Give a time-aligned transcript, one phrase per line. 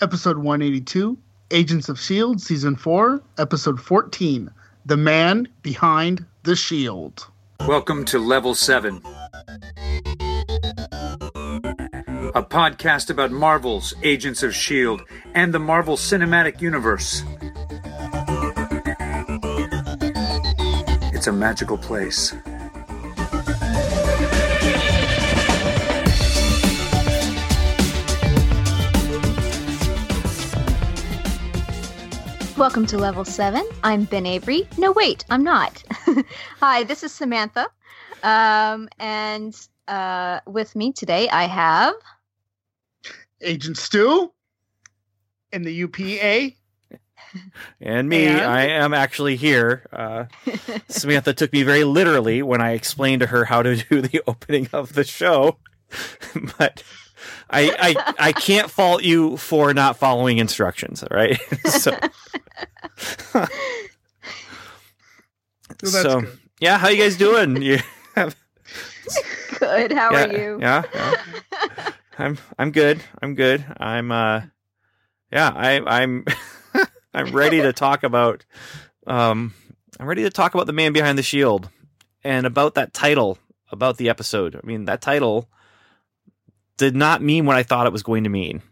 [0.00, 1.18] episode 182,
[1.50, 4.50] Agents of S.H.I.E.L.D., season 4, episode 14,
[4.86, 7.26] The Man Behind the Shield.
[7.66, 9.02] Welcome to Level 7,
[12.34, 15.02] a podcast about Marvel's Agents of S.H.I.E.L.D.
[15.34, 17.24] and the Marvel Cinematic Universe.
[21.12, 22.34] It's a magical place.
[32.68, 33.66] Welcome to Level 7.
[33.82, 34.68] I'm Ben Avery.
[34.76, 35.82] No, wait, I'm not.
[36.60, 37.66] Hi, this is Samantha.
[38.22, 41.94] Um, and uh, with me today, I have.
[43.40, 44.30] Agent Stu
[45.50, 46.56] in the UPA.
[47.80, 48.42] And me, And?
[48.42, 49.86] I am actually here.
[49.90, 50.26] Uh,
[50.88, 54.68] Samantha took me very literally when I explained to her how to do the opening
[54.74, 55.56] of the show.
[56.58, 56.82] but
[57.50, 61.38] I, I I can't fault you for not following instructions, all right?
[61.66, 61.96] so,
[65.80, 66.38] So that's so good.
[66.60, 67.62] yeah, how you guys doing?
[67.62, 67.78] You,
[69.58, 69.92] Good.
[69.92, 70.58] How yeah, are you?
[70.60, 71.14] Yeah, yeah.
[72.18, 73.00] I'm I'm good.
[73.22, 73.64] I'm good.
[73.78, 74.42] I'm uh
[75.32, 76.24] yeah, I I'm
[77.14, 78.44] I'm ready to talk about
[79.06, 79.54] um
[80.00, 81.68] I'm ready to talk about the man behind the shield
[82.24, 83.38] and about that title
[83.70, 84.56] about the episode.
[84.56, 85.48] I mean, that title
[86.78, 88.62] did not mean what I thought it was going to mean,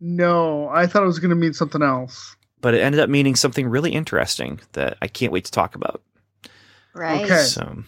[0.00, 2.36] No, I thought it was going to mean something else.
[2.60, 6.02] but it ended up meaning something really interesting that I can't wait to talk about.
[6.94, 7.24] Right.
[7.24, 7.42] Okay.
[7.42, 7.82] So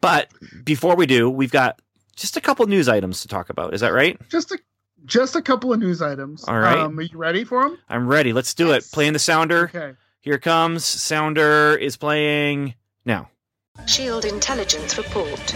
[0.00, 0.30] but
[0.64, 1.80] before we do, we've got
[2.16, 3.74] just a couple news items to talk about.
[3.74, 4.18] Is that right?
[4.28, 4.58] Just a
[5.04, 6.44] just a couple of news items.
[6.44, 6.78] All right.
[6.78, 7.78] Um, are you ready for them?
[7.88, 8.32] I'm ready.
[8.32, 8.86] Let's do Yes.
[8.88, 8.92] it.
[8.92, 9.70] Playing the sounder.
[9.74, 9.94] Okay.
[10.20, 10.84] Here comes.
[10.84, 13.30] Sounder is playing now.
[13.86, 15.54] Shield intelligence report.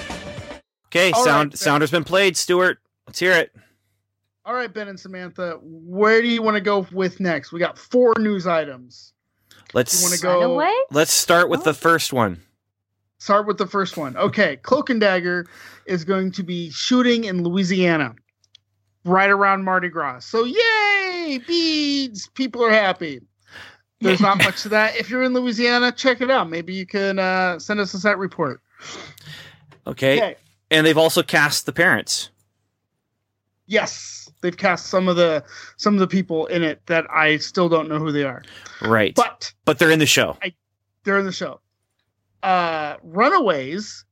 [0.86, 2.36] Okay, All sound right, sounder's been played.
[2.36, 3.52] Stuart, let's hear it.
[4.44, 7.52] All right, Ben and Samantha, where do you want to go with next?
[7.52, 9.12] We got four news items.
[9.72, 10.74] Let's wanna go- Run away?
[10.90, 11.64] let's start with Oh.
[11.64, 12.42] the first one.
[13.18, 14.16] Start with the first one.
[14.16, 15.46] Okay, Cloak and Dagger
[15.86, 18.16] is going to be shooting in Louisiana,
[19.04, 20.26] right around Mardi Gras.
[20.26, 22.26] So yay, beads!
[22.34, 23.20] People are happy.
[24.00, 24.96] There's not much to that.
[24.96, 26.50] If you're in Louisiana, check it out.
[26.50, 28.60] Maybe you can uh, send us a set report.
[29.86, 30.16] Okay.
[30.16, 30.36] Okay.
[30.72, 32.30] And they've also cast the parents.
[33.72, 35.42] Yes, they've cast some of the
[35.78, 38.42] some of the people in it that I still don't know who they are,
[38.82, 39.14] Right.
[39.14, 40.36] But, but they're in the show.
[41.04, 41.58] they're in the show.
[42.42, 44.04] Uh, Runaways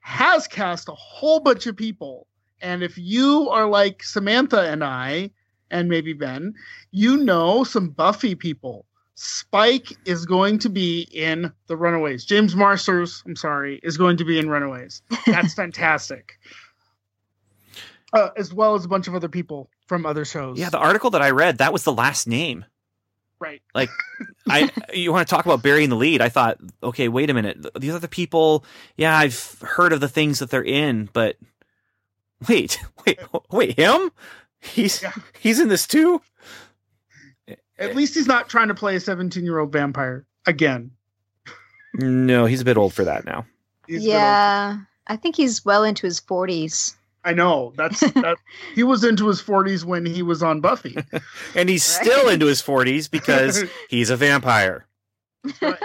[0.00, 2.28] has cast a whole bunch of people,
[2.62, 5.30] and if you are like Samantha and I,
[5.72, 6.54] and maybe Ben,
[6.92, 8.84] you know some Buffy people.
[9.20, 12.24] Spike is going to be in the Runaways.
[12.24, 15.02] James Marsters, I'm sorry, is going to be in Runaways.
[15.26, 16.38] That's fantastic.
[18.12, 20.58] Uh, as well as a bunch of other people from other shows.
[20.58, 22.64] Yeah, the article that I read, that was the last name.
[23.38, 23.60] right.
[23.74, 23.90] Like
[24.48, 26.20] I you want to talk about burying the lead.
[26.22, 27.58] I thought, okay, wait a minute.
[27.78, 28.64] These other people,
[28.96, 31.36] yeah, I've heard of the things that they're in, but
[32.48, 33.18] wait, wait,
[33.50, 34.10] wait, him?
[34.60, 35.12] He's Yeah.
[35.38, 36.20] he's in this too?
[37.78, 40.90] At least he's not trying to play a 17 year old vampire again.
[41.94, 43.46] No, he's a bit old for that now.
[43.86, 44.78] He's yeah.
[45.06, 46.94] I think he's well into his 40s.
[47.24, 48.36] I know that's that.
[48.74, 50.96] he was into his 40s when he was on Buffy.
[51.54, 52.06] And he's Right.
[52.06, 54.86] still into his 40s because he's a vampire.
[55.60, 55.78] Right.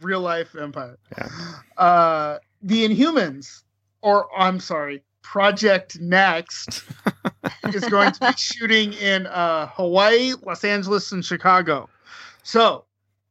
[0.00, 0.98] Real life vampire.
[1.16, 1.28] Yeah.
[1.76, 3.62] Uh, the Inhumans,
[4.02, 6.82] or I'm sorry, Project Next,
[7.72, 11.88] is going to be shooting in uh, Hawaii, Los Angeles, and Chicago.
[12.42, 12.84] So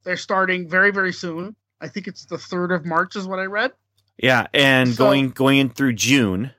[0.04, 1.56] they're starting very, very soon.
[1.82, 3.72] I think it's the third of March, is what I read.
[4.18, 6.52] Yeah, and So- going going in through June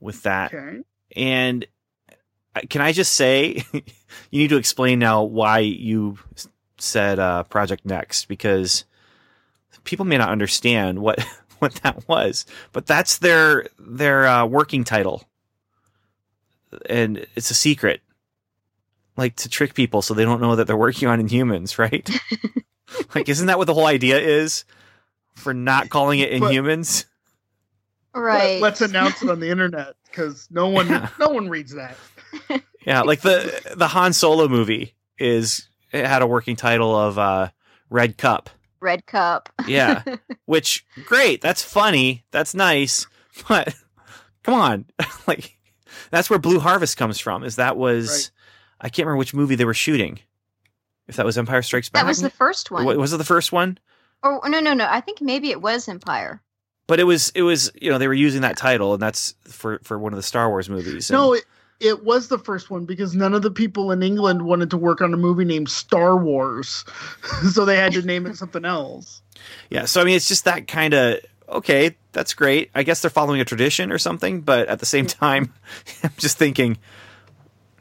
[0.00, 0.52] with that.
[0.54, 0.80] Okay.
[1.16, 1.66] And
[2.68, 3.82] can I just say you
[4.32, 6.18] need to explain now why you
[6.78, 8.84] said uh, Project Next because
[9.84, 11.20] people may not understand what
[11.58, 15.24] what that was, but that's their their uh, working title,
[16.88, 18.00] and it's a secret,
[19.16, 22.08] like to trick people so they don't know that they're working on Inhumans, right?
[23.14, 24.64] like, isn't that what the whole idea is
[25.34, 27.04] for not calling it But- Inhumans?
[28.14, 28.60] Right.
[28.60, 31.08] Let, us announce it on the internet because no one, Yeah.
[31.18, 31.96] no one reads that.
[32.86, 37.50] Yeah, like the the Han Solo movie is it had a working title of uh,
[37.90, 38.48] Red Cup.
[38.80, 39.50] Red Cup.
[39.66, 40.02] Yeah,
[40.46, 41.42] which great.
[41.42, 42.24] That's funny.
[42.30, 43.06] That's nice.
[43.46, 43.74] But
[44.44, 44.86] come on,
[45.26, 45.58] like
[46.10, 47.44] that's where Blue Harvest comes from.
[47.44, 48.30] Is that was Right.
[48.80, 50.18] I can't remember which movie they were shooting.
[51.06, 52.86] If that was Empire Strikes Back, That was the first one.
[52.86, 53.76] Wa- was it the first one?
[54.22, 54.86] Oh no no no!
[54.88, 56.40] I think maybe it was Empire.
[56.90, 59.78] But it was it was you know they were using that title and that's for
[59.84, 61.08] for one of the Star Wars movies.
[61.08, 61.44] and- No, it,
[61.78, 65.00] it was the first one because none of the people in England wanted to work
[65.00, 66.84] on a movie named Star Wars,
[67.52, 69.22] so they had to name it something else.
[69.70, 71.96] Yeah, so I mean, it's just that kind of okay.
[72.10, 72.72] That's great.
[72.74, 75.54] I guess they're following a tradition or something, but at the same time,
[76.02, 76.76] I'm just thinking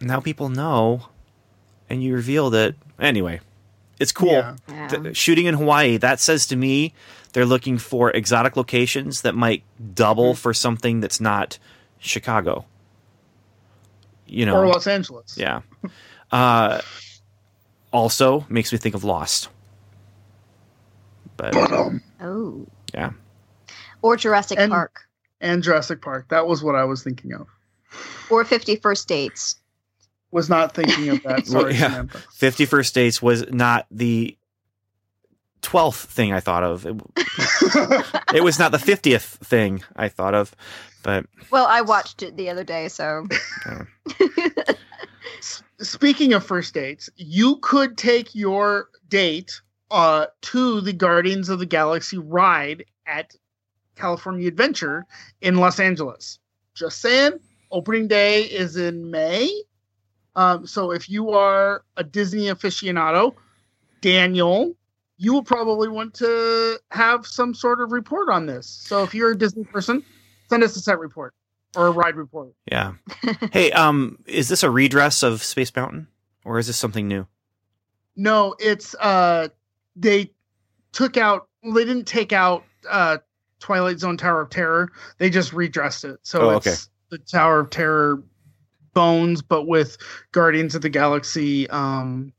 [0.01, 1.07] now people know,
[1.89, 3.39] and you revealed it anyway.
[3.99, 4.29] It's cool.
[4.29, 4.55] Yeah.
[4.69, 4.87] Yeah.
[4.87, 6.93] Th- shooting in Hawaii, that says to me
[7.33, 11.57] they're looking for exotic locations that might double for something that's not
[11.99, 12.65] Chicago.
[14.25, 15.37] You know, Or Los Angeles.
[15.37, 15.61] yeah.
[16.31, 16.81] Uh,
[17.91, 19.49] also makes me think of Lost.
[21.37, 21.55] But
[22.21, 22.65] Oh.
[22.93, 23.11] yeah,
[24.01, 25.01] Or Jurassic And- Park.
[25.41, 26.27] And Jurassic Park.
[26.29, 27.47] That was what I was thinking of.
[28.29, 29.55] Or 50 First Dates.
[30.31, 31.47] Was not thinking of that.
[31.51, 32.03] Well, yeah.
[32.31, 34.37] Fifty First Dates was not the
[35.61, 36.85] twelfth thing I thought of.
[36.85, 36.95] It,
[38.35, 40.55] it was not the fiftieth thing I thought of,
[41.03, 43.27] but Well, I watched it the other day, so.
[45.81, 49.61] Speaking of first dates, you could take your date
[49.91, 53.33] uh, to the Guardians of the Galaxy ride at
[53.95, 55.05] California Adventure
[55.41, 56.39] in Los Angeles.
[56.75, 57.39] Just saying,
[57.71, 59.49] opening day is in May.
[60.35, 63.35] Um, so if you are a Disney aficionado,
[64.01, 64.75] Daniel,
[65.21, 68.65] you will probably want to have some sort of report on this.
[68.67, 70.01] So if you're a Disney person,
[70.49, 71.33] send us a set report
[71.75, 72.53] or a ride report.
[72.71, 72.93] yeah.
[73.51, 76.07] hey, um, is this a redress of Space Mountain,
[76.45, 77.27] or is this something new?
[78.15, 79.49] No, it's uh
[79.95, 80.31] they
[80.93, 83.17] took out they didn't take out uh
[83.59, 84.89] Twilight Zone Tower of Terror.
[85.17, 86.17] They just redressed it.
[86.23, 86.75] So Oh, it's okay.
[87.11, 88.23] the Tower of Terror
[88.93, 89.97] bones but with
[90.31, 92.33] Guardians of the Galaxy um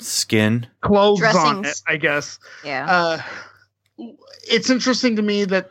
[0.00, 0.66] Skin.
[0.80, 2.38] clothes on it, I guess.
[2.64, 2.86] Yeah.
[2.88, 3.22] Uh
[4.50, 5.70] it's interesting to me that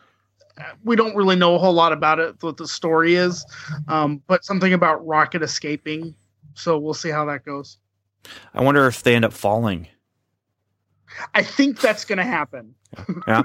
[0.60, 3.46] uh, we don't really know a whole lot about it what the story is
[3.88, 6.14] um but something about rocket escaping
[6.54, 7.78] so we'll see how that goes
[8.54, 9.88] I wonder if they end up falling.
[11.34, 12.76] i think that's gonna happen
[13.28, 13.44] yeah.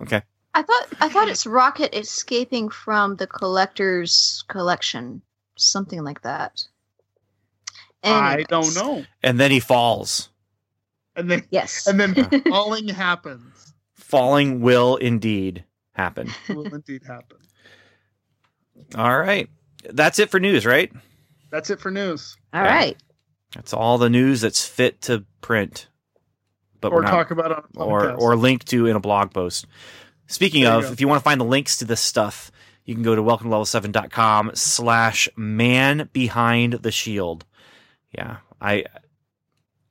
[0.00, 0.22] Okay.
[0.54, 5.22] I thought I thought it's Rocket escaping from the collector's collection,
[5.56, 6.62] something like that.
[8.04, 10.28] I don't know And then he falls.
[11.16, 11.86] and then Yes.
[11.86, 12.14] and then
[12.48, 13.74] falling happens.
[13.94, 16.30] Falling will indeed happen.
[16.48, 17.38] Will indeed happen.
[18.94, 19.48] All right.
[19.84, 20.92] That's it for news, right?
[21.50, 22.36] That's it for news.
[22.52, 22.74] All Yeah.
[22.74, 22.96] right.
[23.54, 25.88] That's all the news that's fit to print.
[26.80, 28.18] But or we're not, talk about on a or podcast.
[28.18, 29.66] or link to in a blog post.
[30.26, 30.92] Speaking There of, go.
[30.92, 32.50] if you want to find the links to this stuff,
[32.84, 37.44] you can go to welcome to level7.com slash man behind the shield.
[38.12, 38.38] Yeah.
[38.60, 38.84] I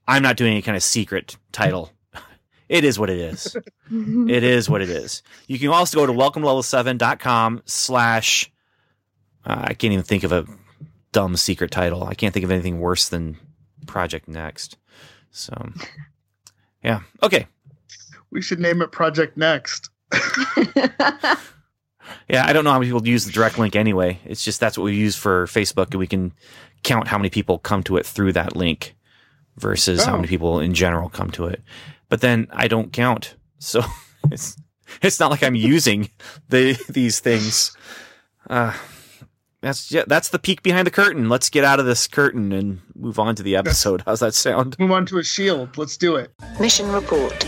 [0.08, 1.92] I'm not doing any kind of secret title.
[2.70, 3.58] It is what it is.
[3.92, 5.24] it is what it is.
[5.46, 8.50] You can also go to welcome level 7.com slash
[9.46, 10.46] uh, I can't even think of a
[11.12, 12.06] dumb secret title.
[12.06, 13.36] I can't think of anything worse than
[13.88, 14.78] Project Next.
[15.32, 15.54] So
[16.82, 17.02] yeah.
[17.22, 17.48] Okay.
[18.32, 19.90] we should name it Project Next.
[22.30, 24.20] Yeah, I don't know how many people use the direct link anyway.
[24.26, 26.34] It's just that's what we use for Facebook, and we can
[26.84, 28.96] count how many people come to it through that link
[29.58, 30.16] versus how Oh.
[30.18, 31.62] many people in general come to it.
[32.10, 33.82] But then I don't count, so
[34.32, 34.58] it's
[35.02, 36.10] it's not like I'm using
[36.50, 37.76] the these things.
[38.50, 38.74] Uh,
[39.62, 41.30] that's yeah, that's the peek behind the curtain.
[41.30, 44.02] Let's get out of this curtain and move on to the episode.
[44.06, 44.78] How's that sound?
[44.80, 45.78] Move on to a shield.
[45.78, 46.32] Let's do it.
[46.60, 47.46] Mission report.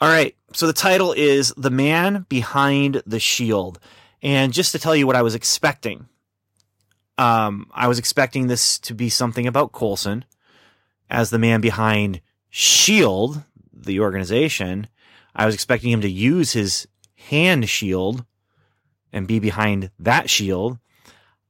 [0.00, 0.34] All right.
[0.54, 3.78] So the title is The Man Behind the Shield.
[4.22, 6.08] And just to tell you what I was expecting,
[7.18, 10.24] um, I was expecting this to be something about Coulson
[11.10, 13.42] as the man behind Shield,
[13.72, 14.88] the organization.
[15.34, 18.24] I was expecting him to use his hand shield
[19.12, 20.78] and be behind that shield.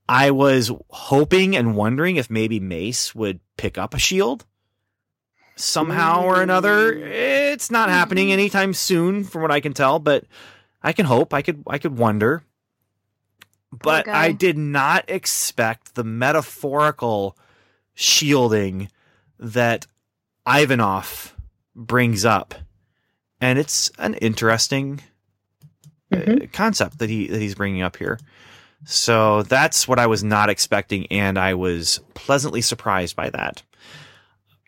[0.09, 4.45] I was hoping and wondering if maybe Mace would pick up a shield
[5.61, 6.93] somehow or another.
[6.93, 9.99] It's not happening anytime soon, from what I can tell.
[9.99, 10.25] But
[10.83, 11.35] I can hope.
[11.35, 11.63] I could.
[11.67, 12.43] I could wonder.
[13.73, 14.25] But guy.
[14.25, 17.37] I did not expect the metaphorical
[17.95, 18.89] shielding
[19.39, 19.87] that
[20.47, 21.37] Ivanov
[21.77, 22.55] brings up,
[23.41, 25.01] and it's an interesting
[26.13, 28.19] uh, concept that he that he's bringing up here.
[28.87, 33.63] So that's what I was not expecting, and I was pleasantly surprised by that.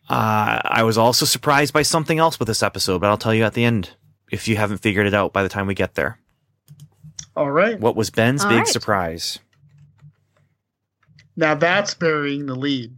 [0.09, 3.45] Uh, I was also surprised by something else with this episode, but I'll tell you
[3.45, 3.91] at the end
[4.31, 6.19] if you haven't figured it out by the time we get there.
[7.37, 7.79] All right.
[7.81, 8.69] What was Ben's All big right.
[8.69, 9.39] surprise?
[11.37, 12.95] Now that's burying the lead.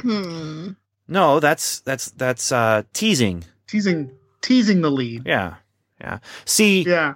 [0.00, 0.70] Hmm.
[1.08, 3.44] No, that's that's that's uh, teasing.
[3.66, 4.10] Teasing
[4.42, 5.22] teasing the lead.
[5.26, 5.54] Yeah,
[6.00, 6.18] yeah.
[6.44, 7.14] See, Yeah.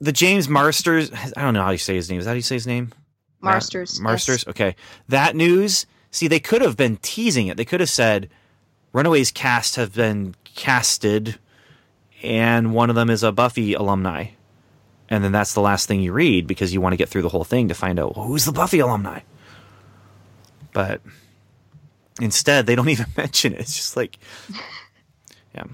[0.00, 1.10] the James Marsters.
[1.36, 2.18] I don't know how you say his name.
[2.18, 2.92] Is that how you say his name?
[3.40, 4.00] Matt Marsters.
[4.00, 4.46] Marsters.
[4.48, 4.76] Okay.
[5.08, 5.86] That news.
[6.10, 7.56] See, they could have been teasing it.
[7.56, 8.28] They could have said,
[8.92, 11.38] "Runaways cast have been casted,
[12.22, 14.26] and one of them is a Buffy alumni."
[15.08, 17.28] And then that's the last thing you read because you want to get through the
[17.28, 19.20] whole thing to find out well, who's the Buffy alumni.
[20.72, 21.02] But
[22.20, 23.60] instead, they don't even mention it.
[23.60, 24.18] It's just like,
[25.54, 25.64] yeah,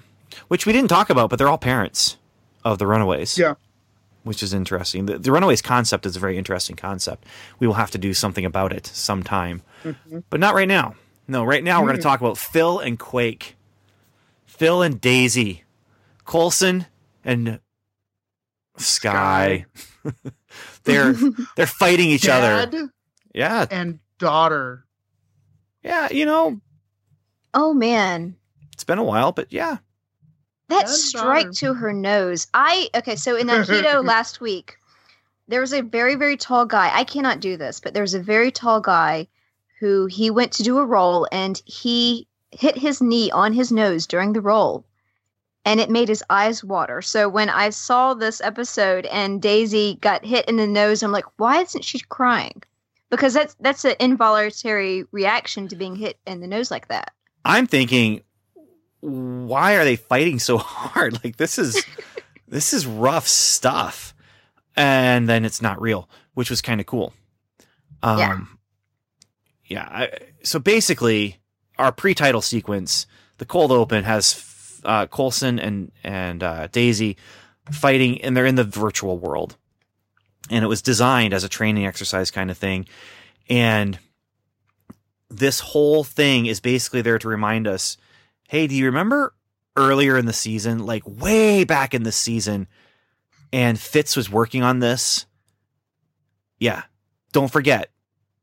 [0.49, 2.17] which we didn't talk about, but they're all parents
[2.65, 3.55] of the Runaways Yeah.
[4.25, 5.07] which is interesting.
[5.07, 7.25] The, the Runaways concept is a very interesting concept.
[7.61, 10.21] We will have to do something about it sometime, mm-hmm.
[10.31, 10.97] but not right now.
[11.29, 12.09] No, right now we're going to hmm.
[12.09, 13.57] talk about Phil and Quake,
[14.47, 15.65] Phil and Daisy,
[16.25, 16.87] Coulson
[17.23, 17.61] and
[18.79, 19.67] Skye.
[20.85, 21.15] they're
[21.57, 22.91] they're fighting each Dad other.
[23.35, 24.87] Yeah, and daughter.
[25.83, 26.09] yeah.
[26.11, 26.61] You know,
[27.55, 28.37] Oh man,
[28.73, 29.79] it's been a while, but yeah.
[30.69, 31.55] that Dad, strike daughter.
[31.55, 32.47] to her nose.
[32.55, 33.17] I okay.
[33.17, 34.79] So in that aikido last week,
[35.47, 36.91] there was a very very tall guy.
[36.95, 39.29] I cannot do this, but there was a very tall guy
[39.81, 44.07] who he went to do a roll and he hit his knee on his nose
[44.07, 44.85] during the roll.
[45.65, 47.03] And it made his eyes water.
[47.03, 51.27] So when I saw this episode and Daisy got hit in the nose, I'm like,
[51.37, 52.63] why isn't she crying?
[53.11, 57.13] Because that's that's an involuntary reaction to being hit in the nose like that.
[57.45, 58.23] I'm thinking,
[59.01, 61.23] why are they fighting so hard?
[61.23, 61.85] Like this is
[62.49, 64.15] this is rough stuff.
[64.77, 67.13] And then it's not real, which was kind of cool.
[68.03, 68.41] Um, Yeah.
[69.69, 69.89] Yeah.
[69.91, 70.11] I,
[70.43, 71.39] so basically,
[71.79, 73.07] our pre-title sequence,
[73.37, 77.17] the cold open has uh, Coulson and and uh, Daisy
[77.71, 79.57] fighting, and they're in the virtual world,
[80.51, 82.87] and it was designed as a training exercise kind of thing,
[83.49, 83.99] and
[85.31, 87.97] this whole thing is basically there to remind us
[88.49, 89.35] hey, do you remember
[89.77, 92.67] earlier in the season, like way back in the season,
[93.53, 95.27] and Fitz was working on this?
[96.59, 96.85] Yeah,
[97.33, 97.91] don't forget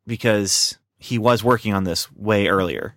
[0.05, 2.95] because he was working on this way earlier.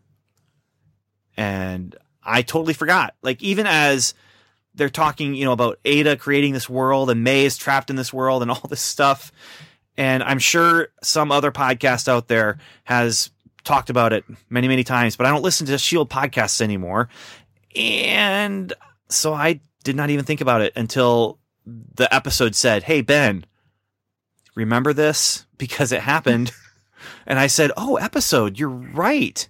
[1.37, 3.15] And I totally forgot.
[3.23, 4.15] Like, even as
[4.75, 8.13] they're talking, you know, about Ada creating this world and May is trapped in this
[8.13, 9.33] world and all this stuff.
[9.97, 13.31] And I'm sure some other podcast out there has
[13.65, 17.09] talked about it many, many times, but I don't listen to Shield podcasts anymore.
[17.75, 18.73] And
[19.09, 23.45] so I did not even think about it until the episode said, Hey, Ben,
[24.55, 25.45] remember this?
[25.59, 26.53] Because it happened.
[27.27, 29.49] And I said, Oh, episode, you're right.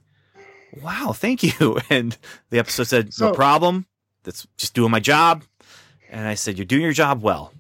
[0.83, 1.79] Wow, thank you.
[1.91, 2.17] And
[2.51, 3.87] the episode said, No problem.
[4.25, 5.45] That's just doing my job.
[6.11, 7.53] And I said, You're doing your job well.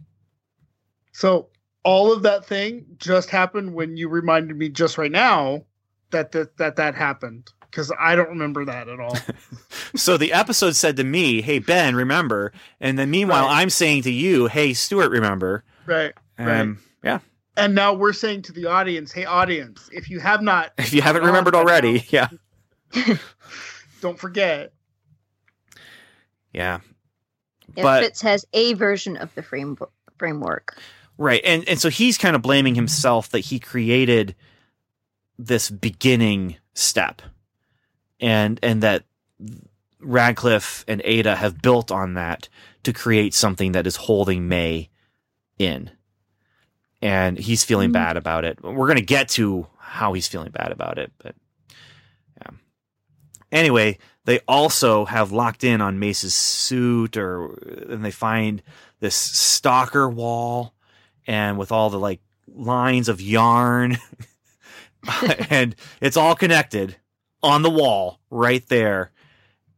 [1.12, 1.48] So
[1.84, 5.64] all of that thing just happened when you reminded me just right now
[6.10, 9.16] that that that, that happened because I don't remember that at all.
[9.96, 12.52] So the episode said to me, Hey, Ben, remember?
[12.78, 13.62] And then meanwhile, Right.
[13.62, 15.64] I'm saying to you, Hey, Stuart, remember?
[15.86, 16.12] right.
[16.36, 17.20] Um, Yeah.
[17.58, 21.02] And now we're saying to the audience, hey audience, if you have not, If you
[21.02, 22.28] haven't remembered by already, yeah.
[24.00, 24.72] don't forget.
[26.52, 26.80] Yeah.
[27.76, 29.76] If But- Fitz has a version of the frame
[30.18, 30.78] framework.
[31.18, 31.40] Right.
[31.44, 34.36] And and so he's kind of blaming himself that he created
[35.36, 37.22] this beginning step.
[38.20, 39.04] And and that
[40.00, 42.48] Radcliffe and Ada have built on that
[42.84, 44.90] to create something that is holding May
[45.58, 45.90] in.
[47.00, 47.94] And he's feeling Mhm.
[47.94, 48.62] bad about it.
[48.62, 51.34] We're going to get to how he's feeling bad about it, but
[52.40, 52.50] yeah.
[53.52, 57.46] Anyway, they also have locked in on Mace's suit or
[57.88, 58.62] and they find
[59.00, 60.74] this stalker wall
[61.26, 63.96] and with all the like lines of yarn
[65.50, 66.96] and it's all connected
[67.42, 69.12] on the wall right there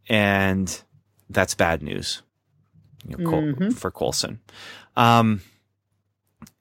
[0.09, 0.83] and
[1.29, 2.23] that's bad news
[3.07, 3.75] you know, Col- Mhm.
[3.77, 4.41] for Coulson
[4.97, 5.43] um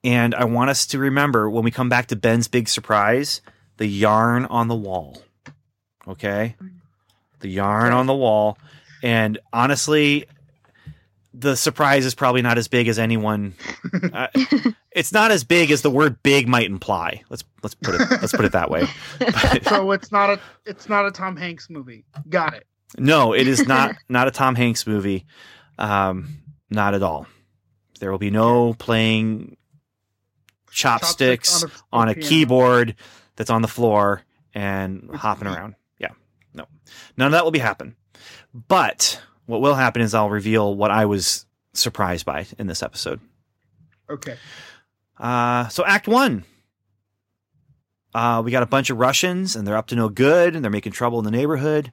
[0.04, 3.40] and I want us to remember when we come back to Ben's big surprise
[3.76, 5.22] the yarn on the wall
[6.08, 6.56] okay?
[7.40, 8.58] The yarn on the wall.
[9.02, 10.26] And honestly
[11.32, 13.54] the surprise is probably not as big as anyone
[14.12, 14.26] uh,
[14.90, 17.22] it's not as big as the word big might imply.
[17.30, 18.86] Let's let's put it let's put it that way.
[19.20, 22.04] But- So it's not a it's not a Tom Hanks movie.
[22.28, 22.66] Got it.
[22.98, 25.24] no it is not not a tom hanks movie.
[25.78, 26.38] Um
[26.70, 27.26] not at all.
[28.00, 29.56] There will be no playing
[30.70, 32.28] chopsticks, on a, piano.
[32.28, 32.94] keyboard
[33.36, 34.22] that's on the floor
[34.54, 36.10] and hopping around yeah
[36.54, 36.66] no
[37.16, 37.94] none of that will be happen
[38.68, 43.20] but what will happen is i'll reveal what i was surprised by in this episode
[44.10, 44.36] Okay.
[45.18, 46.44] Uh, so Act One.
[48.12, 50.70] Uh, we got a bunch of Russians, and they're up to no good, and they're
[50.70, 51.92] making trouble in the neighborhood.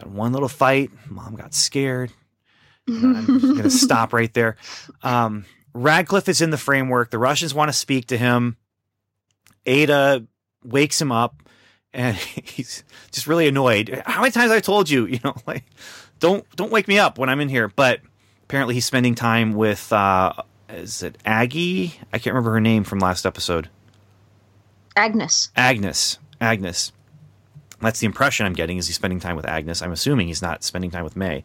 [0.00, 0.90] Got one little fight.
[1.08, 2.10] Mom got scared.
[2.88, 4.56] I'm gonna stop right there.
[5.04, 5.44] Um,
[5.74, 7.10] Radcliffe is in the framework.
[7.10, 8.56] The Russians want to speak to him.
[9.66, 10.26] Ada
[10.64, 11.42] wakes him up
[11.92, 14.02] and he's just really annoyed.
[14.06, 15.64] How many times have I told you, you know, like
[16.20, 17.68] don't don't wake me up when I'm in here.
[17.68, 18.00] But
[18.44, 20.32] apparently he's spending time with uh
[20.68, 21.98] is it Aggie?
[22.12, 23.68] I can't remember her name from last episode.
[24.96, 25.50] Agnes.
[25.56, 26.18] Agnes.
[26.40, 26.92] Agnes.
[27.80, 29.82] That's the impression I'm getting is he's spending time with Agnes.
[29.82, 31.44] I'm assuming he's not spending time with May.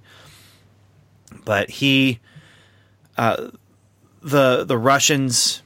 [1.46, 2.20] But he
[3.18, 3.50] uh
[4.22, 5.62] the the Russians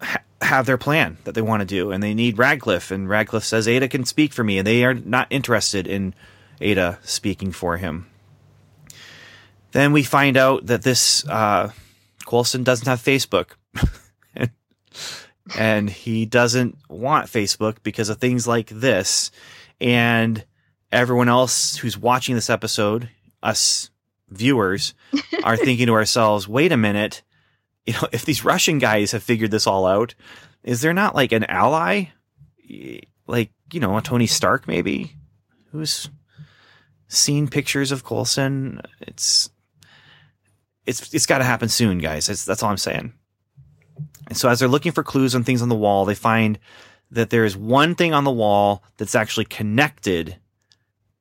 [0.00, 3.44] ha- have their plan that they want to do and they need Radcliffe and Radcliffe
[3.44, 6.14] says Ada can speak for me and they are not interested in
[6.60, 8.06] Ada speaking for him.
[9.72, 11.72] Then we find out that this uh,
[12.26, 13.50] Coulson doesn't have Facebook,
[15.58, 19.32] and he doesn't want Facebook because of things like this.
[19.80, 20.44] And
[20.92, 23.10] everyone else who's watching this episode,
[23.42, 23.90] us
[24.36, 24.94] viewers,
[25.42, 27.22] are thinking to ourselves, "Wait a minute,
[27.86, 30.14] you know, if these Russian guys have figured this all out,
[30.62, 32.06] is there not like an ally,
[33.26, 35.16] like you know, a Tony Stark maybe,
[35.72, 36.08] who's
[37.08, 38.80] seen pictures of Coulson?
[39.00, 39.50] It's
[40.86, 42.26] it's it's got to happen soon, guys.
[42.26, 43.12] That's that's all I'm saying.
[44.26, 46.58] And so as they're looking for clues on things on the wall, they find
[47.10, 50.36] that there is one thing on the wall that's actually connected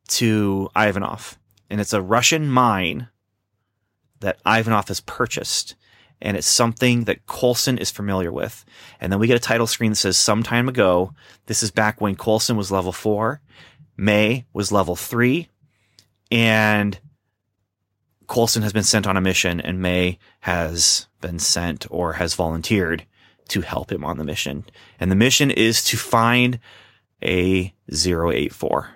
[0.07, 1.37] to Ivanov,
[1.73, 3.07] and it's a Russian mine
[4.19, 5.73] that Ivanov has purchased.
[6.21, 8.63] And it's something that Coulson is familiar with.
[9.01, 11.15] And then we get a title screen that says some time ago.
[11.47, 13.41] This is back when Coulson was level four.
[13.97, 15.49] May was level three.
[16.29, 16.99] And
[18.27, 23.03] Coulson has been sent on a mission and May has been sent or has volunteered
[23.47, 24.65] to help him on the mission.
[24.99, 26.59] And the mission is to find
[27.23, 28.91] a 084,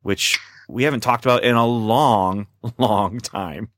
[0.00, 2.46] which we haven't talked about in a long,
[2.78, 3.68] long time.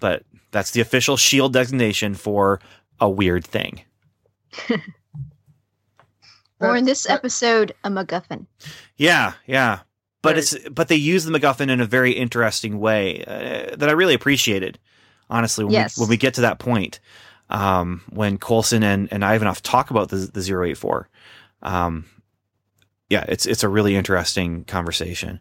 [0.00, 2.60] But that's the official shield designation for
[3.00, 3.82] a weird thing.
[6.60, 8.46] or in this episode, a MacGuffin.
[8.96, 9.80] Yeah, yeah.
[10.22, 10.38] But Right.
[10.38, 14.14] it's but they use the MacGuffin in a very interesting way uh, that I really
[14.14, 14.78] appreciated.
[15.30, 15.96] Honestly, when, Yes.
[15.96, 16.98] we, when we get to that point,
[17.50, 21.08] um, when Coulson and, and Ivanov talk about the the 084,
[21.62, 22.04] um,
[23.08, 25.38] yeah, it's it's a really interesting conversation.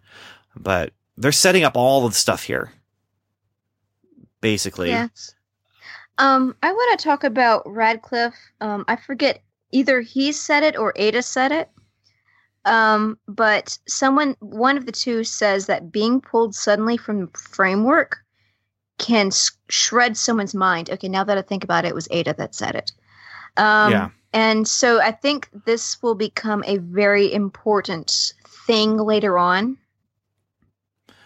[0.59, 2.71] But they're setting up all of the stuff here,
[4.41, 4.89] basically.
[4.89, 5.07] Yeah.
[6.17, 8.35] Um, I want to talk about Radcliffe.
[8.61, 11.69] Um, I forget either he said it or Ada said it.
[12.65, 18.17] Um, but someone, one of the two says that being pulled suddenly from the framework
[18.97, 19.29] can
[19.69, 20.89] shred someone's mind.
[20.89, 22.91] Okay, now that I think about it, it was Ada that said it.
[23.55, 24.09] Um, Yeah.
[24.33, 28.33] And so I think this will become a very important
[28.67, 29.77] thing later on.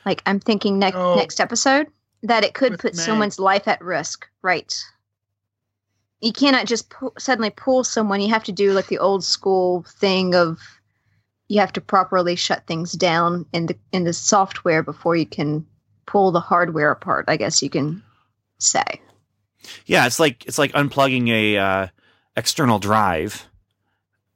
[0.06, 1.16] Like I'm thinking next Oh.
[1.16, 1.88] next episode
[2.24, 3.02] that it could With put May.
[3.02, 4.28] someone's life at risk.
[4.42, 4.74] Right.
[6.22, 8.22] You cannot just pu- suddenly pull someone.
[8.22, 10.60] You have to do like the old school thing of
[11.48, 15.66] you have to properly shut things down in the in the software before you can
[16.06, 17.26] pull the hardware apart.
[17.28, 18.04] I guess you can
[18.60, 18.84] say.
[19.86, 21.88] Yeah, it's like it's like unplugging a uh,
[22.36, 23.48] external drive,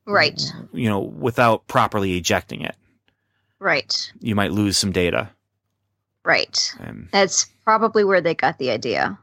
[0.06, 0.41] Right.
[0.73, 2.75] you know, without properly ejecting it.
[3.60, 4.12] Right.
[4.19, 5.30] You might lose some data.
[6.25, 6.73] Right.
[6.79, 9.17] And That's probably where they got the idea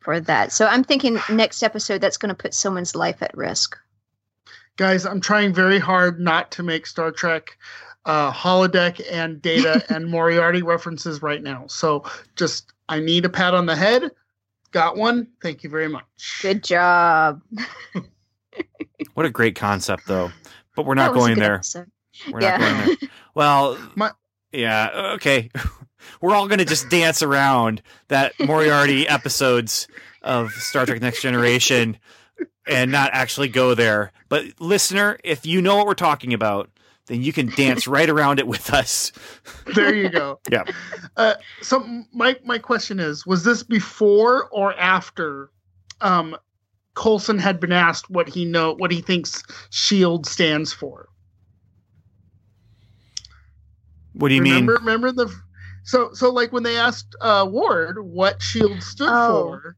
[0.00, 0.52] for that.
[0.52, 3.76] So I'm thinking next episode that's going to put someone's life at risk.
[4.76, 7.56] guys, I'm trying very hard not to make Star Trek
[8.06, 11.66] uh, holodeck and data and Moriarty references right now.
[11.68, 12.04] So
[12.36, 14.10] just I need a pat on the head.
[14.72, 15.28] Got one.
[15.42, 16.04] Thank you very much.
[16.42, 17.42] Good job.
[19.14, 20.30] What a great concept, though.
[20.74, 21.54] But we're not going there.
[21.54, 21.90] episode.
[22.30, 22.58] We're yeah.
[22.58, 23.08] not going there.
[23.34, 24.12] Well, My-
[24.52, 25.50] yeah, okay.
[26.20, 29.88] We're all going to just dance around that Moriarty episodes
[30.22, 31.98] of Star Trek Next Generation
[32.66, 34.12] and not actually go there.
[34.28, 36.70] But listener, if you know what we're talking about,
[37.06, 39.12] then you can dance right around it with us.
[39.74, 40.40] there you go.
[40.50, 40.64] Yeah.
[41.16, 45.50] Uh, so my my question is: Was this before or after
[46.00, 46.36] um,
[46.94, 51.05] Coulson had been asked what he know what he thinks Shield stands for?
[54.18, 54.80] What do you remember, mean?
[54.80, 55.32] Remember the
[55.84, 59.58] so so like when they asked uh, Ward what Shield stood Oh.
[59.62, 59.76] for.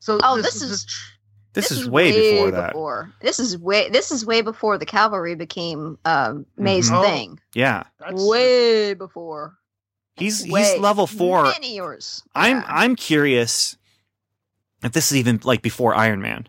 [0.00, 1.14] So Oh, this a is- tr-
[1.54, 2.68] This, is, way, before that.
[2.72, 3.12] before.
[3.20, 3.88] This is way.
[3.90, 6.98] This is way before the cavalry became um, May's Mhm.
[6.98, 7.02] Oh.
[7.02, 7.40] thing.
[7.54, 7.82] Yeah.
[7.98, 9.54] that's Way before.
[10.16, 11.44] He's he's level 4.
[11.44, 12.22] Many years.
[12.34, 12.64] I'm Yeah.
[12.68, 13.76] I'm curious
[14.84, 16.48] if this is even like before Iron Man.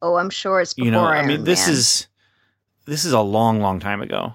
[0.00, 0.86] oh, I'm sure it's before.
[0.86, 1.76] you know, I mean this Man.
[1.76, 2.08] is
[2.86, 4.34] this is a long long time ago.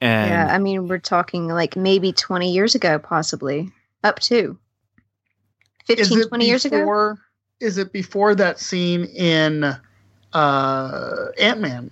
[0.00, 3.70] And yeah, I mean, we're talking like maybe 20 years ago, possibly
[4.04, 4.58] up to
[5.86, 6.78] 15, 20 years ago.
[6.80, 7.18] before-
[7.60, 9.64] Is it before that scene in
[10.34, 11.90] uh, Ant Man?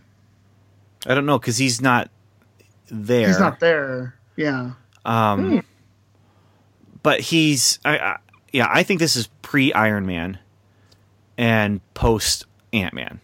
[1.07, 2.11] I don't know because he's not
[2.91, 3.27] there.
[3.29, 4.15] He's not there.
[4.37, 4.73] Yeah.
[5.05, 5.59] Um, Hmm.
[7.03, 8.17] but he's, I, I,
[8.53, 10.39] yeah, I think this is pre Iron Man
[11.39, 13.21] and post Ant Man.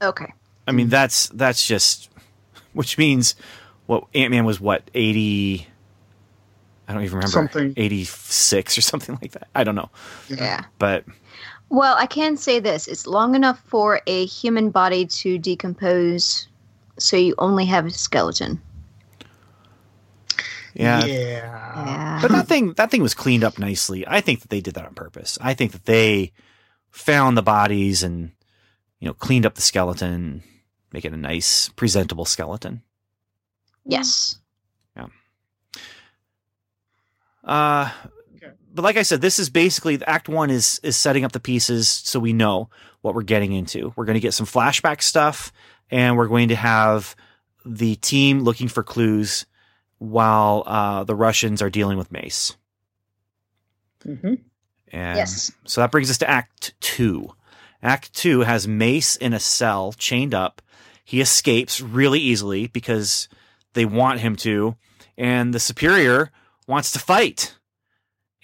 [0.00, 0.32] Okay.
[0.66, 2.08] I mean, that's that's just,
[2.72, 3.34] which means,
[3.86, 5.66] what Ant Man was what eighty.
[6.88, 7.74] I don't even remember Something.
[7.76, 9.48] eighty six or something like that.
[9.54, 9.90] I don't know,
[10.28, 10.64] Yeah.
[10.78, 11.04] but
[11.68, 16.48] Well, I can say this: it's long enough for a human body to decompose,
[16.98, 18.60] so you only have a skeleton.
[20.74, 21.04] yeah.
[21.04, 21.06] Yeah.
[21.86, 22.18] Yeah.
[22.22, 24.06] But that thing that thing was cleaned up nicely.
[24.06, 25.38] I think that they did that on purpose.
[25.40, 26.32] I think that they
[26.90, 28.32] found the bodies and
[29.00, 30.42] you know cleaned up the skeleton,
[30.92, 32.82] make it a nice presentable skeleton.
[33.84, 34.38] yes.
[34.96, 35.06] Yeah.
[37.44, 37.90] Uh
[38.36, 38.52] Okay.
[38.74, 41.88] but like I said, this is basically Act One is is setting up the pieces
[41.88, 42.70] so we know
[43.02, 43.92] what we're getting into.
[43.96, 45.52] We're going to get some flashback stuff,
[45.90, 47.14] and we're going to have
[47.64, 49.46] the team looking for clues
[49.98, 52.56] while uh, the Russians are dealing with Mace.
[54.04, 54.40] Mhm.
[54.88, 55.52] And Yes.
[55.64, 57.34] so that brings us to Act Two.
[57.82, 60.60] Act Two has Mace in a cell, chained up.
[61.04, 63.28] He escapes really easily because
[63.74, 64.76] they want him to,
[65.16, 66.30] and the Superior
[66.66, 67.56] wants to fight.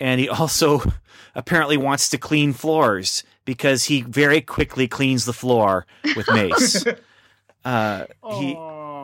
[0.01, 0.83] And he also
[1.35, 6.85] apparently wants to clean floors because he very quickly cleans the floor with Mace.
[7.64, 8.05] uh,
[8.38, 8.57] he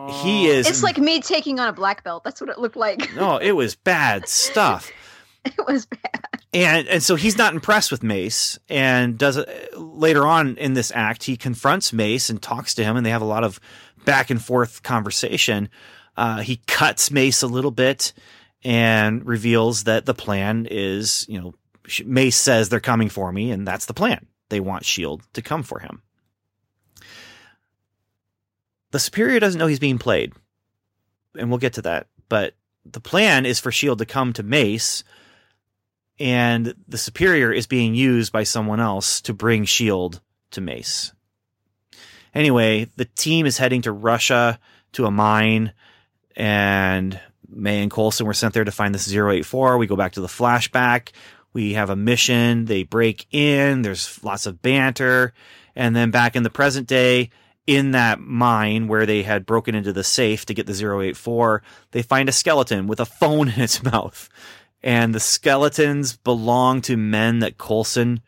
[0.07, 0.67] he is.
[0.67, 2.23] It's like me taking on a black belt.
[2.23, 3.13] That's what it looked like.
[3.15, 4.91] no, it was bad stuff.
[5.45, 6.44] it was bad.
[6.55, 9.37] And and so he's not impressed with Mace and does
[9.75, 13.21] later on in this act he confronts Mace and talks to him and they have
[13.21, 13.59] a lot of
[14.05, 15.69] back and forth conversation.
[16.15, 18.13] Uh, he cuts Mace a little bit
[18.63, 21.53] and reveals that the plan is you know
[22.05, 24.25] Mace says they're coming for me and that's the plan.
[24.49, 26.01] They want Shield to come for him.
[28.91, 30.31] The superior doesn't know he's being played
[31.37, 35.03] and we'll get to that but the plan is for Shield to come to Mace
[36.19, 41.13] and the superior is being used by someone else to bring shield to mace.
[42.33, 44.59] Anyway the team is heading to russia
[44.93, 45.73] to a mine
[46.35, 50.21] and may and coulson were sent there to find this 084 we go back to
[50.21, 51.09] the flashback.
[51.53, 52.65] We have a mission.
[52.65, 53.81] They break in.
[53.81, 55.33] There's lots of banter.
[55.73, 57.29] And then back in the present day
[57.67, 62.01] in that mine where they had broken into the safe to get the 084 they
[62.01, 64.29] find a skeleton with a phone in its mouth
[64.85, 68.21] and the skeletons belong to men that Coulson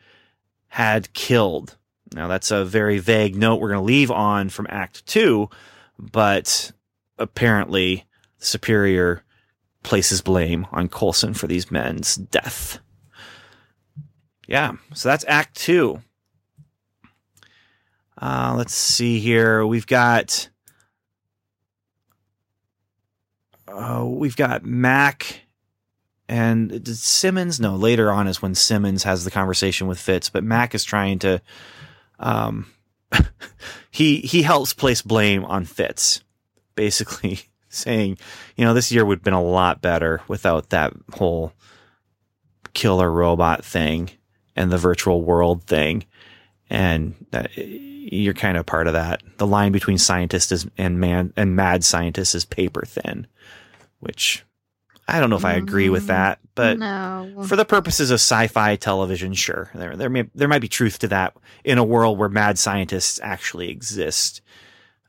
[0.66, 1.76] had killed.
[2.12, 5.48] Now that's a very vague note we're going to leave on from Act Two,
[5.98, 6.72] but
[7.16, 8.04] apparently
[8.38, 9.22] Superior
[9.84, 12.80] places blame on Coulson for these men's death.
[14.48, 16.02] Yeah, so that's Act Two.
[18.20, 19.64] Uh, let's see here.
[19.64, 20.48] We've got.
[23.68, 25.42] Uh, we've got Mac
[26.28, 27.58] and Simmons?
[27.58, 31.18] No, later on is when Simmons has the conversation with Fitz, but Mac is trying
[31.20, 31.40] to,
[32.18, 32.66] um,
[33.90, 36.22] he he helps place blame on Fitz,
[36.74, 38.18] basically saying,
[38.56, 41.52] you know, this year would have been a lot better without that whole
[42.74, 44.10] killer robot thing
[44.54, 46.04] and the virtual world thing,
[46.68, 49.22] and that you're kind of part of that.
[49.38, 53.26] The line between scientist is, and man and mad scientist is paper thin,
[54.00, 54.44] which
[55.08, 57.44] I don't know if I agree with that, but no.
[57.46, 61.08] for the purposes of sci-fi television, sure, there there may there might be truth to
[61.08, 64.42] that in a world where mad scientists actually exist.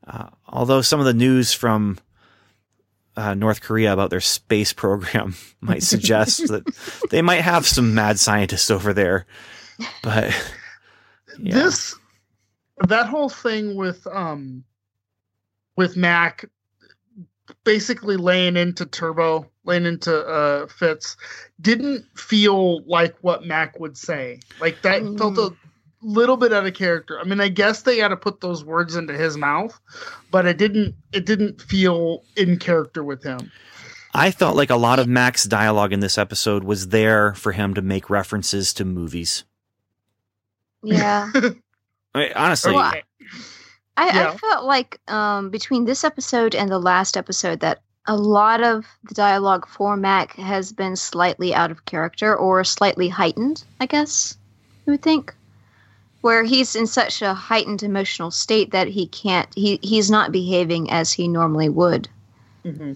[0.08, 2.00] Uh, although some of the news from
[3.18, 6.64] uh, North Korea about their space program might suggest that
[7.10, 9.26] they might have some mad scientists over there,
[10.02, 10.34] but
[11.40, 11.56] yeah.
[11.56, 11.94] This
[12.88, 14.64] that whole thing with um
[15.76, 16.46] with Mac
[17.64, 21.16] basically laying into Turbo, laying into uh Fitz,
[21.62, 24.42] didn't feel like what Mac would say.
[24.60, 25.54] Like that felt a
[26.02, 27.20] little bit out of character.
[27.20, 29.80] I mean, I guess they had to put those words into his mouth,
[30.32, 33.52] but it didn't it didn't feel in character with him.
[34.14, 37.76] I felt like a lot of Mac's dialogue in this episode was there for him
[37.76, 39.44] to make references to movies.
[40.84, 41.32] yeah.
[42.16, 43.04] I mean, honestly, Well, I,
[44.08, 44.32] Yeah.
[44.32, 48.88] I felt like um, between this episode and the last episode that a lot of
[49.08, 54.36] the dialogue for Mac has been slightly out of character or slightly heightened, I guess
[54.88, 55.34] you would think.
[56.22, 60.90] Where he's in such a heightened emotional state that he can't he he's not behaving
[60.92, 62.10] as he normally would.
[62.66, 62.94] Mm-hmm.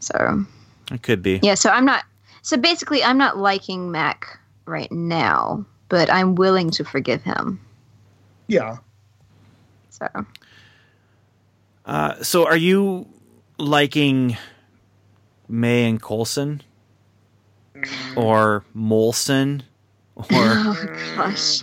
[0.00, 0.44] So
[0.90, 1.38] It could be.
[1.42, 2.04] yeah, so I'm not.
[2.42, 7.60] So basically, I'm not liking Mac right now, but I'm willing to forgive him.
[8.48, 8.78] Yeah.
[9.90, 10.08] So
[11.86, 13.06] Uh, so are you
[13.58, 14.36] liking
[15.48, 16.62] May and Coulson?
[18.16, 19.62] Or Molson?
[20.16, 20.86] Or oh
[21.16, 21.62] gosh,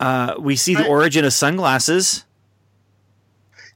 [0.00, 2.24] uh, we see the origin of sunglasses.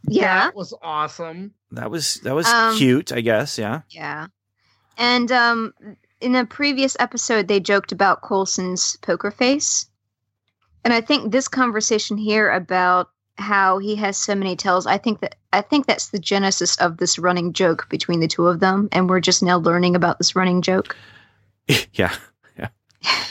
[0.09, 1.55] yeah, That was awesome.
[1.71, 3.57] That was that was Um, cute, I guess.
[3.57, 3.83] Yeah.
[3.91, 4.27] yeah.
[4.99, 5.73] And um,
[6.21, 9.87] in a previous episode, they joked about Coulson's poker face,
[10.85, 14.87] and I think this conversation here about how he has so many tells.
[14.87, 18.46] I think that I think that's the genesis of this running joke between the two
[18.46, 20.96] of them, and we're just now learning about this running joke.
[21.92, 22.14] yeah.
[22.59, 22.68] Yeah.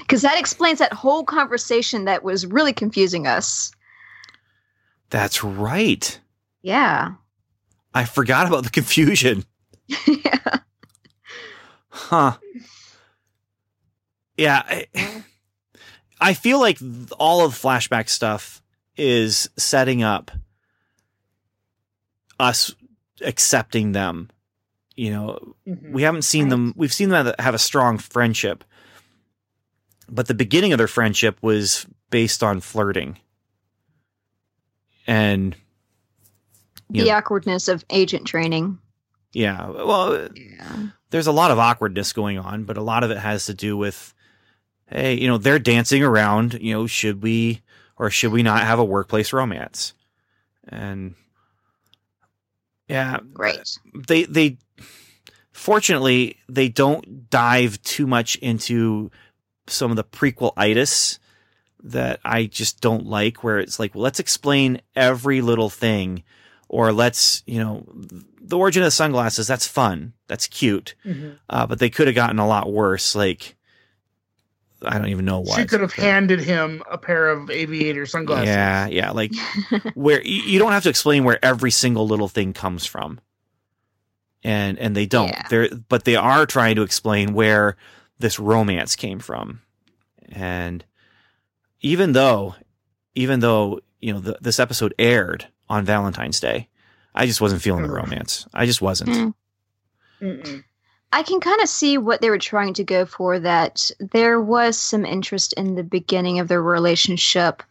[0.00, 3.70] Because that explains that whole conversation that was really confusing us.
[5.10, 6.18] That's right.
[6.62, 7.12] Yeah.
[7.94, 9.44] I forgot about the confusion.
[10.06, 10.38] yeah.
[11.92, 12.36] Huh.
[14.36, 14.62] Yeah.
[14.66, 15.22] I,
[16.20, 16.78] I feel like
[17.18, 18.62] all of the flashback stuff
[18.96, 20.30] is setting up
[22.38, 22.74] us
[23.22, 24.30] accepting them.
[24.96, 25.92] You know, Mhm.
[25.92, 28.64] we haven't seen them, we've seen them have a strong friendship,
[30.08, 33.18] but the beginning of their friendship was based on flirting.
[35.06, 35.56] And,
[36.92, 37.18] The Yeah.
[37.18, 38.78] awkwardness of agent training.
[39.32, 40.88] yeah, well, Yeah.
[41.10, 43.76] there's a lot of awkwardness going on, but a lot of it has to do
[43.76, 44.12] with,
[44.86, 47.62] hey, you know, they're dancing around, you know, should we
[48.00, 49.92] or should we not have a workplace romance?
[50.66, 51.14] And
[52.88, 53.78] yeah, Great.
[53.94, 54.56] they they
[55.52, 59.10] fortunately they don't dive too much into
[59.66, 61.18] some of the prequel itis
[61.82, 66.24] that I just don't like where it's like well, let's explain every little thing
[66.68, 67.84] or let's you know
[68.40, 71.38] the origin of the sunglasses that's fun that's cute Mhm.
[71.48, 73.56] uh, but they could have gotten a lot worse like
[74.82, 75.56] I don't even know why.
[75.60, 78.48] She could have but- handed him a pair of aviator sunglasses.
[78.48, 79.10] yeah, yeah.
[79.10, 79.32] Like
[79.94, 83.20] where you, you don't have to explain where every single little thing comes from.
[84.42, 85.28] And and they don't.
[85.28, 85.46] Yeah.
[85.50, 87.76] They're but they are trying to explain where
[88.18, 89.60] this romance came from.
[90.30, 90.84] And
[91.82, 92.54] even though
[93.14, 96.68] even though, you know, the, this episode aired on Valentine's Day,
[97.14, 98.46] I just wasn't feeling the romance.
[98.54, 99.34] I just wasn't.
[100.22, 100.64] Mm.
[101.12, 103.38] I can kind of see what they were trying to go for.
[103.38, 107.62] That there was some interest in the beginning of their relationship,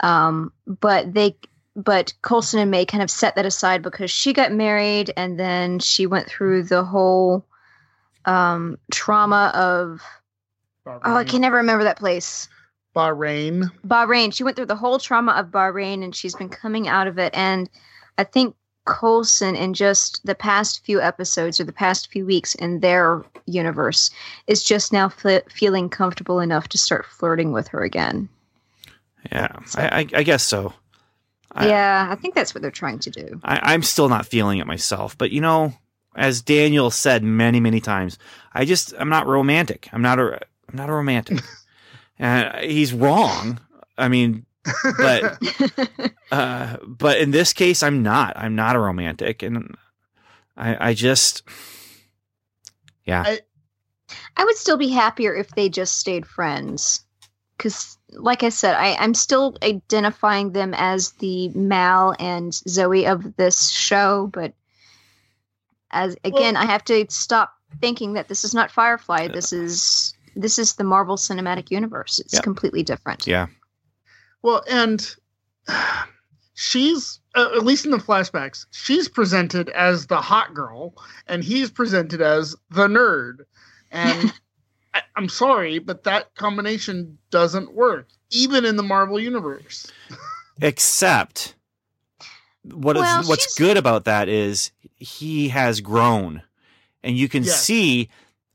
[0.00, 1.36] um, but they,
[1.76, 5.78] but Coulson and May kind of set that aside because she got married and then
[5.78, 7.46] she went through the whole
[8.24, 10.02] um, trauma of
[10.86, 12.48] oh, I can never remember that place.
[12.94, 13.70] Bahrain.
[13.86, 14.34] Bahrain.
[14.34, 17.32] She went through the whole trauma of Bahrain and she's been coming out of it.
[17.34, 17.70] And
[18.18, 22.80] I think Coulson, in just the past few episodes or the past few weeks in
[22.80, 24.10] their universe,
[24.46, 28.28] is just now fe- feeling comfortable enough to start flirting with her again.
[29.30, 29.56] Yeah.
[29.76, 30.72] I, I, I guess so.
[31.52, 33.40] I- yeah, I think that's what they're trying to do.
[33.44, 35.16] I, I'm still not feeling it myself.
[35.16, 35.74] But you know,
[36.16, 38.18] as Daniel said many, many times,
[38.52, 39.88] I just I'm not romantic.
[39.92, 41.40] I'm not a I'm not a romantic.
[42.18, 43.60] and he's wrong.
[43.98, 44.46] I mean,
[44.98, 45.38] but
[46.30, 48.34] uh, but in this case, I'm not.
[48.36, 49.76] I'm not a romantic, and
[50.56, 51.42] I I just
[53.04, 53.36] yeah
[54.36, 57.04] I would still be happier if they just stayed friends.
[57.56, 63.36] Because, like I said, I, I'm still identifying them as the Mal and Zoe of
[63.36, 64.28] this show.
[64.32, 64.54] But
[65.90, 69.28] as again, I have to stop thinking that this is not Firefly.
[69.28, 72.18] This is this is the Marvel Cinematic Universe.
[72.18, 72.40] It's Yeah.
[72.40, 73.26] completely different.
[73.26, 73.46] yeah
[74.42, 75.14] Well, and
[76.54, 80.94] she's uh, at least in the flashbacks, she's presented as the hot girl,
[81.26, 83.38] and he's presented as the nerd.
[83.90, 84.32] And
[84.94, 89.90] I, I'm sorry, but that combination doesn't work, even in the Marvel universe.
[90.60, 91.54] except
[92.64, 96.42] what is Well, what's she's- good about that is he has grown
[97.02, 97.60] and you can Yes.
[97.64, 98.08] see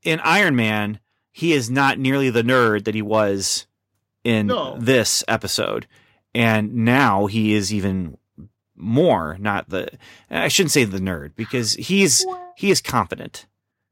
[0.03, 0.99] in iron man
[1.31, 3.65] he is not nearly the nerd that he was
[4.27, 4.77] in No.
[4.79, 5.87] this episode
[6.35, 8.17] and now he is even
[8.75, 9.87] more not the
[10.29, 13.45] i shouldn't say the nerd because he's he is confident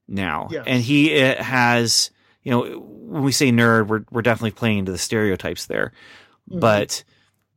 [0.08, 0.64] now Yes.
[0.68, 2.12] and he uh, has
[2.44, 5.92] you know when we say nerd we're, we're definitely playing into the stereotypes there
[6.52, 6.60] Mhm.
[6.60, 7.04] but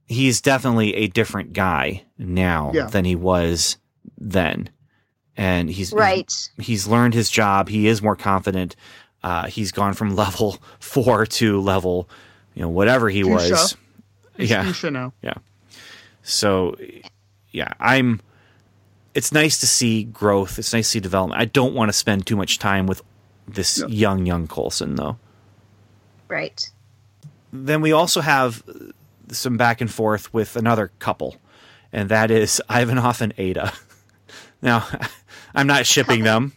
[0.07, 2.87] he's definitely a different guy now Yeah.
[2.87, 3.77] than he was
[4.17, 4.71] then
[5.37, 6.33] and he's Right.
[6.59, 8.75] he's learned his job he is more confident
[9.23, 12.09] uh, he's gone from level four to level
[12.59, 13.51] you know whatever he Fuchsia.
[13.53, 13.77] was
[14.37, 15.12] It's yeah Fuchsia now.
[16.23, 16.75] so
[17.53, 18.21] yeah i'm
[19.14, 20.59] it's nice to see growth.
[20.61, 21.40] It's nice to see development.
[21.40, 23.03] I don't want to spend too much time with
[23.49, 23.87] this Yeah.
[23.88, 25.16] young young Coulson though.
[26.29, 26.71] Right.
[27.53, 28.62] Then we also have
[29.33, 31.37] some back and forth with another couple,
[31.92, 33.73] and that is Ivanov and Ada.
[34.62, 34.87] Now,
[35.55, 36.53] I'm not shipping them,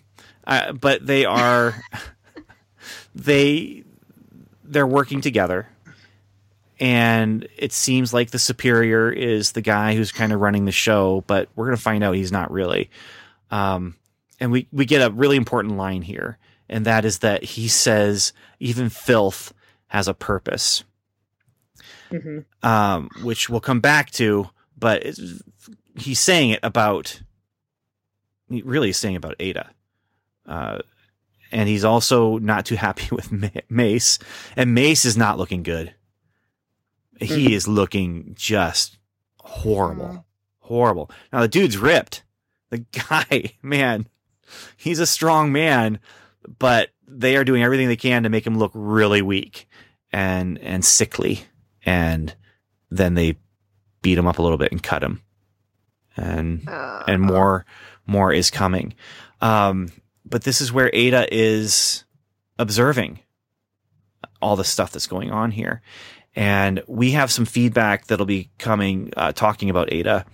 [0.45, 1.81] uh, but they are
[3.15, 3.83] they
[4.63, 5.67] they're working together,
[6.81, 11.23] and it seems like the superior is the guy who's kind of running the show,
[11.27, 12.89] but we're gonna find out he's not really.
[13.51, 13.95] Um,
[14.39, 18.33] and we we get a really important line here, and that is that he says
[18.59, 19.53] even filth
[19.87, 20.83] has a purpose
[22.11, 22.43] Mhm.
[22.63, 24.49] um, which we'll come back to.
[24.77, 25.21] But it's,
[25.95, 27.21] he's saying it about,
[28.49, 29.69] he really is saying about Ada.
[30.45, 30.79] Uh,
[31.51, 33.31] and he's also not too happy with
[33.69, 34.19] Mace.
[34.57, 35.93] And Mace is not looking good.
[37.21, 37.51] He Mhm.
[37.51, 38.97] is looking just
[39.39, 40.05] horrible.
[40.07, 40.23] Mhm.
[40.59, 41.11] Horrible.
[41.31, 42.23] Now, the dude's ripped.
[42.69, 42.79] The
[43.09, 44.07] guy, man,
[44.77, 45.99] he's a strong man,
[46.59, 49.67] but they are doing everything they can to make him look really weak
[50.13, 51.45] and and sickly
[51.85, 52.35] and
[52.89, 53.37] then they
[54.01, 55.21] beat him up a little bit and cut him
[56.17, 57.65] and Uh, and more
[58.05, 58.93] more is coming
[59.41, 59.89] um
[60.25, 62.03] but this is where ada is
[62.59, 63.19] observing
[64.41, 65.81] all the stuff that's going on here
[66.35, 70.25] and we have some feedback that'll be coming uh, talking about ada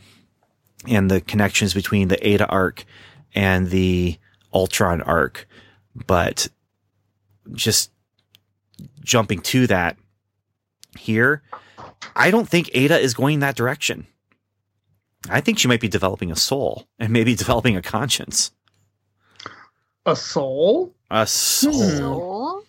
[0.88, 2.86] and the connections between the ada arc
[3.34, 4.18] and the
[4.54, 5.48] ultron arc
[6.06, 6.48] but
[7.54, 7.92] just
[9.04, 9.98] jumping to that
[10.98, 11.42] here
[12.16, 14.06] i don't think ada is going that direction
[15.30, 18.52] i think she might be developing a soul and maybe developing a conscience
[20.06, 20.94] A soul?
[21.12, 22.64] a soul soul.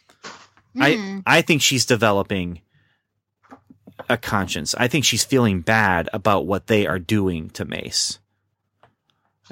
[0.80, 1.18] I Hmm.
[1.26, 2.60] I think she's developing
[4.08, 4.74] a conscience.
[4.78, 8.18] I think she's feeling bad about what they are doing to Mace.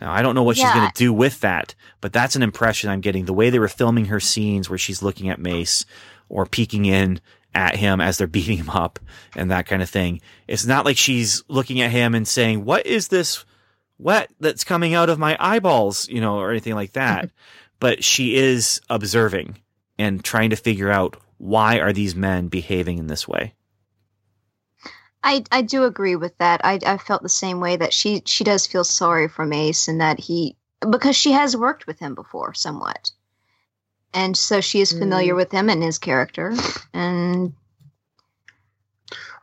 [0.00, 2.90] Now, I don't know what she's going to do with that, but that's an impression
[2.90, 3.24] I'm getting.
[3.24, 5.86] The way they were filming her scenes where she's looking at Mace
[6.28, 7.20] or peeking in
[7.54, 8.98] at him as they're beating him up
[9.34, 10.20] and that kind of thing.
[10.46, 13.44] It's not like she's looking at him and saying, "What is this
[13.98, 17.30] wet that's coming out of my eyeballs?" you know, or anything like that.
[17.80, 19.58] but she is observing
[19.98, 23.54] and trying to figure out why are these men behaving in this way.
[25.26, 26.60] I I do agree with that.
[26.64, 30.00] I I felt the same way that she she does feel sorry for Mace and
[30.00, 30.56] that he
[30.88, 33.10] because she has worked with him before somewhat.
[34.14, 35.36] And so she is familiar Mm.
[35.36, 36.54] with him and his character
[36.94, 37.52] and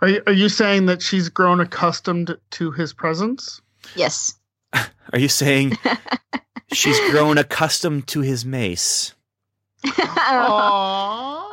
[0.01, 3.61] Are you, are you saying that she's grown accustomed to his presence?
[3.95, 4.33] yes.
[5.13, 5.77] Are you saying
[6.71, 9.13] she's grown accustomed to his mace?
[9.85, 10.49] Aww.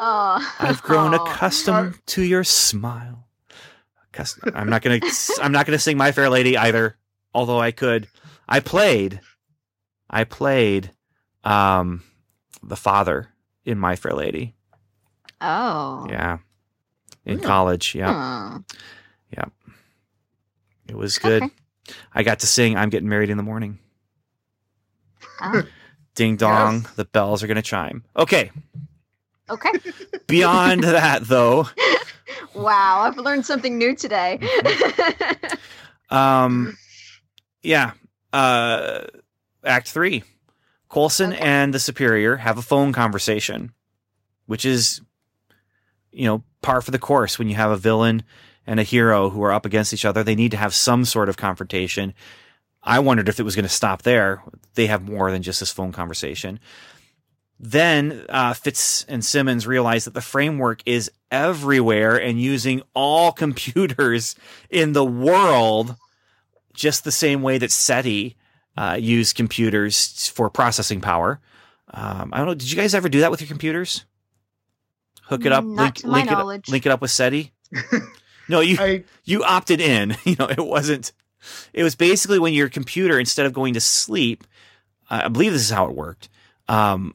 [0.02, 0.54] Oh.
[0.60, 1.16] I've grown Oh.
[1.32, 3.26] accustomed to your smile.
[4.12, 5.00] Accust- I'm not gonna.
[5.40, 6.96] I'm not gonna sing My Fair Lady either.
[7.34, 8.08] Although I could.
[8.48, 9.20] I played.
[10.08, 10.90] I played,
[11.44, 12.02] um,
[12.62, 13.28] the father
[13.64, 14.56] in My Fair Lady.
[15.40, 16.06] Oh.
[16.10, 16.38] Yeah,
[17.24, 17.44] in Yeah.
[17.46, 17.94] college.
[17.94, 18.12] Yeah,
[18.52, 18.56] Hmm.
[20.88, 21.44] it was good.
[21.44, 21.54] Okay.
[22.12, 23.78] I got to sing "I'm Getting Married in the Morning."
[25.40, 25.62] Oh.
[26.16, 26.92] Ding dong, Yes.
[26.96, 28.04] the bells are gonna chime.
[28.16, 28.50] Okay.
[29.50, 29.70] Okay.
[30.26, 31.66] Beyond that, though,
[32.54, 34.38] Wow, I've learned something new today.
[36.10, 36.76] um,
[37.62, 37.92] yeah.
[38.32, 39.02] Uh,
[39.64, 40.22] Act three,
[40.88, 41.40] Coulson Okay.
[41.42, 43.72] and the Superior have a phone conversation,
[44.46, 45.00] which is,
[46.12, 48.22] you know, par for the course when you have a villain
[48.66, 50.22] and a hero who are up against each other.
[50.22, 52.14] They need to have some sort of confrontation.
[52.82, 54.42] I wondered if it was going to stop there.
[54.74, 56.58] They have more than just this phone conversation.
[57.62, 64.34] Then uh, Fitz and Simmons realize that the framework is everywhere and using all computers
[64.70, 65.94] in the world,
[66.72, 68.34] just the same way that SETI
[68.78, 71.38] uh, used computers for processing power.
[71.92, 72.54] Um, I don't know.
[72.54, 74.06] Did you guys ever do that with your computers?
[75.24, 76.68] Hook it up, Not link, to my link it, knowledge.
[76.68, 77.52] link it up with SETI.
[78.48, 80.16] No, you I you opted in.
[80.24, 81.12] You know, it wasn't.
[81.72, 84.44] It was basically when your computer, instead of going to sleep,
[85.08, 86.28] I believe this is how it worked.
[86.68, 87.14] Um,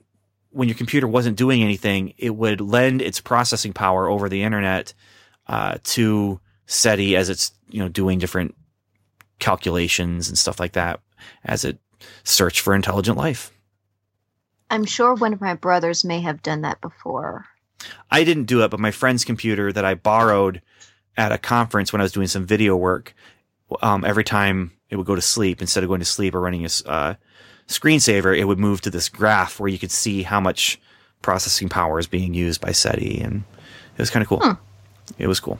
[0.55, 4.93] when your computer wasn't doing anything, it would lend its processing power over the internet
[5.47, 8.55] uh, to SETI as it's you know doing different
[9.37, 11.01] calculations and stuff like that
[11.43, 11.77] as it
[12.23, 13.51] searched for intelligent life.
[14.69, 17.45] I'm sure one of my brothers may have done that before.
[18.09, 20.61] I didn't do it, but my friend's computer that I borrowed
[21.17, 23.13] at a conference when I was doing some video work,
[23.81, 26.65] um, every time it would go to sleep, instead of going to sleep or running
[26.65, 27.15] a, uh,
[27.67, 30.79] screensaver, it would move to this graph where you could see how much
[31.21, 33.43] processing power is being used by SETI, and
[33.97, 34.39] it was kind of cool.
[34.39, 34.53] Hmm.
[35.17, 35.59] It was cool.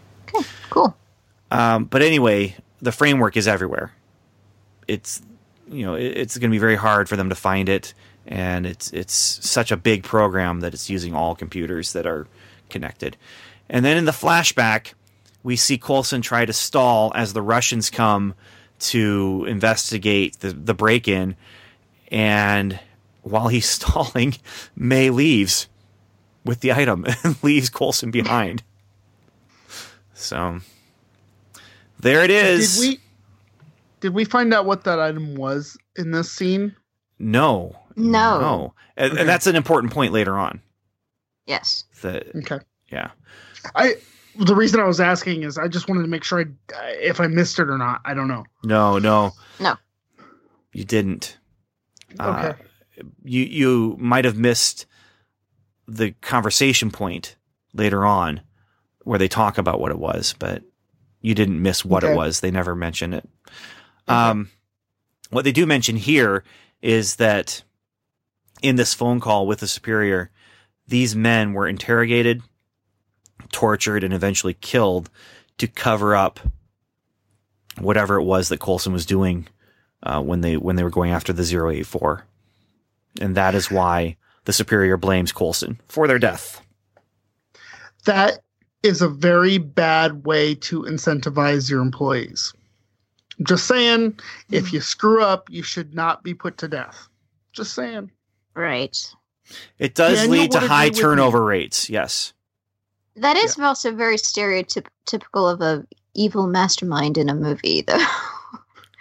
[0.69, 0.95] Cool.
[1.51, 3.93] Um, but anyway, the framework is everywhere.
[4.87, 5.21] It's
[5.69, 7.93] you know, it, it's going to be very hard for them to find it,
[8.25, 12.27] and it's it's such a big program that it's using all computers that are
[12.69, 13.17] connected.
[13.69, 14.93] And then in the flashback,
[15.43, 18.35] we see Coulson try to stall as the Russians come
[18.77, 21.35] to investigate the, the break in.
[22.09, 22.79] And
[23.21, 24.35] while he's stalling,
[24.75, 25.67] May leaves
[26.43, 28.63] with the item and leaves Coulson behind.
[30.13, 30.59] So
[31.99, 32.79] there it is.
[32.79, 32.99] Did we
[34.01, 36.75] did we find out what that item was in this scene?
[37.19, 37.75] No.
[37.95, 38.39] No.
[38.39, 38.73] No.
[38.97, 39.21] And, Okay.
[39.21, 40.61] and that's an important point later on.
[41.47, 41.83] Yes.
[42.01, 42.59] That Okay.
[42.91, 43.11] yeah.
[43.75, 43.95] I
[44.37, 46.45] the reason I was asking is I just wanted to make sure I
[47.01, 48.01] if I missed it or not.
[48.05, 48.45] I don't know.
[48.63, 49.31] No, no.
[49.59, 49.75] No.
[50.73, 51.37] You didn't.
[52.19, 53.03] Uh, Okay.
[53.23, 54.85] you you might have missed
[55.87, 57.35] the conversation point
[57.73, 58.41] later on
[59.03, 60.63] where they talk about what it was, but
[61.21, 62.13] you didn't miss what Okay.
[62.13, 62.39] it was.
[62.39, 63.27] They never mention it.
[64.07, 64.49] Um,
[65.29, 66.43] what they do mention here
[66.81, 67.63] is that
[68.61, 70.31] in this phone call with the superior,
[70.87, 72.41] these men were interrogated,
[73.51, 75.09] tortured, and eventually killed
[75.57, 76.39] to cover up
[77.79, 79.47] whatever it was that Coulson was doing
[80.05, 82.25] uh, when they when they were going after the 084.
[83.21, 86.61] And that is why the superior blames Coulson for their death.
[88.05, 88.39] That
[88.83, 92.53] is a very bad way to incentivize your employees.
[93.43, 94.17] Just saying,
[94.51, 97.07] if you screw up, you should not be put to death.
[97.51, 98.11] Just saying.
[98.53, 98.95] Right.
[99.79, 101.89] It does Daniel lead to high turnover rates.
[101.89, 102.33] Yes.
[103.15, 108.05] That is also very stereotypical of a evil mastermind in a movie, though.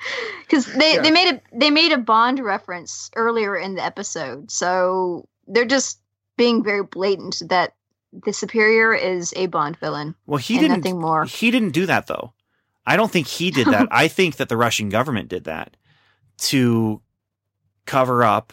[0.41, 1.03] Because they, Yeah.
[1.03, 6.01] they made a they made a Bond reference earlier in the episode, so they're just
[6.37, 7.75] being very blatant that
[8.13, 10.79] the superior is a Bond villain Well, he didn't.
[10.81, 11.25] nothing more.
[11.25, 12.33] He didn't do that though.
[12.87, 13.89] I don't think he did that.
[13.93, 15.77] I think that the Russian government did that
[16.39, 17.01] to
[17.87, 18.53] cover up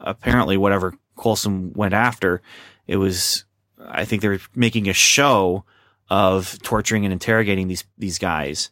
[0.00, 2.40] apparently whatever Coulson went after.
[2.86, 3.44] It was
[3.84, 5.64] I think they were making a show
[6.08, 8.70] of torturing and interrogating these these guys.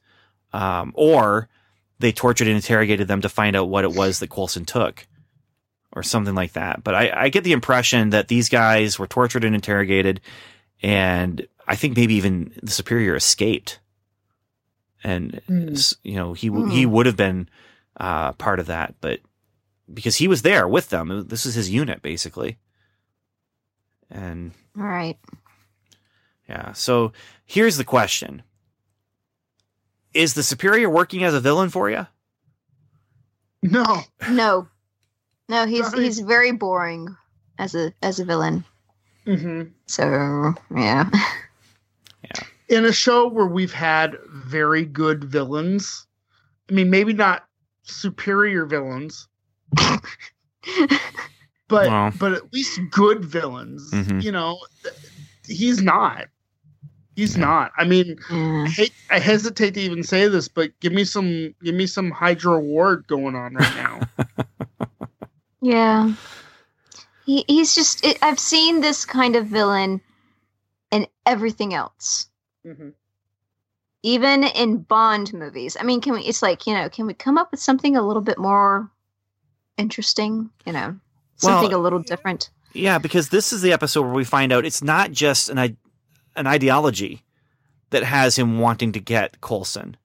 [0.53, 1.49] Um, or
[2.01, 5.07] they tortured and interrogated them to find out what it was that Coulson took.
[5.93, 6.85] Or something like that.
[6.85, 10.21] But I, I get the impression that these guys were tortured and interrogated
[10.83, 13.81] and I think maybe even the superior escaped,
[15.03, 15.71] and Hmm.
[15.71, 16.71] s- you know he w Hmm.
[16.71, 17.49] he would have been
[17.97, 19.19] uh, part of that, but
[19.93, 22.57] because he was there with them, this is his unit basically,
[24.11, 25.19] and All right.
[26.49, 26.73] yeah.
[26.73, 27.13] So
[27.45, 28.43] here's the question:
[30.15, 32.07] Is the superior working as a villain for you?
[33.63, 34.01] No.
[34.31, 34.69] No,
[35.49, 36.05] no, he's Sorry.
[36.05, 37.15] he's very boring
[37.59, 38.65] as a as a villain.
[39.25, 41.09] hmm So yeah,
[42.25, 42.43] yeah.
[42.69, 46.07] In a show where we've had very good villains,
[46.71, 47.45] I mean, maybe not
[47.83, 49.29] superior villains,
[49.77, 50.01] but
[51.89, 52.13] Well.
[52.19, 53.91] but at least good villains.
[53.93, 54.23] Mhm.
[54.23, 54.95] You know, th-
[55.47, 56.27] he's not.
[57.17, 57.45] He's Yeah.
[57.45, 57.73] not.
[57.77, 58.65] I mean, yeah.
[58.67, 62.11] I, hate, I hesitate to even say this, but give me some give me some
[62.11, 64.01] Hydra Ward going on right now.
[65.63, 66.15] Yeah.
[67.27, 70.01] He he's just it, I've seen this kind of villain
[70.91, 72.29] in everything else.
[72.67, 72.95] Mhm.
[74.03, 75.77] Even in Bond movies.
[75.79, 78.03] I mean, can we it's like, you know, can we come up with something a
[78.07, 78.91] little bit more
[79.77, 80.97] interesting, you know?
[81.37, 82.49] Something Well, a little different.
[82.73, 85.77] Yeah, because this is the episode where we find out it's not just an i-
[86.37, 87.23] an ideology
[87.91, 89.97] that has him wanting to get Coulson.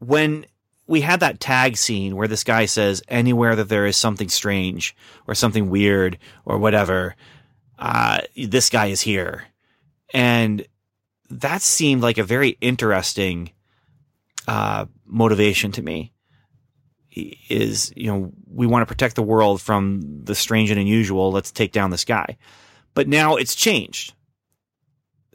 [0.00, 0.46] When
[0.86, 4.96] we had that tag scene where this guy says anywhere that there is something strange
[5.26, 7.14] or something weird or whatever,
[7.78, 9.44] uh, this guy is here,
[10.12, 10.66] and
[11.30, 13.52] that seemed like a very interesting
[14.48, 16.12] uh, motivation to me.
[17.48, 21.32] Is you know we want to protect the world from the strange and unusual.
[21.32, 22.36] Let's take down this guy,
[22.94, 24.14] but now it's changed.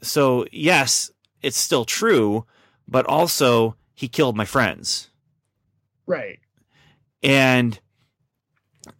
[0.02, 1.10] So yes,
[1.42, 2.46] it's still true,
[2.88, 5.10] but also he killed my friends.
[6.06, 6.38] Right.
[7.22, 7.78] and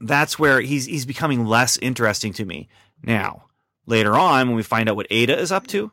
[0.01, 2.68] that's where he's he's becoming less interesting to me.
[3.03, 3.45] Now
[3.86, 5.90] later on when we find out what ada is up to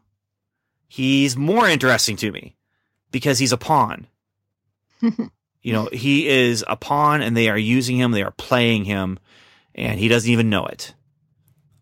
[0.88, 2.56] he's more interesting to me
[3.12, 4.08] because he's a pawn.
[5.64, 9.20] You know he is a pawn and they are using him they are playing him
[9.76, 10.96] and he doesn't even know it.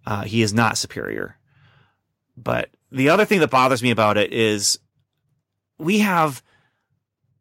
[0.05, 1.37] Uh, he is not superior.
[2.35, 4.79] But the other thing that bothers me about it is
[5.77, 6.41] we have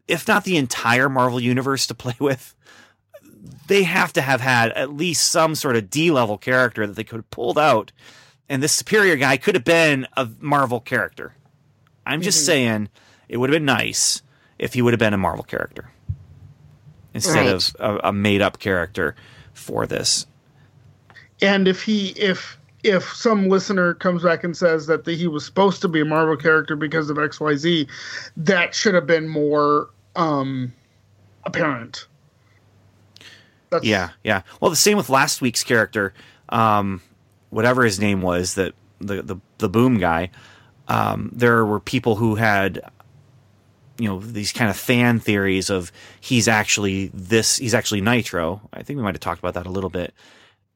[0.06, 2.54] if not the entire marvel universe to play with
[3.66, 7.04] they have to have had at least some sort of D level character that they
[7.04, 7.92] could have pulled out.
[8.48, 11.34] And this superior guy could have been a Marvel character.
[12.06, 12.46] I'm just Mhm.
[12.46, 12.88] saying
[13.28, 14.22] it would have been nice
[14.58, 15.90] if he would have been a Marvel character.
[17.14, 17.48] instead Right.
[17.48, 19.14] of a, a made up character
[19.52, 20.26] for this.
[21.42, 25.44] And if he if if some listener comes back and says that the, he was
[25.44, 27.88] supposed to be a Marvel character because of XYZ,
[28.36, 30.72] that should have been more um
[31.44, 32.06] apparent.
[33.70, 34.42] That's, Yeah, yeah.
[34.60, 36.14] Well, the same with last week's character,
[36.48, 37.02] um,
[37.50, 40.30] whatever his name was, that the the the boom guy.
[40.88, 42.80] Um, there were people who had,
[43.98, 48.62] you know, these kind of fan theories of he's actually this, he's actually Nitro.
[48.72, 50.14] I think we might have talked about that a little bit,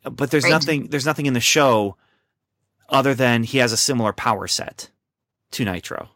[0.04, 0.50] but there's Right.
[0.50, 1.96] nothing, there's nothing in the show
[2.88, 4.90] other than he has a similar power set
[5.52, 6.10] to Nitro.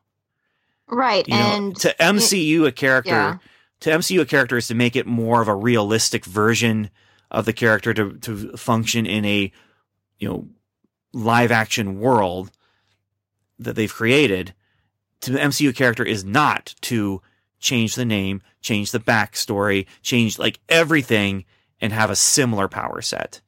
[0.88, 1.26] Right.
[1.26, 3.38] You know, and to MCU, a character yeah.
[3.80, 6.90] to MCU a character is to make it more of a realistic version
[7.30, 9.50] of the character to to function in a
[10.18, 10.48] you know
[11.12, 12.50] live action world
[13.58, 14.54] that they've created.
[15.22, 17.20] To the MCU character is not to
[17.58, 21.44] change the name, change the backstory, change like everything,
[21.80, 23.40] and have a similar power set.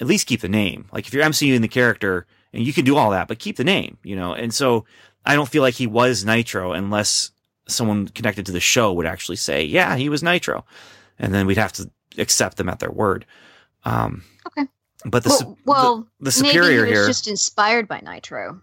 [0.00, 0.86] At least keep the name.
[0.92, 3.56] Like if you're MCU in the character, and you can do all that, but keep
[3.56, 4.32] the name, you know.
[4.34, 4.84] And so
[5.24, 7.30] I don't feel like he was Nitro unless
[7.68, 10.64] someone connected to the show would actually say, "Yeah, he was Nitro,"
[11.18, 13.26] and then we'd have to accept them at their word.
[13.84, 14.68] Um, Okay.
[15.04, 18.60] But the well, well the, the superior maybe he was here, just inspired by Nitro,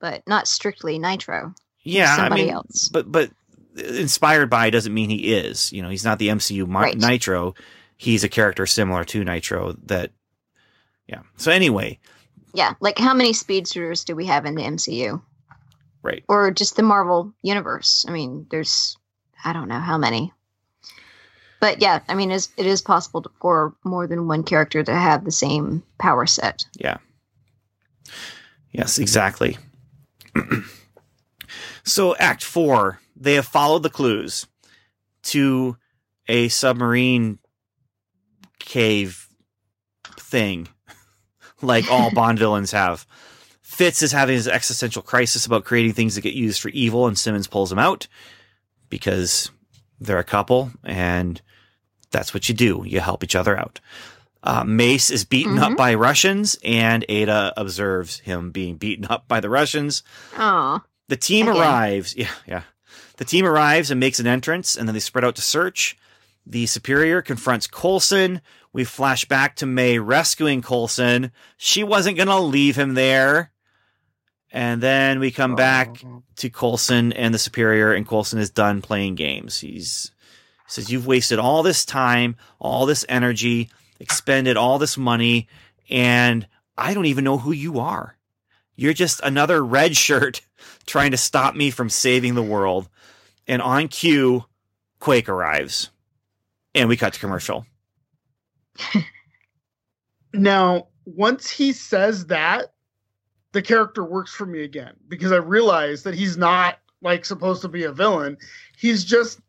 [0.00, 1.54] but not strictly Nitro.
[1.82, 2.88] yeah, I somebody mean, else.
[2.88, 3.30] but but
[3.76, 5.72] inspired by doesn't mean he is.
[5.72, 6.96] You know, he's not the MCU Right.
[6.96, 7.54] Nitro.
[7.98, 9.72] He's a character similar to Nitro.
[9.86, 10.12] That,
[11.06, 11.20] yeah.
[11.36, 11.98] So anyway,
[12.54, 15.20] Yeah, like how many speedsters do we have in the MCU
[16.02, 16.24] right.
[16.28, 18.04] or just the Marvel universe?
[18.08, 18.96] I mean, there's
[19.44, 20.32] I don't know how many.
[21.60, 25.24] But yeah, I mean, it is possible to, for more than one character to have
[25.24, 26.64] the same power set.
[26.74, 26.98] Yeah.
[28.72, 29.56] Yes, exactly.
[31.84, 34.46] so, Act Four, they have followed the clues
[35.24, 35.76] to
[36.28, 37.38] a submarine
[38.58, 39.28] cave
[40.18, 40.68] thing,
[41.62, 43.06] like all Bond villains have.
[43.62, 47.18] Fitz is having his existential crisis about creating things that get used for evil, and
[47.18, 48.06] Simmons pulls him out
[48.88, 49.50] because
[50.00, 51.40] they're a couple, and
[52.10, 52.84] that's what you do.
[52.86, 53.80] You help each other out.
[54.42, 55.76] Uh, Mace is beaten up Mhm.
[55.76, 60.02] by Russians, and Ada observes him being beaten up by the Russians.
[60.38, 61.60] Oh, The team Again.
[61.62, 62.14] arrives.
[62.16, 62.62] Yeah, yeah.
[63.16, 65.96] The team arrives and makes an entrance, and then they spread out to search.
[66.44, 68.40] The superior confronts Coulson.
[68.76, 71.32] We flash back to May rescuing Coulson.
[71.56, 73.50] She wasn't going to leave him there.
[74.52, 75.56] And then we come oh.
[75.56, 76.04] back
[76.36, 79.60] to Coulson and the superior, and Coulson is done playing games.
[79.60, 80.12] He's
[80.66, 85.48] he says, You've wasted all this time, all this energy, expended all this money,
[85.88, 86.46] and
[86.76, 88.18] I don't even know who you are.
[88.74, 90.42] You're just another red shirt
[90.84, 92.90] trying to stop me from saving the world.
[93.48, 94.44] And on cue,
[95.00, 95.88] Quake arrives.
[96.74, 97.64] And we cut to commercial.
[100.32, 102.74] Now, once he says that,
[103.52, 107.68] the character works for me again because I realize that he's not like supposed to
[107.68, 108.36] be a villain.
[108.76, 109.40] He's just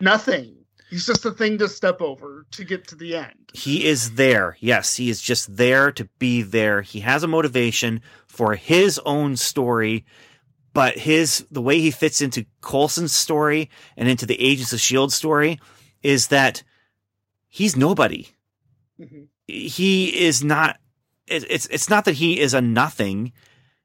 [0.00, 0.54] nothing.
[0.90, 3.50] He's just a thing to step over to get to the end.
[3.52, 4.56] He is there.
[4.60, 6.82] Yes, he is just there to be there.
[6.82, 10.06] He has a motivation for his own story,
[10.72, 15.12] but his the way he fits into Coulson's story and into the Agents of Shield
[15.12, 15.58] story
[16.02, 16.62] is that
[17.48, 18.28] he's nobody.
[19.00, 19.28] Mhm.
[19.46, 20.78] He is not.
[21.26, 23.32] It, it's it's not that he is a nothing.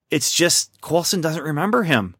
[0.10, 2.16] It's just Coulson doesn't remember him,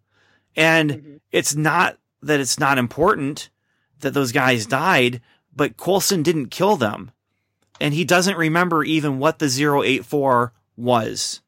[0.56, 1.20] and Mhm.
[1.32, 3.50] it's not that it's not important
[4.00, 5.22] that those guys died,
[5.56, 7.12] but Coulson didn't kill them.
[7.80, 11.42] And he doesn't remember even what the 084 was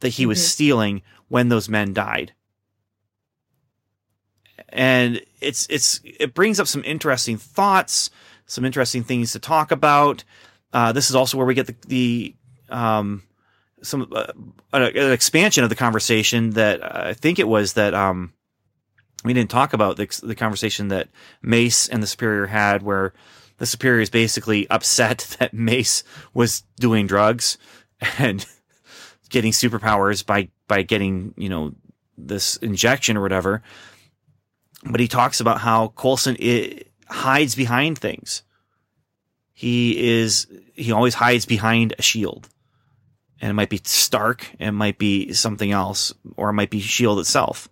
[0.00, 0.44] that he was Mhm.
[0.48, 2.32] stealing when those men died.
[4.68, 8.10] And it's it's it brings up some interesting thoughts,
[8.46, 10.24] some interesting things to talk about.
[10.72, 12.36] Uh, this is also where we get the, the
[12.68, 13.22] um,
[13.82, 14.32] some uh,
[14.72, 18.32] an, an expansion of the conversation that I think it was that um,
[19.24, 21.08] we didn't talk about the, the conversation that
[21.42, 23.12] Mace and the Superior had, where
[23.58, 26.04] the Superior is basically upset that Mace
[26.34, 27.58] was doing drugs
[28.18, 28.46] and
[29.28, 31.74] getting superpowers by by getting you know
[32.16, 33.62] this injection or whatever.
[34.84, 38.42] But he talks about how Coulson i- hides behind things.
[39.60, 42.48] He is he always hides behind a shield.
[43.42, 47.18] And it might be Stark, it might be something else, or it might be Shield
[47.18, 47.68] itself.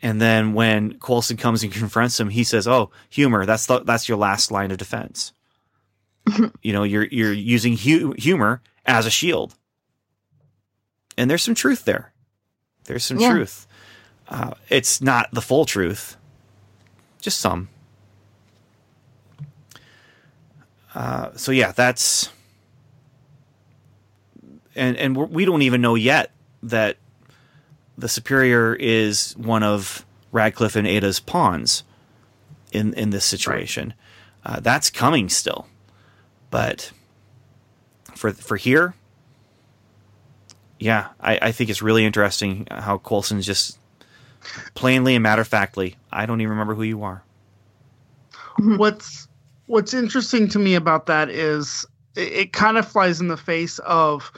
[0.00, 3.44] And then when Coulson comes and confronts him, he says, "Oh, humor.
[3.44, 5.34] That's the, that's your last line of defense.
[6.62, 9.54] you know, you're you're using hu- humor as a shield."
[11.18, 12.14] And there's some truth there.
[12.84, 13.32] There's some Yeah.
[13.32, 13.66] truth.
[14.26, 16.16] Uh, it's not the full truth,
[17.20, 17.68] just some.
[20.98, 22.28] Uh, so yeah, that's
[24.74, 26.96] and and we're, we don't even know yet that
[27.96, 31.84] the superior is one of Radcliffe and Ada's pawns
[32.72, 33.94] in in this situation.
[34.44, 35.68] Uh, that's coming still,
[36.50, 36.90] but
[38.16, 38.96] for for here,
[40.80, 43.78] yeah, I, I think it's really interesting how Coulson's just
[44.74, 47.22] plainly and matter of factly, I don't even remember who you are.
[48.58, 49.27] what's
[49.68, 53.78] what's interesting to me about that is it, it kind of flies in the face
[53.80, 54.32] of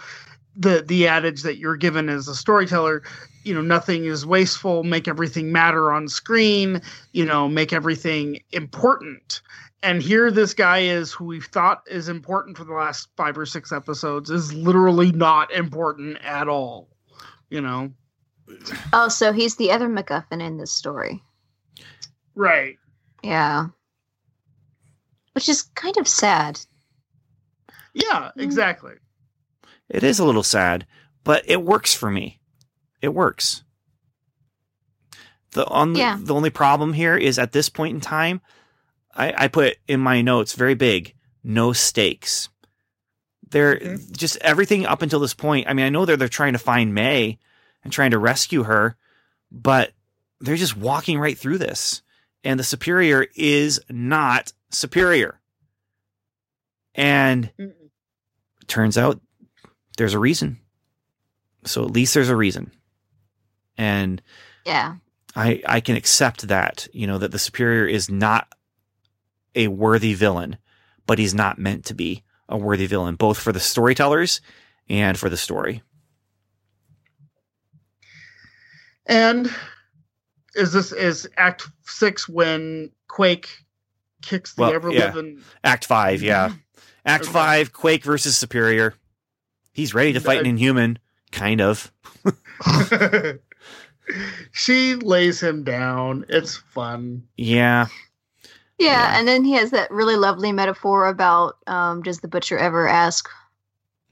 [0.57, 3.03] the the adage that you're given as a storyteller
[3.45, 9.41] you know nothing is wasteful make everything matter on screen you know make everything important
[9.83, 13.47] and here this guy is who we've thought is important for the last five or
[13.47, 16.89] six episodes is literally not important at all
[17.49, 17.91] you know
[18.93, 21.23] Oh, so he's the other MacGuffin in this story.
[22.35, 22.77] right
[23.23, 23.69] Yeah.
[25.33, 26.61] Which is kind of sad.
[27.95, 28.43] yeah mm.
[28.43, 28.93] exactly
[29.89, 30.87] It is a little sad,
[31.25, 32.41] but it works for me.
[33.03, 33.63] It works.
[35.53, 36.17] The on Yeah.
[36.21, 38.41] the only problem here is at this point in time,
[39.15, 42.49] I, I put in my notes very big, no stakes.
[43.51, 43.97] They're Okay.
[44.13, 45.67] just everything up until this point.
[45.69, 47.39] I mean, I know they're they're trying to find May
[47.83, 48.97] and trying to rescue her,
[49.51, 49.93] but
[50.41, 52.03] they're just walking right through this.
[52.45, 55.41] And the superior is not superior.
[56.95, 57.73] And Mm-mm.
[58.67, 59.21] turns out
[59.97, 60.59] there's a reason.
[61.65, 62.73] So at least there's a reason.
[63.77, 64.23] And
[64.65, 64.97] Yeah.
[65.37, 68.49] I I can accept that, you know, that the superior is not
[69.55, 70.57] a worthy villain,
[71.07, 74.41] but he's not meant to be a worthy villain, both for the storytellers
[74.89, 75.83] and for the story.
[79.07, 79.53] And
[80.55, 83.49] is this is Act Six when Quake
[84.23, 85.07] kicks the Well, ever yeah.
[85.07, 85.43] living?
[85.65, 86.53] Act five, yeah.
[87.07, 87.33] Act Okay.
[87.33, 88.95] five, Quake versus Superior.
[89.73, 90.99] He's ready to fight an inhuman,
[91.33, 91.91] kind of.
[94.53, 96.25] she lays him down.
[96.29, 97.23] It's fun.
[97.37, 97.87] Yeah.
[98.79, 99.19] Yeah, Yeah.
[99.19, 103.29] and then he has that really lovely metaphor about um, does the butcher ever ask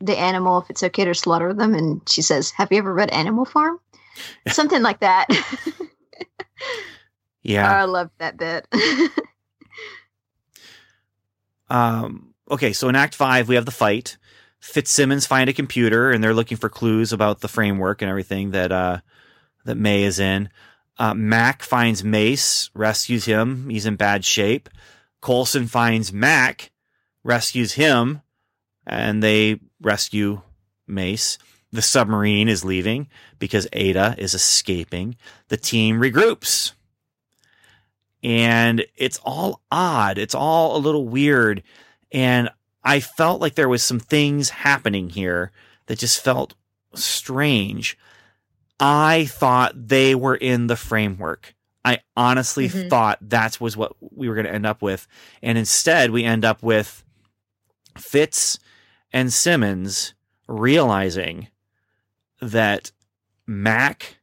[0.01, 1.75] the animal if it's okay to slaughter them?
[1.75, 3.81] And she says, Have you ever read Animal Farm?
[4.49, 5.27] Something like that.
[7.43, 7.71] Yeah.
[7.71, 8.67] I love that bit.
[11.71, 14.17] Um, okay, so in Act Five, we have the fight.
[14.61, 18.73] Fitzsimmons find a computer, and they're looking for clues about the framework and everything that
[18.73, 18.99] uh,
[19.65, 20.49] that May is in.
[20.99, 23.69] Uh, Mac finds Mace, rescues him.
[23.69, 24.69] He's in bad shape.
[25.21, 26.73] Coulson finds Mac,
[27.23, 28.23] rescues him,
[28.87, 30.41] and they rescue
[30.89, 31.39] Mace.
[31.73, 33.09] The submarine is leaving
[33.39, 35.17] because Ada is escaping.
[35.49, 36.73] The team regroups
[38.23, 40.19] and it's all odd.
[40.19, 41.63] It's all a little weird.
[42.11, 42.51] And
[42.83, 45.53] I felt like there was some things happening here
[45.87, 46.55] that just felt
[46.95, 47.99] strange.
[48.81, 51.55] I thought they were in the framework.
[51.85, 52.91] I honestly Mhm.
[52.91, 55.07] thought that was what we were going to end up with.
[55.43, 57.05] And instead, we end up with
[57.97, 58.59] Fitz
[59.13, 60.15] and Simmons
[60.47, 61.49] realizing
[62.41, 62.93] that
[63.47, 64.19] Mac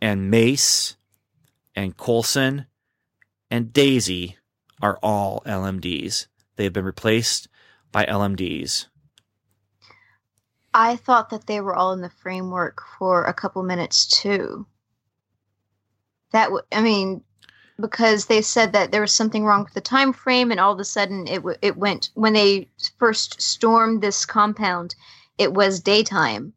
[0.00, 0.96] and Mace
[1.74, 2.66] and Coulson
[3.50, 4.36] and Daisy
[4.80, 6.26] are all LMDs.
[6.56, 7.48] They have been replaced
[7.92, 8.86] by LMDs.
[10.74, 14.66] I thought that they were all in the framework for a couple minutes too.
[16.32, 17.22] That w- I mean,
[17.80, 20.80] because they said that there was something wrong with the time frame, and all of
[20.80, 22.68] a sudden it w- it went when they
[22.98, 24.94] first stormed this compound,
[25.38, 26.52] it was daytime,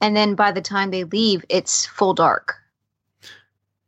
[0.00, 2.56] and then by the time they leave, it's full dark.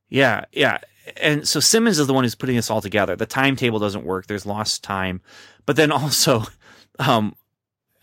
[0.09, 0.79] Yeah, yeah.
[1.17, 3.17] And so Simmons is the one who's putting this all together.
[3.17, 4.27] The timetable doesn't work.
[4.27, 5.21] There's lost time.
[5.65, 6.45] But then also,
[6.99, 7.35] um,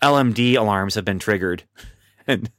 [0.02, 1.64] LMD alarms have been triggered.
[2.26, 2.50] And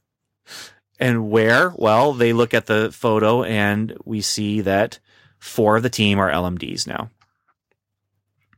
[0.99, 1.73] and where?
[1.75, 4.99] Well, they look at the photo and we see that
[5.39, 7.09] four of the team are LMDs now.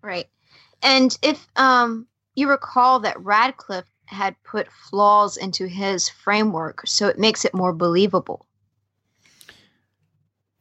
[0.02, 0.28] Right.
[0.82, 7.20] And if um you recall that Radcliffe had put flaws into his framework, so it
[7.20, 8.46] makes it more believable.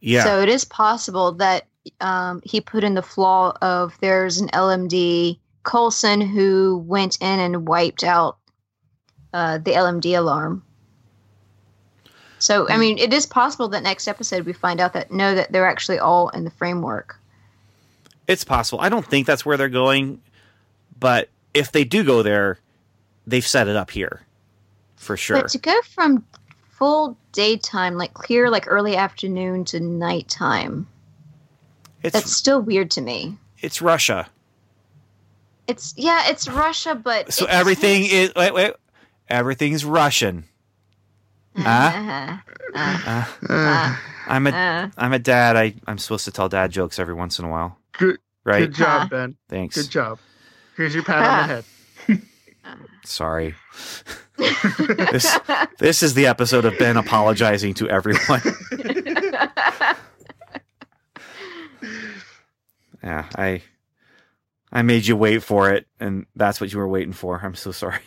[0.00, 0.24] Yeah.
[0.24, 1.66] So it is possible that
[2.00, 7.66] um, he put in the flaw of there's an LMD Coulson who went in and
[7.66, 8.38] wiped out
[9.32, 10.62] uh, the LMD alarm.
[12.38, 15.52] So I mean, it is possible that next episode we find out that no, that
[15.52, 17.18] they're actually all in the framework.
[18.28, 18.80] It's possible.
[18.80, 20.20] I don't think that's where they're going,
[20.98, 22.58] but if they do go there,
[23.26, 24.22] they've set it up here
[24.96, 25.42] for sure.
[25.42, 26.24] But to go from
[26.70, 30.86] full daytime, like clear, like early afternoon to nighttime,
[32.02, 33.36] It's that's still weird to me.
[33.60, 34.28] it's Russia.
[35.66, 38.72] It's yeah, it's Russia, but So it everything tastes- is wait wait.
[39.28, 40.44] Everything's Russian.
[41.56, 41.62] Huh?
[41.64, 42.38] Uh,
[42.74, 43.96] uh, Uh, uh,
[44.28, 44.90] I'm a uh.
[44.98, 45.56] am a dad.
[45.56, 47.78] I I'm supposed to tell dad jokes every once in a while.
[47.98, 48.60] Good, Right?
[48.60, 49.08] good job, Huh.
[49.08, 49.36] Ben.
[49.48, 49.74] Thanks.
[49.74, 50.18] Good job.
[50.76, 51.64] Here's your pat on the head.
[53.06, 53.54] Sorry.
[54.36, 55.38] This
[55.78, 58.42] this is the episode of Ben apologizing to everyone.
[63.02, 63.62] yeah, I
[64.72, 67.40] I made you wait for it, and that's what you were waiting for.
[67.42, 68.00] I'm so sorry.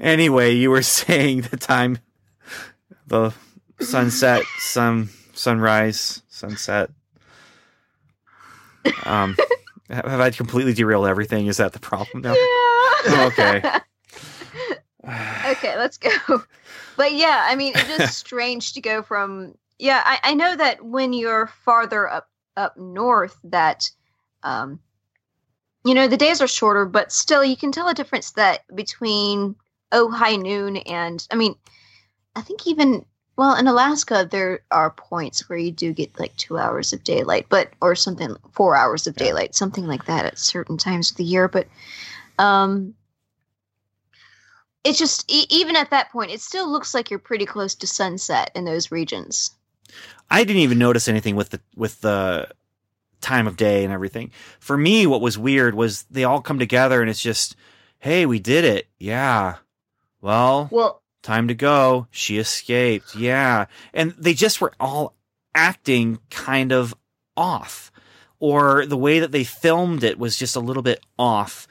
[0.00, 1.98] anyway, you were saying the time,
[3.06, 3.34] the
[3.80, 6.90] sunset, sun, sunrise, sunset.
[9.04, 9.36] Um,
[9.90, 11.46] have I completely derailed everything?
[11.46, 12.34] Is that the problem now?
[12.34, 13.26] Yeah.
[13.26, 13.62] Okay.
[15.50, 16.42] okay, let's go.
[16.96, 19.54] But yeah, I mean, it's just strange to go from.
[19.78, 23.90] Yeah, I, I know that when you're farther up up north, that
[24.42, 24.80] um,
[25.84, 29.54] you know the days are shorter, but still you can tell a difference that between
[29.92, 31.54] oh high noon and I mean,
[32.34, 33.04] I think even
[33.38, 37.46] well in Alaska there are points where you do get like two hours of daylight,
[37.48, 41.24] but or something four hours of daylight, something like that at certain times of the
[41.24, 41.66] year, but
[42.38, 42.94] um
[44.84, 47.86] it's just e- even at that point it still looks like you're pretty close to
[47.86, 49.50] sunset in those regions
[50.30, 52.48] I didn't even notice anything with the with the
[53.20, 54.30] time of day and everything.
[54.60, 57.56] For me, what was weird was they all come together and it's just,
[57.98, 58.88] hey, we did it.
[58.98, 59.56] Yeah.
[60.20, 62.06] Well, Well, time to go.
[62.10, 63.14] She escaped.
[63.14, 63.66] Yeah.
[63.92, 65.14] And they just were all
[65.54, 66.94] acting kind of
[67.36, 67.90] off.
[68.40, 71.66] Or the way that they filmed it was just a little bit off.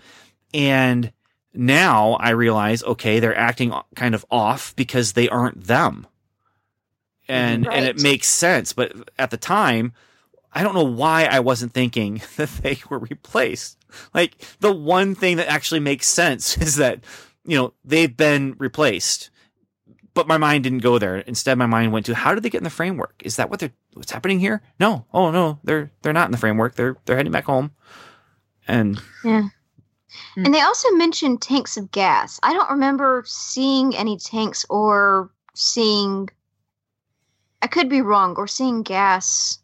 [0.53, 1.13] And
[1.53, 6.07] now I realize, okay, they're acting kind of off because they aren't them.
[7.29, 9.91] And and it makes sense, but at the time,
[10.53, 13.77] I don't know why I wasn't thinking that they were replaced.
[14.13, 17.03] Like the one thing that actually makes sense is that
[17.45, 19.29] you know they've been replaced
[20.17, 21.17] but my mind didn't go there.
[21.17, 23.21] Instead my mind went to how did they get in the framework?
[23.23, 24.63] Is that what they're what's happening here?
[24.79, 25.05] No.
[25.13, 25.59] Oh no.
[25.63, 26.73] They're they're not in the framework.
[26.73, 27.69] They're they're heading back home.
[28.67, 29.49] And yeah.
[30.33, 30.45] Hmm.
[30.45, 32.39] and they also mentioned tanks of gas.
[32.41, 36.29] I don't remember seeing any tanks or seeing
[37.61, 39.59] i could be wrong or seeing gas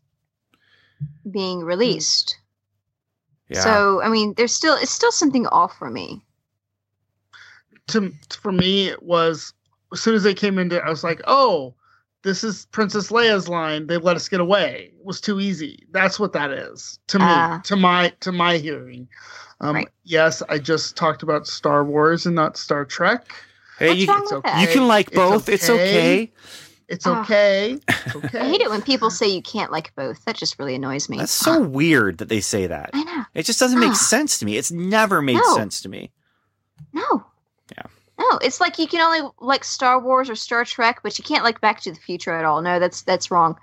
[1.32, 1.66] being hmm.
[1.66, 2.38] released.
[3.50, 3.62] Yeah.
[3.62, 6.24] So i mean there's still it's still something off for me.
[7.88, 9.52] To for me it was
[9.94, 11.74] as soon as they came into it, I was like, "Oh,
[12.24, 13.88] this is Princess Leia's line.
[13.88, 14.92] They let us get away.
[14.98, 17.62] It was too easy." That's what that is to me, Ah.
[17.66, 19.08] to my to my hearing.
[19.62, 19.90] Um, Right.
[20.04, 23.32] Yes, I just talked about Star Wars and not Star Trek.
[23.80, 24.62] hey What's you, wrong it's with okay.
[24.62, 25.82] you can like both it's okay.
[26.28, 26.32] okay
[26.90, 27.22] It's Ah.
[27.22, 27.80] okay.
[27.88, 28.40] It's okay.
[28.40, 31.18] i hate it when people say you can't like both that just really annoys me
[31.18, 33.94] that's so weird that they say that i know it just doesn't make Ah.
[34.16, 35.56] sense to me it's never made No.
[35.56, 36.12] sense to me
[36.94, 37.26] No.
[38.24, 38.30] Yeah.
[38.32, 41.44] No, it's like you can only like Star Wars or Star Trek, but you can't
[41.44, 42.62] like Back to the Future at all.
[42.62, 43.58] No, that's that's wrong.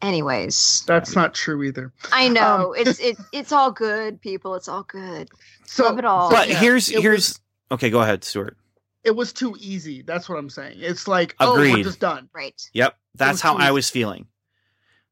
[0.00, 1.92] Anyways, That's not true either.
[2.12, 4.56] I know Um, it's it, it's all good, people.
[4.56, 5.28] It's all good.
[5.66, 6.28] So, Love it all.
[6.30, 8.56] but yeah, here's here's was, okay go ahead stuart
[9.04, 10.02] it was too easy.
[10.02, 10.76] That's what I'm saying.
[10.80, 11.72] It's like, oh, Agreed.
[11.74, 12.28] we're just done.
[12.34, 12.60] Right.
[12.72, 14.26] yep that's how i was feeling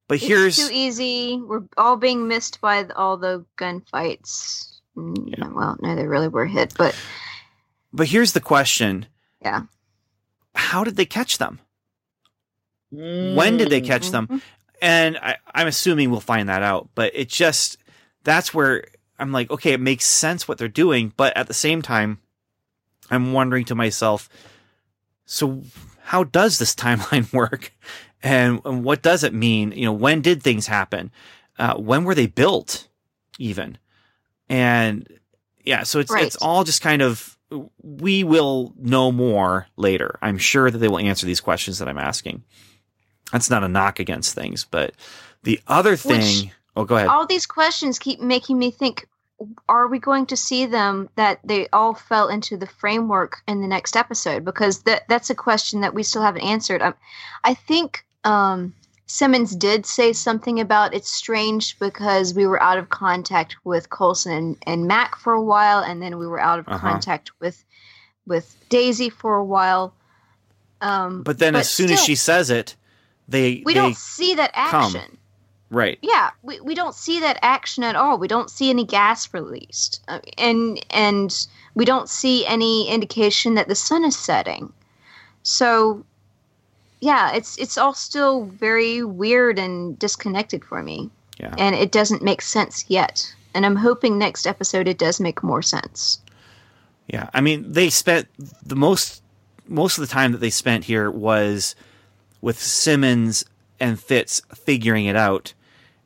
[0.09, 1.41] but It's here's too easy.
[1.41, 4.81] We're all being missed by all the gunfights.
[4.97, 5.47] Mm, Yeah.
[5.49, 6.97] Well, no, they really were hit, but
[7.93, 9.07] But here's the question.
[9.43, 9.63] Yeah.
[10.55, 11.61] How did they catch them?
[12.91, 14.27] When did they catch them?
[14.27, 14.43] Mhm.
[14.83, 16.89] And I, I'm assuming we'll find that out.
[16.95, 17.79] But it just,
[18.25, 18.85] that's where
[19.19, 21.13] I'm like, okay, it makes sense what they're doing.
[21.17, 22.19] But at the same time,
[23.11, 24.29] I'm wondering to myself,
[25.27, 25.63] so
[26.03, 27.73] how does this timeline work?
[28.23, 29.73] And, and what does it mean?
[29.73, 31.11] You know, when did things happen?
[31.59, 32.89] Uh, when were they built
[33.39, 33.79] even?
[34.49, 35.07] And
[35.65, 36.25] yeah, so it's, Right.
[36.25, 37.37] it's all just kind of,
[37.83, 40.19] we will know more later.
[40.23, 42.45] I'm sure that they will answer these questions that I'm asking.
[43.33, 44.95] That's not a knock against things, but
[45.43, 47.09] the other thing, oh, go ahead.
[47.09, 49.07] all these questions keep making me think
[49.69, 53.67] are we going to see them that they all fell into the framework in the
[53.67, 56.95] next episode because that that's a question that we still haven't answered um,
[57.43, 58.75] i think um,
[59.11, 64.33] simmons did say something about it's strange because we were out of contact with coulson
[64.33, 66.79] and, and mac for a while and then we were out of Uh-huh.
[66.79, 67.65] contact with
[68.27, 69.93] with daisy for a while
[70.83, 72.75] um, But then, as soon as she says it,
[73.29, 74.97] they we they don't see that come.
[74.97, 75.19] action
[75.71, 75.99] right.
[76.03, 80.03] yeah we, we don't see that action at all we don't see any gas released
[80.09, 84.73] uh, and and we don't see any indication that the sun is setting
[85.43, 86.05] so
[87.01, 91.55] yeah it's it's all still very weird and disconnected for me Yeah.
[91.59, 95.63] and it doesn't make sense yet and I'm hoping next episode it does make more
[95.63, 96.21] sense.
[97.09, 98.29] Yeah, I mean, they spent
[98.65, 99.23] the most
[99.67, 101.75] most of the time that they spent here was
[102.41, 103.45] with Simmons
[103.81, 105.55] and Fitz figuring it out,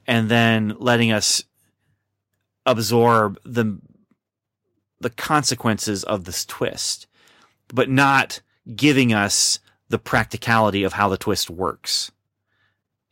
[0.06, 1.44] and then letting us
[2.64, 3.78] absorb the
[5.00, 7.06] the consequences of this twist,
[7.68, 8.40] but not
[8.74, 9.58] giving us
[9.88, 12.10] the practicality of how the twist works.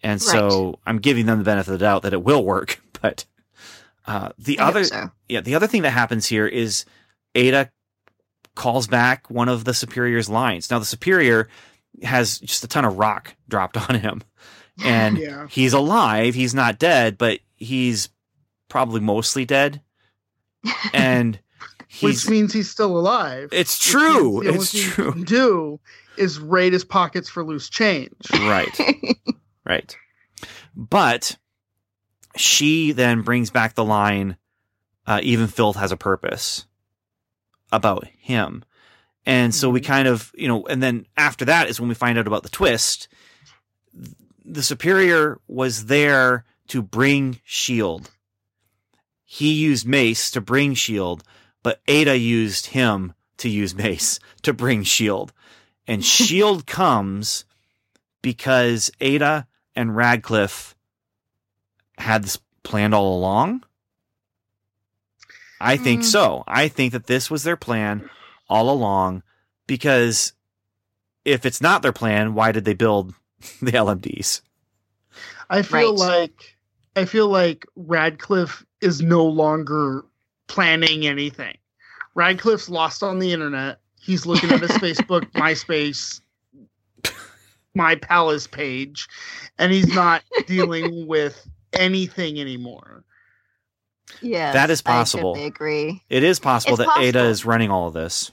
[0.03, 3.25] And so I'm giving them the benefit of the doubt that it will work, but
[4.07, 5.11] uh, the I other so.
[5.29, 6.85] yeah, the other thing that happens here is
[7.35, 7.71] Ada
[8.55, 10.71] calls back one of the superior's lines.
[10.71, 11.49] Now the superior
[12.03, 14.23] has just a ton of rock dropped on him.
[14.85, 15.47] And Yeah.
[15.49, 18.09] he's alive, he's not dead, but he's
[18.69, 19.83] probably mostly dead.
[20.93, 21.39] And
[21.93, 23.51] he's Which means he's still alive.
[23.53, 24.41] It's true.
[24.41, 25.13] means the only It's he true.
[25.13, 25.81] can do
[26.17, 28.13] is raid his pockets for loose change.
[28.41, 28.79] right.
[29.65, 29.97] Right.
[30.75, 31.37] But
[32.37, 34.37] she then brings back the line,
[35.07, 36.67] uh, even filth has a purpose
[37.71, 38.65] about him.
[39.25, 39.85] And so we Mhm.
[39.85, 42.49] kind of, you know, and then after that is when we find out about the
[42.49, 43.07] twist.
[44.45, 48.11] The superior was there to bring Shield.
[49.25, 51.23] He used Mace to bring Shield,
[51.63, 55.33] but Ada used him to use Mace to bring Shield.
[55.87, 57.45] And Shield comes
[58.23, 60.75] because Ada and Radcliffe
[61.99, 63.65] had this planned all along?
[65.61, 66.05] I think Mm.
[66.05, 66.45] so.
[66.47, 68.09] I think that this was their plan
[68.49, 69.23] all along
[69.67, 70.33] because
[71.25, 73.15] if it's not their plan, why did they build
[73.63, 74.41] the LMDs?
[75.49, 75.99] I feel Right.
[76.21, 76.57] like
[76.97, 80.05] I feel like Radcliffe is no longer
[80.53, 81.57] planning anything.
[82.15, 83.81] Radcliffe's lost on the internet.
[84.01, 86.21] He's looking at his Facebook, MySpace,
[87.75, 89.09] My Palace page,
[89.59, 93.03] and he's not dealing with anything anymore.
[94.21, 95.35] yeah, That is possible.
[95.37, 96.03] I agree.
[96.11, 98.31] It is possible It's that Ada is running all of this.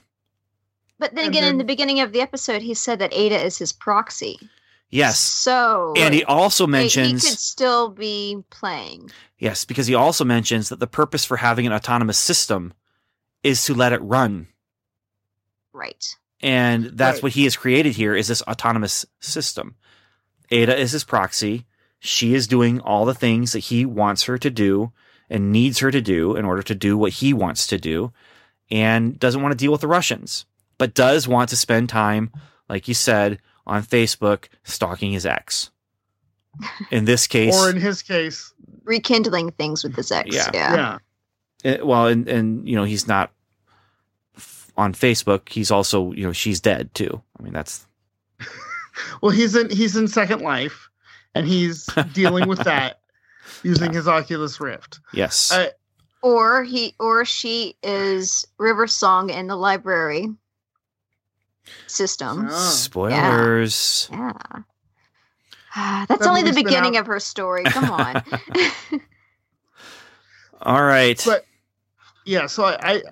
[0.98, 3.56] But then And again, in the beginning of the episode, he said that Ada is
[3.56, 4.38] his proxy.
[4.90, 5.18] Yes.
[5.20, 9.10] So And he also he- mentions he could still be playing.
[9.38, 12.72] yes, because he also mentions that the purpose for having an autonomous system
[13.44, 14.48] is to let it run.
[15.72, 16.16] Right.
[16.40, 17.22] And that's Right.
[17.24, 19.76] what he has created here is this autonomous system.
[20.50, 21.66] Ada is his proxy.
[22.00, 24.92] She is doing all the things that he wants her to do
[25.28, 28.12] and needs her to do in order to do what he wants to do
[28.70, 30.46] and doesn't want to deal with the Russians,
[30.78, 32.32] but does want to spend time,
[32.68, 35.70] like you said, on Facebook stalking his ex.
[36.90, 38.52] In this case, Or in his case,
[38.84, 40.34] Rekindling things with his ex.
[40.34, 40.50] Yeah.
[40.52, 40.74] Yeah.
[40.74, 40.98] yeah.
[41.72, 43.30] eh, well, and, and, you know, he's not
[44.36, 45.48] f- on Facebook.
[45.48, 47.20] He's also, you know, she's dead too.
[47.38, 47.86] I mean, that's
[49.22, 50.88] Well, he's in he's in Second Life,
[51.34, 53.00] and he's dealing with that
[53.62, 55.00] using his Oculus Rift.
[55.12, 55.52] yes.
[55.52, 55.70] I-
[56.22, 60.28] Or he or she is River Song in the library
[61.86, 62.48] system.
[62.50, 62.70] Oh.
[62.70, 64.08] Spoilers.
[64.12, 64.32] Yeah.
[65.74, 67.64] Ah, That's That only the beginning of her story.
[67.64, 68.22] Come on.
[70.62, 71.22] All right.
[71.24, 71.44] But
[72.24, 73.02] yeah, so I, I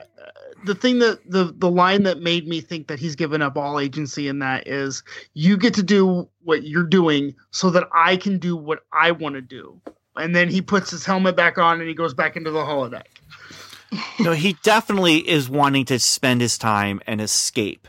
[0.64, 3.78] the thing that the the line that made me think that he's given up all
[3.78, 5.02] agency in that is
[5.34, 9.36] you get to do what you're doing so that I can do what I want
[9.36, 9.80] to do.
[10.16, 13.04] And then he puts his helmet back on and he goes back into the holodeck.
[14.20, 17.86] no, he definitely is wanting to spend his time and escape.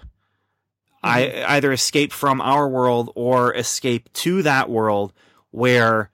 [1.02, 1.52] I mm-hmm.
[1.52, 5.14] either escape from our world or escape to that world
[5.52, 6.12] where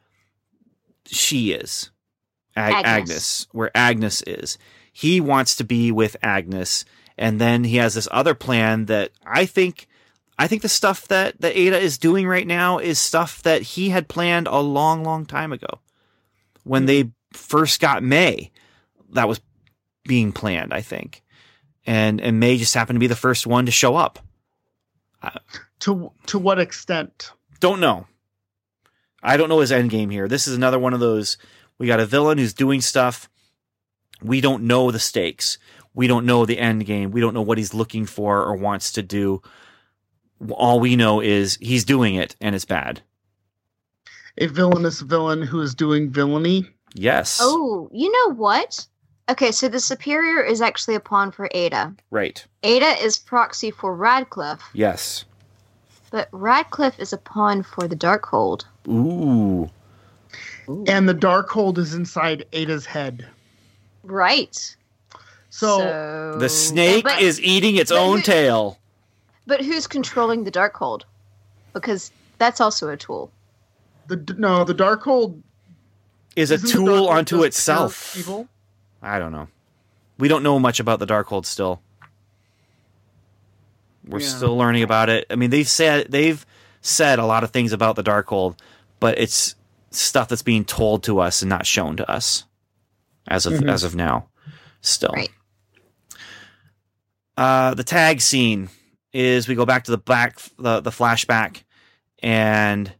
[1.06, 1.92] she is.
[2.56, 2.88] Ag- Agnes.
[2.88, 4.58] Agnes, where Agnes is.
[4.92, 6.86] He wants to be with Agnes,
[7.18, 9.88] and then he has this other plan that I think,
[10.40, 13.90] I think the stuff that that Ada is doing right now is stuff that he
[13.90, 15.80] had planned a long, long time ago,
[16.64, 16.88] when mm-hmm.
[16.88, 18.52] they first got May.
[19.12, 19.42] That was
[20.06, 21.24] being planned, I think,
[21.86, 24.20] and and May just happened to be the first one to show up.
[25.80, 27.32] To to what extent?
[27.60, 28.08] Don't know.
[29.22, 30.28] I don't know his end game here.
[30.28, 31.38] This is another one of those.
[31.78, 33.30] We got a villain who's doing stuff.
[34.22, 35.58] We don't know the stakes.
[35.94, 37.12] We don't know the end game.
[37.12, 39.42] We don't know what he's looking for or wants to do.
[40.52, 43.02] All we know is he's doing it and it's bad.
[44.38, 46.68] A villainous villain who is doing villainy.
[46.94, 47.40] Yes.
[47.42, 48.86] oh, you know what?
[49.28, 51.96] Okay, so the superior is actually a pawn for Ada.
[52.12, 52.46] Right.
[52.64, 55.26] Ada is proxy for Radcliffe, Yes.
[56.12, 58.66] but Radcliffe is a pawn for the Darkhold.
[58.88, 59.70] Ooh.
[60.88, 63.28] And the Darkhold is inside Ada's head.
[64.04, 64.76] Right.
[65.50, 68.78] So, The snake but- is eating its own who- tail.
[69.48, 71.04] But who's controlling the Darkhold?
[71.74, 73.32] Because that's also a tool.
[74.08, 75.42] the no, the Darkhold
[76.36, 78.16] Is a tool unto itself.
[78.16, 78.48] Evil.
[79.06, 79.48] I don't know.
[80.18, 81.82] We don't know much about the Darkhold still.
[84.08, 84.28] We're Yeah.
[84.28, 85.26] still learning about it.
[85.30, 86.46] I mean, they've said they've
[86.82, 88.58] said a lot of things about the Darkhold,
[89.00, 89.56] but it's
[89.92, 92.46] stuff that's being told to us and not shown to us
[93.28, 93.70] as of Mhm.
[93.72, 94.28] as of now.
[94.82, 95.30] Still, Right.
[97.38, 98.70] uh, the tag scene
[99.14, 101.64] is we go back to the back the, the flashback
[102.22, 102.94] and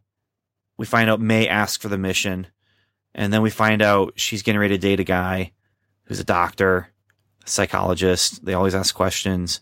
[0.78, 2.48] we find out May asked for the mission
[3.14, 5.52] and then we find out she's getting ready to date a guy
[6.06, 6.90] who's a doctor,
[7.46, 8.46] a psychologist.
[8.46, 9.60] They always ask questions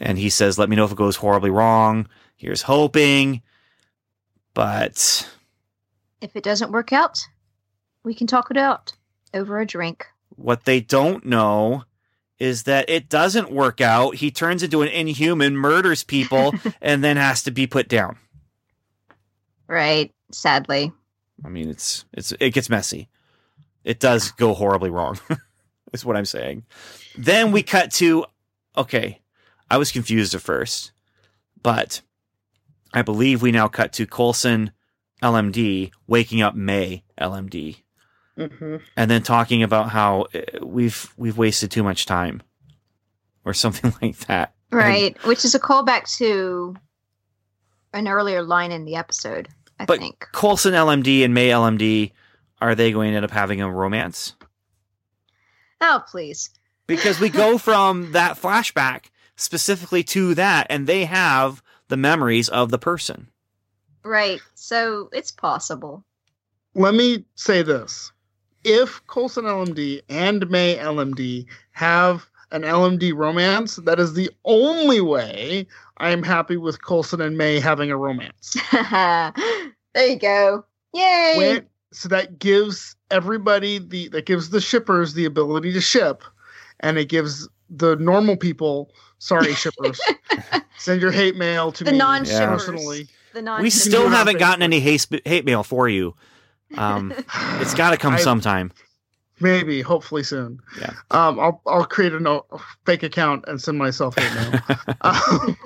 [0.00, 2.08] and he says, "Let me know if it goes horribly wrong.
[2.36, 3.42] Here's hoping."
[4.54, 5.28] But
[6.20, 7.26] If it doesn't work out,
[8.04, 8.92] we can talk it out
[9.34, 10.06] over a drink.
[10.34, 11.84] what they don't know
[12.38, 14.16] is that it doesn't work out.
[14.16, 18.18] He turns into an inhuman, murders people, and then has to be put down.
[19.68, 20.12] Right.
[20.32, 20.92] Sadly.
[21.44, 23.08] I mean, it's it's it gets messy.
[23.84, 25.18] It does go horribly wrong.
[25.92, 26.64] is what I'm saying.
[27.16, 28.24] Then we cut to
[28.76, 29.20] okay.
[29.70, 30.92] I was confused at first,
[31.62, 32.00] but
[32.94, 34.70] I believe we now cut to Coulson
[35.22, 37.78] LMD waking up May LMD
[38.38, 38.82] Mhm.
[38.96, 42.42] and then talking about how uh, we've we've wasted too much time
[43.44, 44.54] or something like that.
[44.70, 45.24] And- Right.
[45.24, 46.76] Which is a callback to
[47.92, 49.48] an earlier line in the episode,
[49.80, 50.26] I But- think.
[50.32, 52.12] Coulson LMD and May LMD
[52.60, 54.34] are they going to end up having a romance?
[55.80, 56.50] Oh, please.
[56.86, 59.06] because we go from that flashback
[59.36, 63.28] specifically to that and they have the memories of the person
[64.06, 64.40] Right.
[64.54, 66.04] So it's possible.
[66.74, 68.12] Let me say this.
[68.62, 75.66] If Coulson LMD and May LMD have an LMD romance, that is the only way
[75.98, 78.56] I am happy with Coulson and May having a romance.
[78.72, 79.32] there
[79.96, 80.64] you go.
[80.94, 81.34] Yay.
[81.36, 86.22] When, so that gives everybody the that gives the shippers the ability to ship,
[86.80, 90.00] and it gives the normal people, sorry shippers,
[90.78, 92.64] send your hate mail to the me non-shippers.
[92.64, 93.08] personally.
[93.34, 96.14] The non we still do it on haven't gotten any hate, hate mail for you
[96.76, 97.12] um,
[97.60, 98.72] it's got to come I- sometime
[99.38, 100.60] Maybe, hopefully soon.
[100.80, 100.94] Yeah.
[101.10, 102.46] Um, I'll I'll create a, no,
[102.86, 104.60] fake account and send myself hate mail.
[105.02, 105.56] um,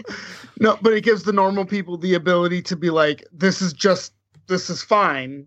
[0.58, 4.12] no, but it gives the normal people the ability to be like, this is just
[4.48, 5.46] this is fine.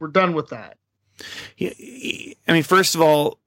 [0.00, 0.78] We're done with that.
[1.58, 1.70] Yeah,
[2.48, 3.38] i mean first of all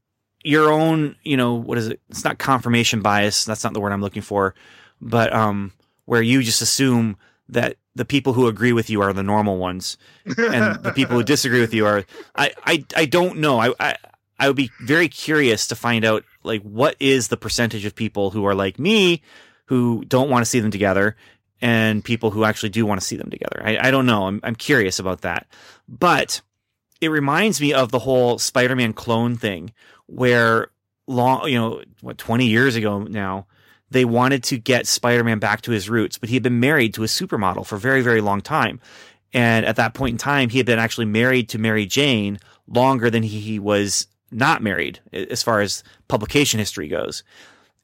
[0.43, 3.91] your own you know what is it it's not confirmation bias that's not the word
[3.91, 4.53] i'm looking for
[5.01, 5.71] but um
[6.05, 7.17] where you just assume
[7.49, 11.23] that the people who agree with you are the normal ones and the people who
[11.33, 13.59] disagree with you are I I, I don't know.
[13.59, 13.97] I, I
[14.39, 18.31] I would be very curious to find out like what is the percentage of people
[18.31, 19.21] who are like me
[19.65, 21.15] who don't want to see them together
[21.63, 23.61] and people who actually do want to see them together.
[23.63, 24.27] I, I don't know.
[24.27, 25.47] I'm I'm curious about that.
[25.87, 26.41] But
[26.99, 29.71] it reminds me of the whole Spider-Man clone thing
[30.05, 30.67] where
[31.07, 33.47] long you know what 20 years ago now
[33.89, 37.03] they wanted to get Spider-Man back to his roots, but he had been married to
[37.03, 38.81] a supermodel for a very, very long time.
[39.33, 43.09] And at that point in time, he had been actually married to Mary Jane longer
[43.09, 47.23] than he was not married, as far as publication history goes.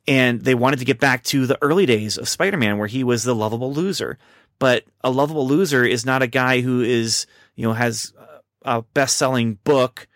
[0.09, 3.23] And they wanted to get back to the early days of Spider-Man where he was
[3.23, 4.17] the lovable loser.
[4.57, 8.11] But a lovable loser is not a guy who is, you know, has
[8.63, 10.07] a best-selling book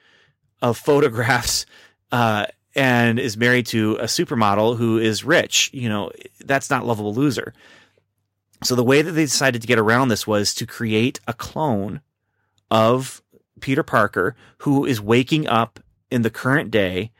[0.61, 1.65] of photographs,
[2.11, 5.69] uh, and is married to a supermodel who is rich.
[5.73, 6.11] You know,
[6.43, 7.53] that's not lovable loser.
[8.63, 12.01] So the way that they decided to get around this was to create a clone
[12.71, 13.21] of
[13.59, 15.79] Peter Parker who is waking up
[16.09, 17.11] in the current day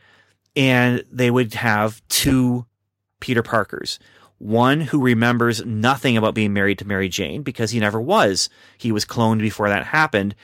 [0.56, 2.66] and they would have two
[3.20, 4.00] Peter Parkers.
[4.38, 8.50] One who remembers nothing about being married to Mary Jane because he never was.
[8.78, 10.36] He was cloned before that happened.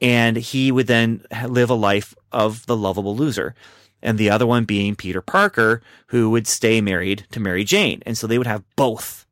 [0.00, 3.54] And he would then live a life of the lovable loser.
[4.02, 8.02] And the other one being Peter Parker, who would stay married to Mary Jane.
[8.06, 9.26] And so they would have both.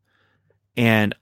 [0.77, 1.15] And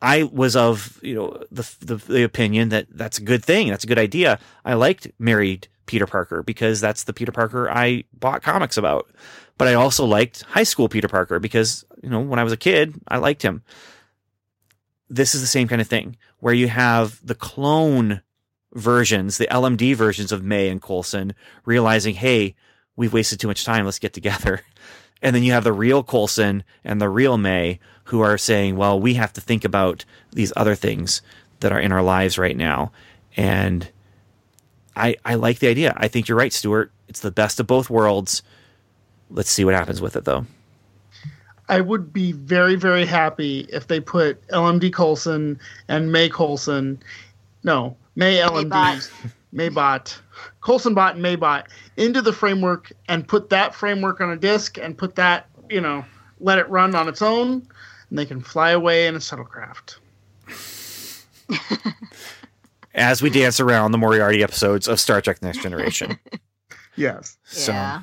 [0.00, 3.68] I was of, you know, the, the, the opinion that that's a good thing.
[3.68, 4.38] That's a good idea.
[4.64, 9.10] I liked married Peter Parker because that's the Peter Parker I bought comics about.
[9.56, 12.56] But I also liked high school Peter Parker because, you know, when I was a
[12.56, 13.62] kid, I liked him.
[15.10, 18.22] This is the same kind of thing where you have the clone
[18.74, 21.34] versions, the LMD versions of May and Coulson
[21.64, 22.54] realizing, hey,
[22.94, 23.84] we've wasted too much time.
[23.84, 24.60] Let's get together.
[25.20, 28.98] And then you have the real Coulson and the real May who are saying, well,
[28.98, 30.02] we have to think about
[30.32, 31.20] these other things
[31.60, 32.90] that are in our lives right now.
[33.36, 33.86] And
[34.96, 35.92] I, I like the idea.
[35.94, 36.90] I think you're right, Stuart.
[37.08, 38.42] It's the best of both worlds.
[39.30, 40.46] Let's see what happens with it, though.
[41.68, 46.98] I would be very, very happy if they put LMD Coulson and May Coulson,
[47.62, 49.10] no, May LMD, Bot.
[49.54, 50.18] Maybot,
[50.62, 51.64] Coulson Bot and Maybot
[51.98, 56.06] into the framework and put that framework on a disk and put that, you know,
[56.40, 57.66] let it run on its own,
[58.10, 59.98] and they can fly away in a shuttlecraft.
[62.94, 66.18] As we dance around the Moriarty episodes of Star Trek Next Generation.
[66.96, 67.38] Yes.
[67.44, 68.02] So yeah.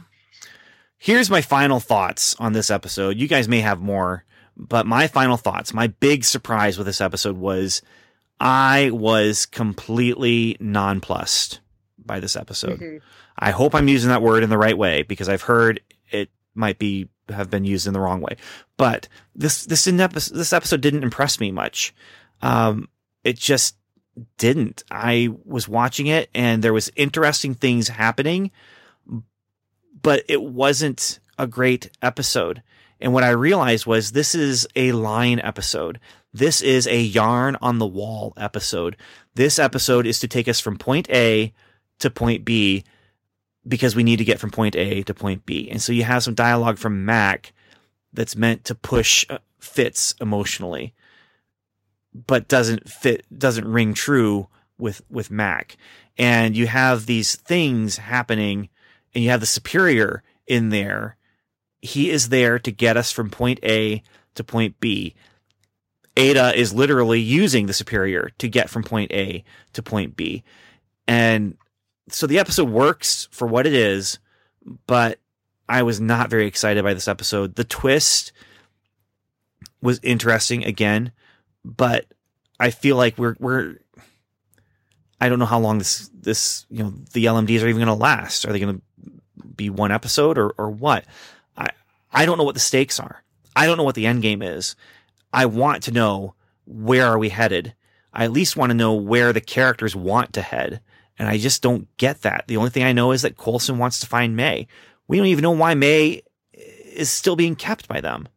[0.98, 3.18] here's my final thoughts on this episode.
[3.18, 4.24] You guys may have more,
[4.56, 7.82] but my final thoughts, my big surprise with this episode was
[8.40, 11.60] I was completely nonplussed
[12.06, 12.80] by this episode.
[12.80, 13.02] Mhm.
[13.38, 16.80] I hope I'm using that word in the right way because I've heard it might
[16.80, 18.38] be have been used in the wrong way.
[18.78, 21.94] But this this in epi- this episode didn't impress me much.
[22.42, 22.90] Um,
[23.24, 23.76] it just
[24.38, 24.84] didn't.
[24.92, 28.52] I was watching it and there was interesting things happening,
[30.02, 32.62] but it wasn't a great episode.
[33.02, 36.00] And what I realized was this is a line episode.
[36.34, 38.96] This is a yarn on the wall episode.
[39.36, 41.54] This episode is to take us from point A
[42.00, 42.84] to point B
[43.68, 45.70] because we need to get from point A to point B.
[45.70, 47.54] And so you have some dialogue from Mack
[48.14, 50.94] that's meant to push uh, Fitz emotionally,
[52.14, 54.48] but doesn't fit, doesn't ring true
[54.78, 55.78] with, with Mack.
[56.18, 58.70] And you have these things happening
[59.14, 61.18] and you have the superior in there.
[61.82, 64.04] He is there to get us from point A
[64.36, 65.16] to point B.
[66.18, 69.44] Ada is literally using the superior to get from point A
[69.74, 70.44] to point B.
[71.08, 71.58] And
[72.10, 74.20] so the episode works for what it is,
[74.88, 75.20] but
[75.68, 77.56] I was not very excited by this episode.
[77.56, 78.32] The twist
[79.82, 81.12] was interesting again,
[81.64, 82.06] but
[82.60, 83.78] I feel like we're we're
[85.20, 87.94] I don't know how long this this you know the LMDs are even going to
[87.94, 88.46] last.
[88.46, 89.12] Are they going to
[89.56, 91.06] be one episode or or what?
[91.58, 91.70] I
[92.12, 93.24] I don't know what the stakes are.
[93.56, 94.76] I don't know what the end game is.
[95.34, 96.36] I want to know
[96.66, 97.74] where are we headed.
[98.14, 100.82] I at least want to know where the characters want to head.
[101.18, 102.46] And I just don't get that.
[102.48, 104.68] The only thing I know is that Coulson wants to find May.
[105.08, 108.28] We don't even know why May is still being kept by them.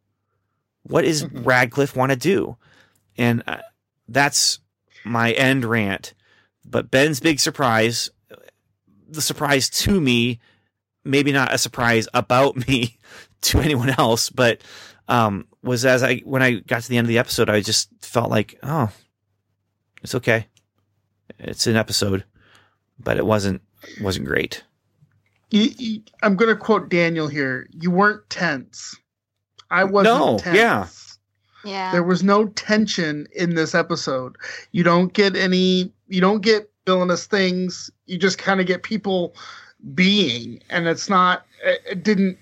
[0.83, 1.25] What does.
[1.25, 2.57] Radcliffe want to do?
[3.17, 3.57] And uh,
[4.07, 4.59] that's
[5.03, 6.13] my end rant.
[6.65, 8.09] But Ben's big surprise,
[9.07, 10.39] the surprise to me,
[11.03, 12.97] maybe not a surprise about me
[13.41, 14.61] to anyone else, but
[15.07, 17.89] um, was as I when I got to the end of the episode, I just
[18.01, 18.89] felt like, oh,
[20.03, 20.47] it's okay.
[21.39, 22.25] It's an episode,
[23.03, 23.61] but it wasn't
[24.01, 24.63] wasn't great.
[25.51, 27.67] You, you, I'm going to quote Daniel here.
[27.71, 28.95] You weren't tense.
[29.71, 30.55] I wasn't No, tense.
[30.55, 30.87] yeah.
[31.65, 31.91] Yeah.
[31.91, 34.35] There was no tension in this episode.
[34.71, 37.89] You don't get any, you don't get villainous things.
[38.05, 39.35] You just kind of get people
[39.95, 42.37] being, and it's not, it, it didn't,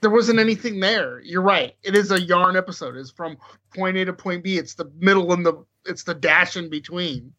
[0.00, 1.20] there wasn't anything there.
[1.20, 1.74] You're right.
[1.82, 2.96] It is a yarn episode.
[2.96, 3.36] It's from
[3.74, 4.56] point A to point B.
[4.56, 7.32] It's the middle and the, it's the dash in between,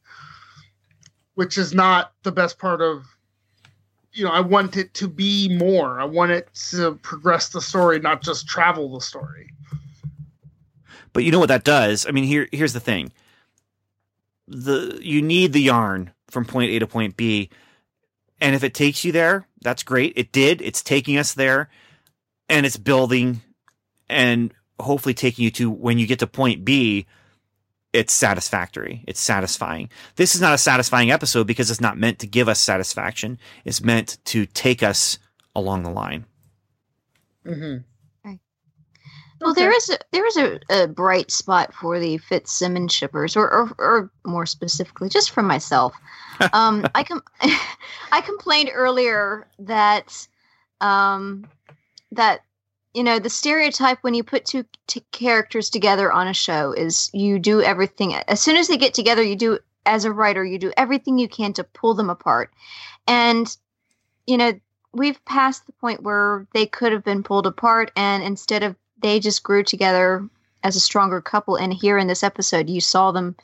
[1.37, 3.05] which is not the best part of,
[4.11, 5.99] you know, I want it to be more.
[5.99, 9.51] I want it to progress the story, not just travel the story.
[11.13, 12.07] But you know what that does?
[12.07, 13.11] I mean, here here's the thing.
[14.47, 17.51] The you need the yarn from point A to point B.
[18.41, 20.13] And if it takes you there, that's great.
[20.15, 20.59] It did.
[20.63, 21.69] It's taking us there
[22.49, 23.41] and it's building
[24.09, 27.05] and hopefully taking you to when you get to point B,
[27.97, 29.03] it's satisfactory.
[29.07, 29.89] It's satisfying.
[30.17, 33.39] This is not a satisfying episode because it's not meant to give us satisfaction.
[33.65, 35.17] It's meant to take us
[35.55, 36.25] along the line.
[37.43, 37.77] Mm-hmm.
[39.41, 43.51] Well, there is a, there is a, a bright spot for the Fitzsimmons shippers, or,
[43.51, 45.93] or or more specifically, just for myself.
[46.53, 47.23] Um, I com-
[48.11, 50.27] I complained earlier that
[50.81, 51.47] um,
[52.11, 52.41] that
[52.97, 57.11] you know the stereotype when you put two t- characters together on a show is
[57.13, 59.21] you do everything as soon as they get together.
[59.21, 62.51] You do as a writer, you do everything you can to pull them apart,
[63.07, 63.55] and
[64.25, 64.59] you know
[64.93, 69.19] we've passed the point where they could have been pulled apart, and instead of they
[69.19, 70.27] just grew together
[70.63, 71.55] as a stronger couple.
[71.55, 73.35] And here in this episode, you saw them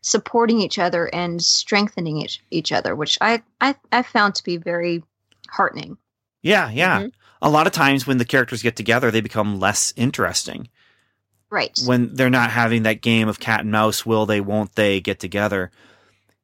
[0.00, 4.56] supporting each other and strengthening each, each other, which I, I, I found to be
[4.56, 5.02] very
[5.48, 5.98] heartening.
[6.42, 7.02] Yeah, yeah.
[7.02, 7.12] Mhm.
[7.44, 10.68] A lot of times when the characters get together, they become less interesting.
[11.50, 11.78] Right.
[11.86, 15.20] when they're not having that game of cat and mouse, will they, won't they get
[15.20, 15.70] together?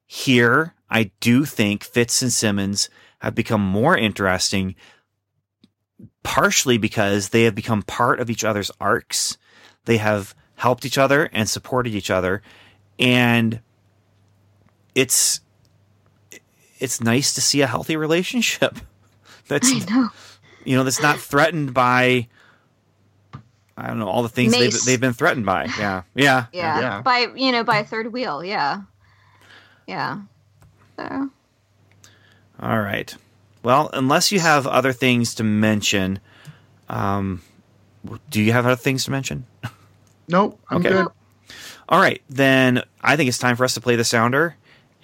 [0.06, 2.88] Here, I do think Fitz and Simmons
[3.20, 4.76] have become more interesting,
[6.22, 9.36] partially because they have become part of each other's arcs.
[9.86, 12.40] They have helped each other and supported each other.
[12.96, 13.62] And
[14.94, 15.40] it's,
[16.78, 18.78] it's nice to see a healthy relationship.
[19.48, 20.10] That's, I know.
[20.64, 22.28] You know, that's not threatened by,
[23.76, 25.64] I don't know, all the things they've, they've been threatened by.
[25.78, 26.02] Yeah.
[26.14, 26.46] Yeah.
[26.52, 26.80] Yeah.
[26.80, 27.02] Yeah.
[27.02, 28.44] By, you know, by a third wheel.
[28.44, 28.82] Yeah.
[29.86, 30.20] Yeah.
[30.96, 31.30] So,
[32.60, 33.14] All right.
[33.62, 36.20] Well, unless you have other things to mention,
[36.88, 37.42] um,
[38.30, 39.46] do you have other things to mention?
[40.28, 40.90] Nope, I'm Okay.
[40.90, 41.08] good.
[41.88, 44.54] All right, then I think it's time for us to play the sounder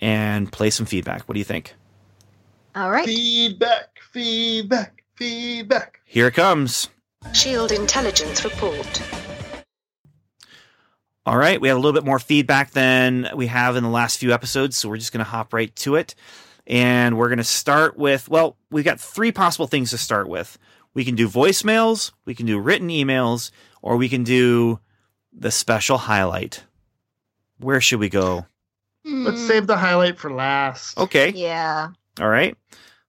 [0.01, 1.23] and play some feedback.
[1.23, 1.75] What do you think?
[2.77, 3.05] All right.
[3.05, 6.01] Feedback, feedback, feedback.
[6.05, 6.89] Here it comes.
[7.33, 9.03] Shield intelligence report.
[11.25, 14.19] All right, we have a little bit more feedback than we have in the last
[14.19, 16.15] few episodes, so we're just going to hop right to it.
[16.69, 20.57] And we're going to start with well, we've got three possible things to start with.
[20.95, 23.51] We can do voicemails, we can do written emails,
[23.83, 24.81] or we can do
[25.33, 26.65] the special highlight.
[27.59, 28.47] Where should we go?
[29.05, 30.99] Let's save the highlight for last.
[30.99, 31.31] Okay.
[31.31, 31.89] Yeah.
[32.21, 32.57] All right.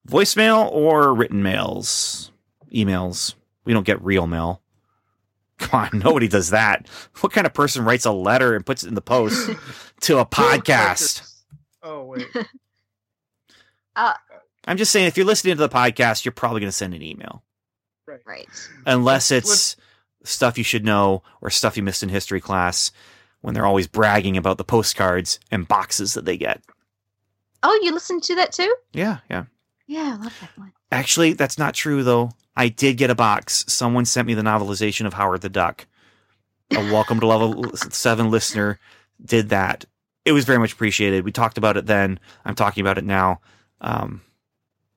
[0.07, 2.31] Voicemail or written mails?
[2.73, 3.35] Emails.
[3.65, 4.61] We don't get real mail.
[5.57, 6.87] Come on, nobody does that.
[7.21, 9.49] What kind of person writes a letter and puts it in the post
[10.01, 11.33] to a podcast?
[11.83, 12.27] Oh wait.
[13.95, 14.13] Uh,
[14.67, 17.01] I'm just saying, if you're listening to the podcast, you're probably going to send an
[17.01, 17.41] email,
[18.05, 18.47] Right.
[18.85, 19.75] unless Let's- it's
[20.23, 22.91] stuff you should know or stuff you missed in history class
[23.41, 26.61] when they're always bragging about the postcards and boxes that they get.
[27.63, 28.75] Oh, you listen to that too?
[28.93, 29.45] Yeah, yeah.
[29.87, 30.73] Yeah, I love that one.
[30.91, 32.31] Actually, that's not true though.
[32.55, 33.63] I did get a box.
[33.67, 35.85] Someone sent me the novelization of Howard the Duck.
[36.71, 38.79] A welcome to level seven listener
[39.23, 39.85] did that.
[40.25, 41.23] It was very much appreciated.
[41.23, 42.19] We talked about it then.
[42.43, 43.39] I'm talking about it now.
[43.79, 44.21] Um,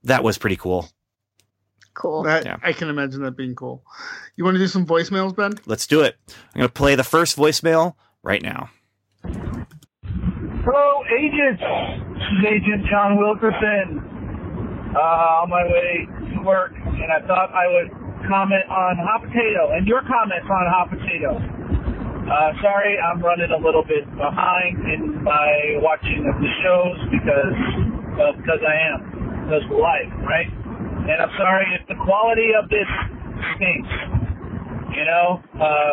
[0.03, 0.89] that was pretty cool.
[1.95, 2.25] Cool.
[2.25, 2.57] That, Yeah.
[2.63, 3.85] I can imagine that being cool.
[4.37, 5.53] You want to do some voicemails, Ben?
[5.67, 6.17] Let's do it.
[6.55, 8.71] I'm going to play the first voicemail right now.
[9.23, 11.63] Hello, agents.
[11.63, 14.10] This is Agent John Wilkerson.
[14.91, 16.03] Uh, on my way
[16.35, 17.95] to work, and I thought I would
[18.27, 21.39] comment on hot potato and your comments on hot potato.
[22.27, 27.59] Uh, sorry, I'm running a little bit behind in my watching of the shows because,
[28.19, 28.99] well, because I am.
[29.47, 30.51] Because of life, right?
[31.07, 32.87] And I'm sorry if the quality of this
[33.59, 33.95] stinks.
[34.95, 35.93] You know, uh,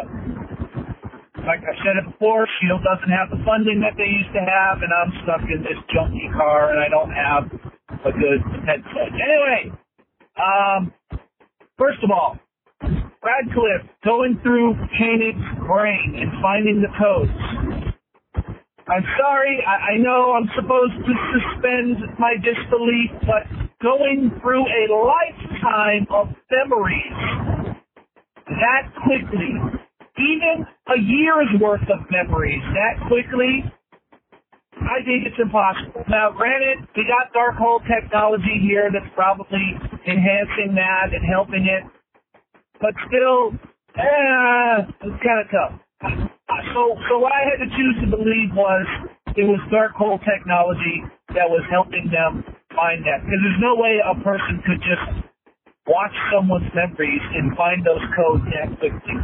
[1.45, 4.81] like I said it before, Shield doesn't have the funding that they used to have,
[4.81, 7.45] and I'm stuck in this junky car, and I don't have
[8.05, 9.09] a good headset.
[9.13, 9.71] Anyway,
[10.37, 10.93] um,
[11.77, 12.37] first of all,
[12.81, 17.31] Radcliffe going through Koenig's brain and finding the codes.
[18.87, 23.43] I'm sorry, I, I know I'm supposed to suspend my disbelief, but
[23.81, 27.75] going through a lifetime of memories
[28.47, 29.59] that quickly,
[30.17, 33.63] even a year's worth of memories that quickly,
[34.81, 36.05] I think it's impossible.
[36.09, 39.73] Now, granted, we got Darkhold technology here that's probably
[40.05, 41.83] enhancing that and helping it,
[42.79, 43.57] but still,
[43.97, 45.73] eh, it's kind of tough.
[46.73, 48.85] So, so what I had to choose to believe was
[49.35, 53.25] it was Darkhold technology that was helping them find that.
[53.25, 55.05] Because there's no way a person could just
[55.87, 59.17] watch someone's memories and find those codes that quickly.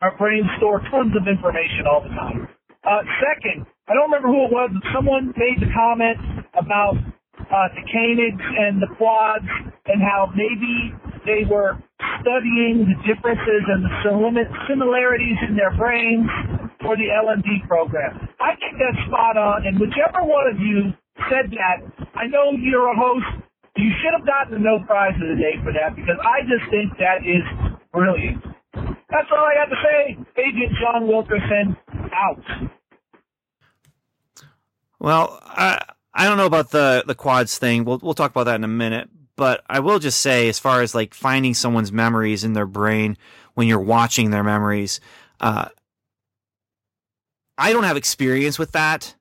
[0.00, 2.48] Our brains store tons of information all the time.
[2.82, 6.18] Uh, second, I don't remember who it was, but someone made the comment
[6.54, 9.48] about uh, the Koenigs and the quads
[9.86, 10.94] and how maybe
[11.26, 11.76] they were
[12.22, 16.26] studying the differences and the sim- similarities in their brains
[16.82, 18.28] for the LMD program.
[18.38, 20.94] I think that's spot on, and whichever one of you
[21.30, 21.82] said that,
[22.14, 23.26] I know you're a host.
[23.76, 26.66] You should have gotten the no prize of the day for that because I just
[26.70, 27.42] think that is
[27.90, 28.42] brilliant.
[29.10, 30.00] That's all I got to say.
[30.38, 31.76] Agent John Wilkerson,
[32.12, 32.42] out.
[35.02, 35.82] Well, I
[36.14, 37.84] I don't know about the the quads thing.
[37.84, 39.10] We'll we'll talk about that in a minute.
[39.34, 43.18] But I will just say, as far as like finding someone's memories in their brain
[43.54, 45.00] when you're watching their memories,
[45.40, 45.68] uh,
[47.58, 49.16] I don't have experience with that.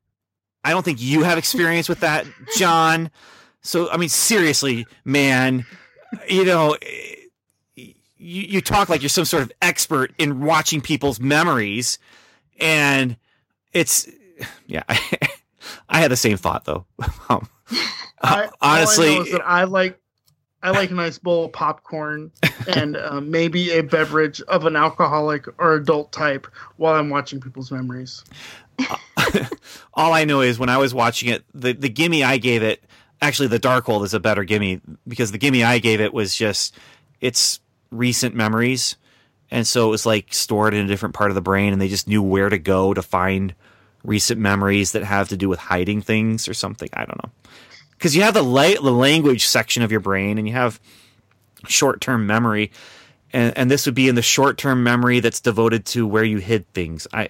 [0.63, 2.27] I don't think you have experience with that,
[2.57, 3.09] John.
[3.61, 5.65] So I mean, seriously, man,
[6.29, 6.77] you know.
[8.23, 11.97] You, you talk like you're some sort of expert in watching people's memories,
[12.59, 13.17] and
[13.73, 14.07] it's
[14.67, 14.83] yeah.
[15.89, 16.85] I had the same thought though.
[17.30, 17.48] Um,
[18.22, 19.99] I, honestly, all I know is that I like
[20.64, 22.31] I like a nice bowl of popcorn
[22.68, 26.45] and uh, maybe a beverage of an alcoholic or adult type
[26.77, 28.23] while I'm watching people's memories.
[29.95, 32.84] all I know is when I was watching it, the the gimme I gave it,
[33.22, 36.76] actually the Darkhold is a better gimme because the gimme I gave it was just
[37.22, 38.98] it's recent memories,
[39.49, 41.88] and so it was like stored in a different part of the brain, and they
[41.88, 43.56] just knew where to go to find
[44.03, 46.90] recent memories that have to do with hiding things or something.
[46.94, 47.32] I don't know.
[47.91, 50.80] Because you have the, la- the language section of your brain and you have
[51.68, 52.72] short term memory.
[53.34, 56.38] And, and this would be in the short term memory that's devoted to where you
[56.40, 57.07] hid things.
[57.14, 57.30] I,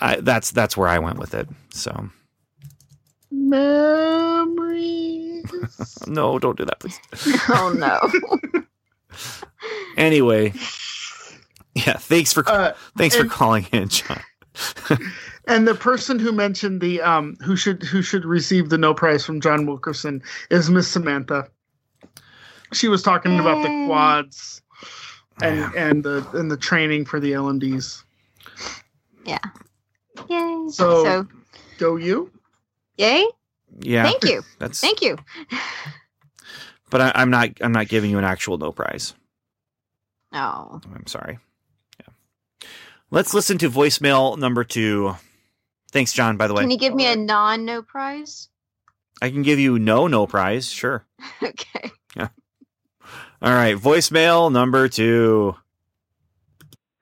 [0.00, 1.48] I that's that's where I went with it.
[1.70, 2.10] So
[3.30, 5.44] memories.
[6.06, 7.00] No, don't do that, please.
[7.48, 8.62] Oh no.
[9.96, 10.52] Anyway,
[11.74, 11.94] yeah.
[11.96, 14.20] Thanks for Uh, thanks for calling in, John.
[15.46, 19.24] And the person who mentioned the um who should who should receive the no prize
[19.24, 21.48] from John Wilkerson is Miss Samantha.
[22.72, 24.62] She was talking about the quads
[25.42, 25.70] and Yeah.
[25.76, 28.02] and the and the training for the LMDs.
[29.24, 29.38] Yeah.
[30.28, 30.66] Yay.
[30.70, 31.26] So- so
[31.78, 32.30] Go you?
[32.96, 33.26] yay.
[33.80, 34.42] Yeah, Thank you.
[34.60, 34.80] that's.
[34.80, 35.16] Thank you.
[36.90, 37.48] But I, I'm not.
[37.60, 39.14] I'm not giving you an actual no prize.
[40.32, 40.80] Oh.
[40.94, 41.38] I'm sorry.
[43.14, 43.18] Yeah.
[43.18, 45.14] Let's listen to voicemail number two.
[45.92, 46.36] Thanks, John.
[46.36, 48.48] By the way, Can you give me a non no prize?
[49.22, 50.68] I can give you no no prize.
[50.68, 51.06] Sure.
[51.42, 51.90] Okay.
[52.16, 52.28] Yeah.
[53.40, 53.76] All right.
[53.76, 55.54] Voicemail number two.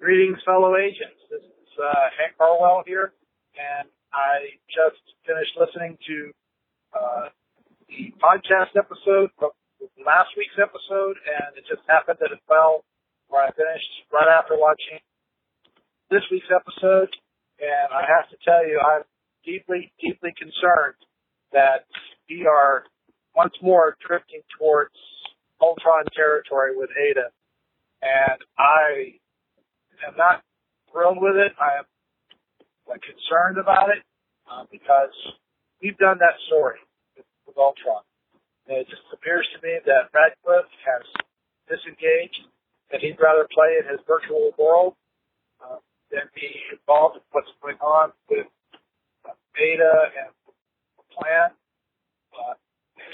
[0.00, 1.16] Greetings, fellow agents.
[1.30, 3.12] This is uh, Hank Harwell here,
[3.56, 6.32] and I just finished listening to
[6.92, 7.28] uh,
[7.88, 9.50] the podcast episode from
[10.04, 12.84] last week's episode, and it just happened that it fell
[13.28, 15.00] where I finished right after watching
[16.12, 17.08] this week's episode.
[17.56, 19.02] And I have to tell you, I'm
[19.48, 21.00] deeply, deeply concerned
[21.56, 21.88] that
[22.28, 22.84] we are
[23.34, 24.92] once more drifting towards
[25.60, 27.32] Ultron territory with Ada.
[28.04, 29.16] And I
[30.04, 30.44] am not
[30.92, 31.56] thrilled with it.
[31.56, 31.88] I am
[32.84, 34.04] like, concerned about it
[34.50, 35.16] uh, because
[35.80, 36.82] we've done that story
[37.16, 38.04] with, with Ultron.
[38.68, 41.04] And it just appears to me that Radcliffe has
[41.72, 42.44] disengaged,
[42.90, 44.92] that he'd rather play in his virtual world
[46.12, 48.46] uh, be involved in what's going on with
[49.54, 50.32] Beta and
[50.96, 51.50] the plan.
[52.32, 52.54] Uh,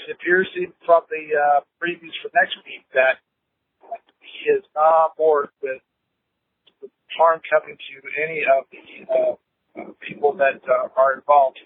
[0.07, 0.47] it appears
[0.85, 3.19] from the uh, previews for next week that
[4.19, 5.81] he is not board with
[6.81, 9.35] with harm coming to any of the uh,
[9.81, 11.59] uh, people that uh, are involved.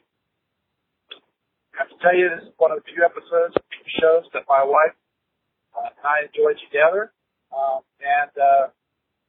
[1.73, 3.63] I have to tell you, this is one of the few episodes of
[4.01, 4.97] shows that my wife
[5.77, 7.13] uh, and I enjoy together,
[7.53, 8.65] um, and uh,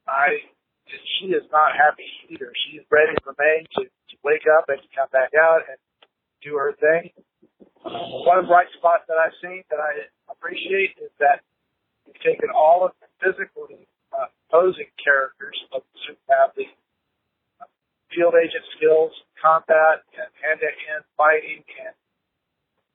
[0.09, 0.45] I
[0.89, 2.53] she is not happy either.
[2.67, 5.79] She's ready for May to, to wake up and to come back out and
[6.43, 7.11] do her thing.
[7.85, 11.41] Uh, one bright spot that I've seen that I appreciate is that
[12.07, 14.29] you've taken all of the physically uh,
[15.03, 16.65] characters of who have the
[17.61, 17.69] uh,
[18.09, 21.95] field agent skills, combat, and hand-to-hand fighting, and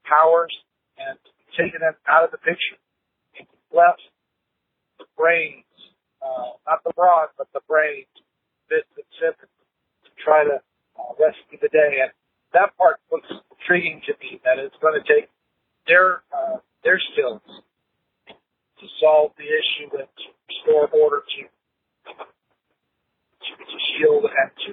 [0.06, 0.53] powers,
[0.98, 1.18] and
[1.57, 2.80] taken them out of the picture.
[3.38, 4.02] And left
[4.98, 5.69] the brains,
[6.22, 8.12] uh, not the brawn, but the brains,
[8.68, 9.56] Fitz and Simmons,
[10.06, 10.60] to try to
[11.00, 12.04] uh, rescue the day.
[12.04, 12.12] And
[12.54, 14.41] that part looks intriguing to me.
[14.44, 15.30] That it's going to take
[15.88, 21.41] their uh, their skills to solve the issue and to restore order to
[23.44, 24.72] to, to shield and to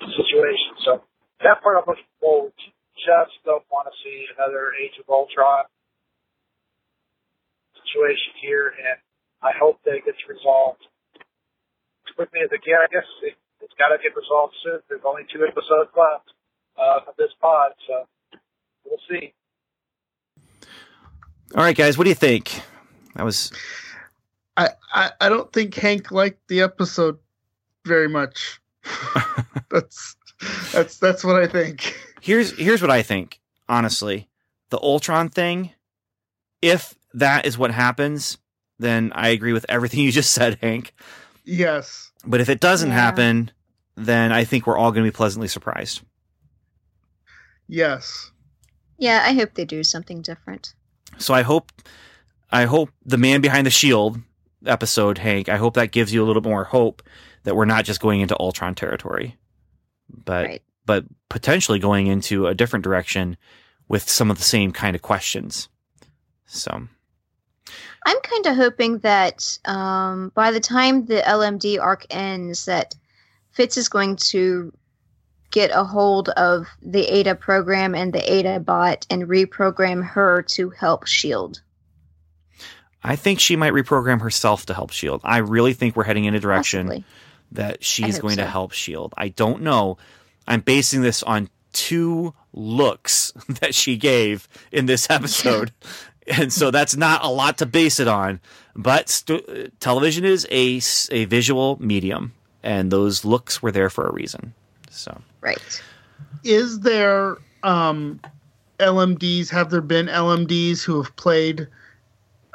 [0.00, 0.72] the situation.
[0.84, 1.02] So
[1.42, 2.68] that part I'm looking forward to.
[2.92, 5.64] Just don't want to see another Age of Ultron
[7.74, 9.00] situation here, and
[9.42, 10.82] I hope that it gets resolved
[12.14, 12.76] quickly as it can.
[12.76, 14.80] I guess it, it's got to get resolved soon.
[14.88, 16.28] There's only two episodes left
[16.78, 18.06] uh, of this pod, so
[18.84, 19.32] we'll see.
[21.54, 21.98] All right, guys.
[21.98, 22.62] What do you think?
[23.14, 23.52] That was
[24.56, 27.18] I, I, I don't think Hank liked the episode
[27.84, 28.60] very much.
[29.70, 30.16] that's
[30.72, 31.96] that's that's what I think.
[32.20, 33.40] here's here's what I think.
[33.68, 34.28] Honestly,
[34.70, 35.72] the Ultron thing.
[36.60, 38.38] If that is what happens,
[38.82, 40.94] then I agree with everything you just said, Hank.
[41.44, 42.10] Yes.
[42.24, 42.94] But if it doesn't Yeah.
[42.94, 43.50] happen,
[43.96, 46.02] then I think we're all going to be pleasantly surprised.
[47.68, 48.30] Yes.
[48.98, 50.74] Yeah, I hope they do something different.
[51.18, 51.72] So I hope,
[52.50, 54.20] I hope the man behind the shield
[54.66, 55.48] episode, Hank.
[55.48, 57.02] I hope that gives you a little more hope
[57.44, 59.36] that we're not just going into Ultron territory,
[60.08, 60.62] but Right.
[60.86, 63.36] but potentially going into a different direction
[63.88, 65.68] with some of the same kind of questions.
[66.46, 66.86] So
[68.04, 72.94] I'm kind of hoping that um, by the time the LMD arc ends, that
[73.52, 74.72] Fitz is going to
[75.50, 80.70] get a hold of the ADA program and the ADA bot and reprogram her to
[80.70, 81.60] help Shield.
[83.04, 85.20] I think she might reprogram herself to help Shield.
[85.24, 87.04] I really think we're heading in a direction Possibly.
[87.52, 89.12] that she's going to help Shield.
[89.16, 89.98] I don't know.
[90.46, 95.72] I'm basing this on two looks that she gave in this episode.
[96.26, 98.40] And so that's not a lot to base it on.
[98.74, 100.80] But st- television is a
[101.10, 102.32] a visual medium,
[102.62, 104.54] and those looks were there for a reason.
[104.90, 105.82] So Right.
[106.44, 108.20] Is there um
[108.78, 111.66] LMDs have there been LMDs who have played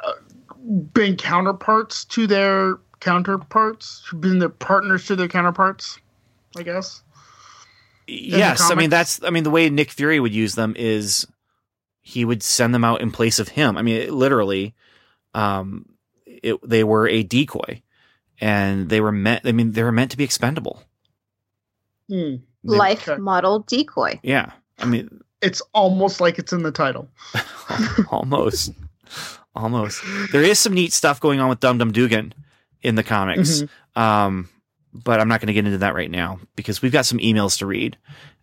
[0.04, 0.12] uh,
[0.92, 5.98] been counterparts to their counterparts, been the partners to their counterparts,
[6.56, 7.02] I guess.
[8.06, 11.26] yes, I mean that's I mean the way Nick Fury would use them is
[12.08, 13.76] he would send them out in place of him.
[13.76, 14.74] I mean it, literally
[15.34, 15.84] um
[16.26, 17.82] it, they were a decoy
[18.40, 20.82] and they were meant I mean they were meant to be expendable.
[22.08, 23.20] They- Life okay.
[23.20, 24.18] model decoy.
[24.22, 24.52] Yeah.
[24.78, 27.08] I mean It's almost like it's in the title.
[28.10, 28.72] almost
[29.54, 30.02] almost
[30.32, 32.32] there is some neat stuff going on with Dum Dum Dugan
[32.82, 33.62] in the comics.
[33.62, 34.00] Mhm.
[34.00, 34.48] Um
[35.04, 37.58] but I'm not going to get into that right now because we've got some emails
[37.58, 37.96] to read.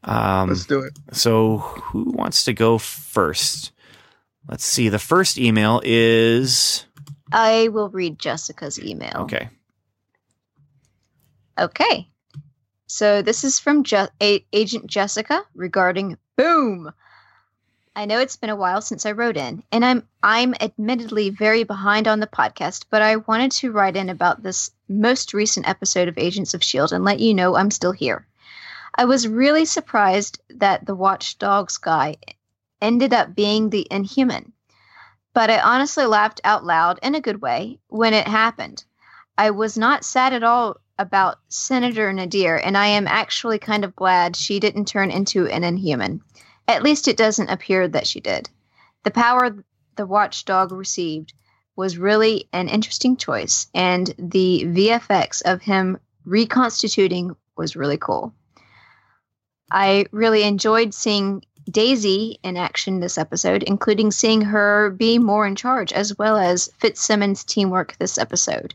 [0.04, 0.98] Um Let's do it.
[1.14, 3.72] So, who wants to go first?
[4.48, 4.90] Let's see.
[4.90, 6.86] The first email is
[7.32, 9.22] I will read Jessica's email.
[9.22, 9.50] okay.
[11.58, 12.08] Okay.
[12.88, 16.92] So this is from Je- A- Agent Jessica regarding Boom.
[17.98, 21.64] I know it's been a while since I wrote in, and I'm I'm admittedly very
[21.64, 26.10] behind on the podcast, but I wanted to write in about this most recent episode
[26.10, 28.28] of Agents of Shield and let you know I'm still here.
[28.96, 32.18] I was really surprised that the Watchdogs guy
[32.82, 34.52] ended up being the Inhuman,
[35.34, 38.84] but I honestly laughed out loud in a good way when it happened.
[39.38, 43.96] I was not sad at all about Senator Nadeer, and I am actually kind of
[43.96, 46.22] glad she didn't turn into an inhuman.
[46.68, 48.50] At least it doesn't appear that she did.
[49.04, 49.64] The power
[49.96, 51.34] the watchdog received
[51.76, 58.34] was really an interesting choice, and the VFX of him reconstituting was really cool.
[59.72, 65.56] I really enjoyed seeing Daisy in action this episode, including seeing her be more in
[65.56, 68.74] charge, as well as Fitzsimmons' teamwork this episode.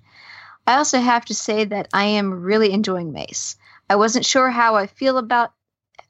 [0.66, 3.56] I also have to say that I am really enjoying Mace.
[3.88, 5.52] I wasn't sure how I feel about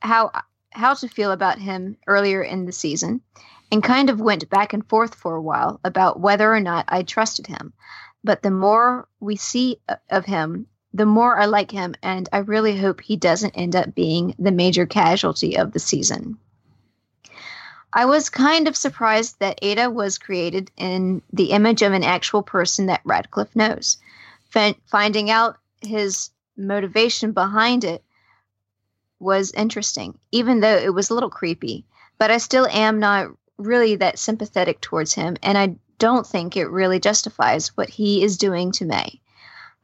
[0.01, 0.31] how
[0.72, 3.20] how to feel about him earlier in the season
[3.72, 7.02] and kind of went back and forth for a while about whether or not I
[7.02, 7.72] trusted him.
[8.24, 9.80] But the more we see
[10.10, 13.94] of him, the more I like him and I really hope he doesn't end up
[13.94, 16.38] being the major casualty of the season.
[17.92, 22.42] I was kind of surprised that Ada was created in the image of an actual
[22.42, 23.98] person that Radcliffe knows
[24.51, 28.05] fin- finding out his motivation behind it
[29.20, 31.84] was interesting, even though it was a little creepy.
[32.18, 33.28] But I still am not
[33.59, 38.38] really that sympathetic towards him, and I don't think it really justifies what he is
[38.38, 39.20] doing to May.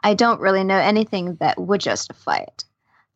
[0.02, 2.64] I don't really know anything that would justify it.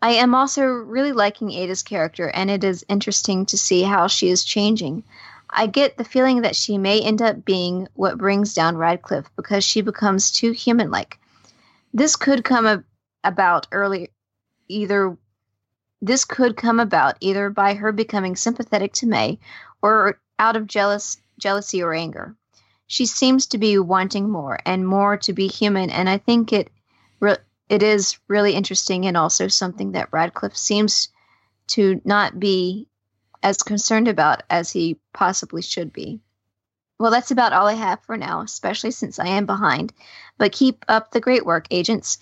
[0.02, 4.28] I am also really liking Ada's character, and it is interesting to see how she
[4.28, 5.04] is changing.
[5.48, 9.64] I get the feeling that she may end up being what brings down Radcliffe because
[9.64, 11.18] she becomes too human like.
[11.92, 12.84] This could come ab-
[13.24, 14.10] about early
[14.68, 15.16] either
[16.02, 19.38] this could come about either by her becoming sympathetic to May
[19.82, 22.36] or out of jealous jealousy or anger.
[22.86, 26.70] She seems to be wanting more and more to be human and I think it
[27.20, 27.36] re-
[27.68, 31.08] it is really interesting and also something that Radcliffe seems
[31.68, 32.88] to not be
[33.42, 36.20] as concerned about as he possibly should be.
[36.98, 39.92] Well, that's about all I have for now, especially since I am behind.
[40.36, 42.18] But keep up the great work, agents.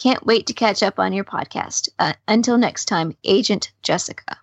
[0.00, 1.90] Can't wait to catch up on your podcast.
[1.98, 4.38] Uh, until next time, Agent Jessica.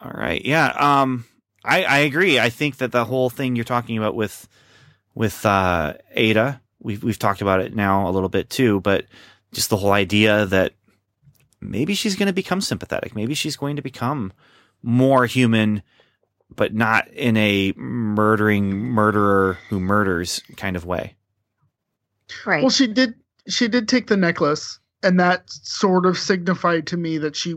[0.00, 0.44] All right.
[0.44, 0.66] Yeah.
[0.76, 1.26] Um,
[1.64, 2.40] I, I agree.
[2.40, 4.48] I think that the whole thing you're talking about with,
[5.14, 9.06] with, uh, Ada, we've, we've talked about it now a little bit too, but
[9.52, 10.72] just the whole idea that
[11.60, 13.14] maybe she's going to become sympathetic.
[13.14, 14.32] Maybe she's going to become
[14.82, 15.84] more human,
[16.50, 21.14] but not in a murdering murderer who murders kind of way.
[22.46, 22.62] Right.
[22.62, 23.14] Well, she did.
[23.48, 27.54] She did take the necklace, and that sort of signified to me that she,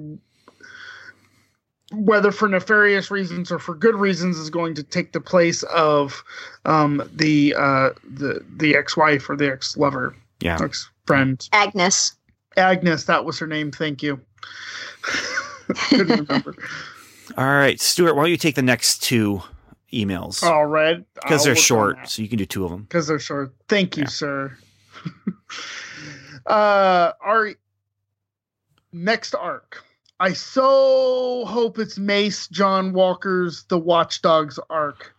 [1.91, 6.23] whether for nefarious reasons or for good reasons, is going to take the place of
[6.65, 10.57] um, the uh, the the ex-wife or the ex-lover, Yeah.
[10.61, 11.47] ex-friend.
[11.53, 12.13] Agnes.
[12.57, 13.69] Agnes, that was her name.
[13.71, 14.19] Thank you.
[15.89, 16.55] Couldn't remember.
[17.37, 19.41] All right, Stuart, why don't you take the next two
[19.91, 20.41] emails?
[20.43, 22.83] All right, Because they're short, so you can do two of them.
[22.83, 23.53] because they're short.
[23.67, 24.09] Thank you, Yeah.
[24.09, 24.57] sir.
[26.45, 27.53] uh, our
[28.91, 29.83] next arc.
[30.19, 35.13] I so hope it's Mace John Walker's The Watchdogs arc.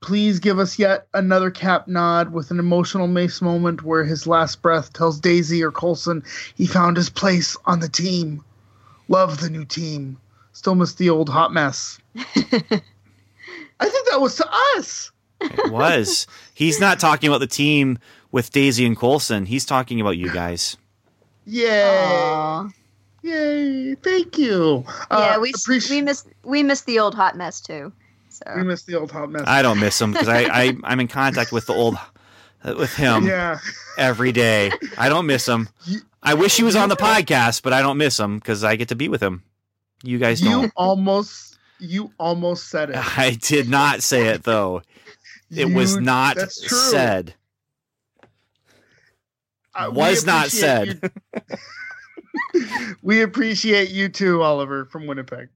[0.00, 4.62] Please give us yet another cap nod with an emotional Mace moment where his last
[4.62, 6.22] breath tells Daisy or Coulson
[6.54, 8.42] he found his place on the team.
[9.08, 10.18] Love the new team.
[10.52, 11.98] Still miss the old hot mess.
[12.16, 15.10] I think that was to us.
[15.40, 16.26] It was.
[16.54, 17.98] He's not talking about the team
[18.30, 19.46] with Daisy and Coulson.
[19.46, 20.76] He's talking about you guys.
[21.44, 21.84] Yay.
[21.86, 22.68] Aw.
[23.22, 23.94] Yay!
[23.96, 24.84] Thank you.
[25.10, 27.92] yeah, Uh, we appreci- we miss we miss the old hot mess too.
[28.28, 29.42] So we missed the old hot mess.
[29.46, 31.96] I don't miss him because I, I I'm in contact with the old
[32.64, 33.58] with him yeah,
[33.96, 34.70] every day.
[34.96, 35.68] I don't miss him.
[35.84, 38.76] You- I wish he was on the podcast, but I don't miss him because I
[38.76, 39.42] get to be with him.
[40.02, 40.72] You guys You don't.
[40.76, 42.96] almost you almost said it.
[43.18, 44.82] I did not say it though.
[45.50, 46.76] It was not that's true.
[46.78, 47.34] said.
[49.78, 51.00] Uh, was not said.
[52.54, 52.60] you-
[53.02, 55.48] we appreciate you too, Oliver from Winnipeg.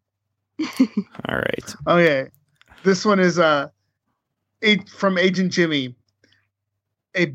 [1.29, 1.75] All right.
[1.87, 2.29] Okay,
[2.85, 3.69] this one is uh,
[4.63, 5.95] a- from Agent Jimmy.
[7.17, 7.35] A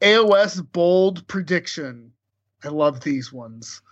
[0.00, 2.12] AOS bold prediction.
[2.64, 3.82] I love these ones.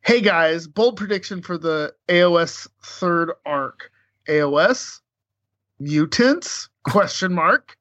[0.00, 3.90] Hey guys, bold prediction for the AOS third arc.
[4.28, 5.00] AOS
[5.78, 6.68] mutants?
[6.84, 7.76] Question mark.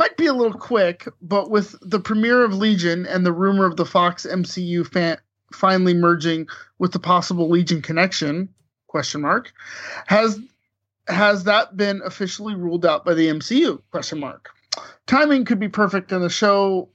[0.00, 3.76] Might be a little quick, but with the premiere of Legion and the rumor of
[3.76, 5.18] the Fox MCU fan
[5.52, 6.46] finally merging
[6.78, 8.48] with the possible Legion connection?
[8.86, 9.52] Question mark.
[10.06, 10.40] Has
[11.06, 13.82] has that been officially ruled out by the MCU?
[13.90, 14.48] Question mark.
[15.06, 16.88] Timing could be perfect, and the show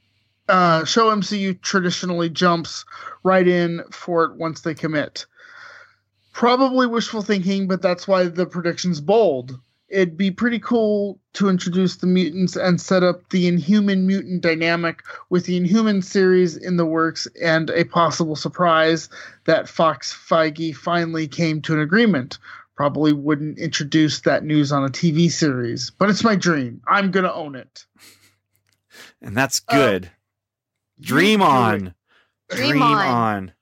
[0.50, 2.86] uh, show MCU traditionally jumps
[3.24, 5.28] right in for it once they commit.
[6.34, 9.60] Probably wishful thinking, but that's why the prediction's bold.
[9.88, 15.04] It'd be pretty cool to introduce the mutants and set up the Inhuman mutant dynamic
[15.30, 19.10] with the Inhuman series in the works and a possible surprise
[19.46, 22.40] that Fox Feige finally came to an agreement.
[22.76, 26.82] Probably wouldn't introduce that news on a TV series, but it's my dream.
[26.88, 27.86] I'm gonna own it.
[29.22, 30.06] And that's good.
[30.06, 30.10] Uh,
[31.00, 31.88] dream on.
[31.88, 32.56] it.
[32.56, 33.08] Dream on.
[33.08, 33.54] on.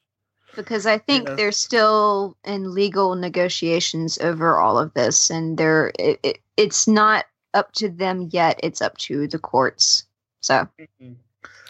[0.55, 1.35] Because I think Yeah.
[1.35, 7.25] they're still in legal negotiations over all of this, and they're it, it, it's not
[7.53, 8.59] up to them yet.
[8.63, 10.05] It's up to the courts.
[10.41, 10.67] So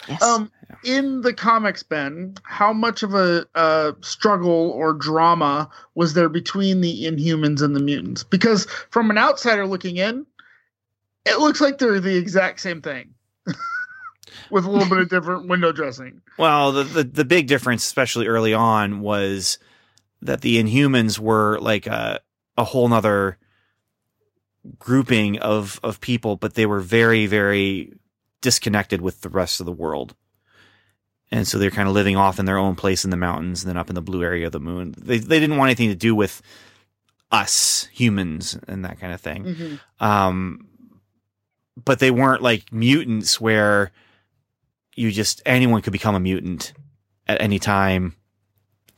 [0.08, 0.50] yes, Um,
[0.82, 6.80] in the comics, Ben, how much of a, a struggle or drama was there between
[6.80, 8.24] the Inhumans and the mutants?
[8.24, 10.26] Because from an outsider looking in,
[11.24, 13.14] it looks like they're the exact same thing,
[14.50, 16.20] with a little bit of different window dressing.
[16.38, 19.58] Well, the, the the big difference, especially early on, was
[20.22, 22.20] that the Inhumans were like a
[22.56, 23.38] a whole nother
[24.78, 27.92] grouping of of people, but they were very very
[28.40, 30.14] disconnected with the rest of the world.
[31.30, 33.68] And so they're kind of living off in their own place in the mountains and
[33.70, 34.94] then up in the blue area of the moon.
[34.98, 36.42] They they didn't want anything to do with
[37.30, 39.78] us humans and that kind of thing.
[40.00, 40.68] Um,
[41.82, 43.90] but they weren't like mutants where
[44.94, 46.72] you just anyone could become a mutant
[47.26, 48.14] at any time,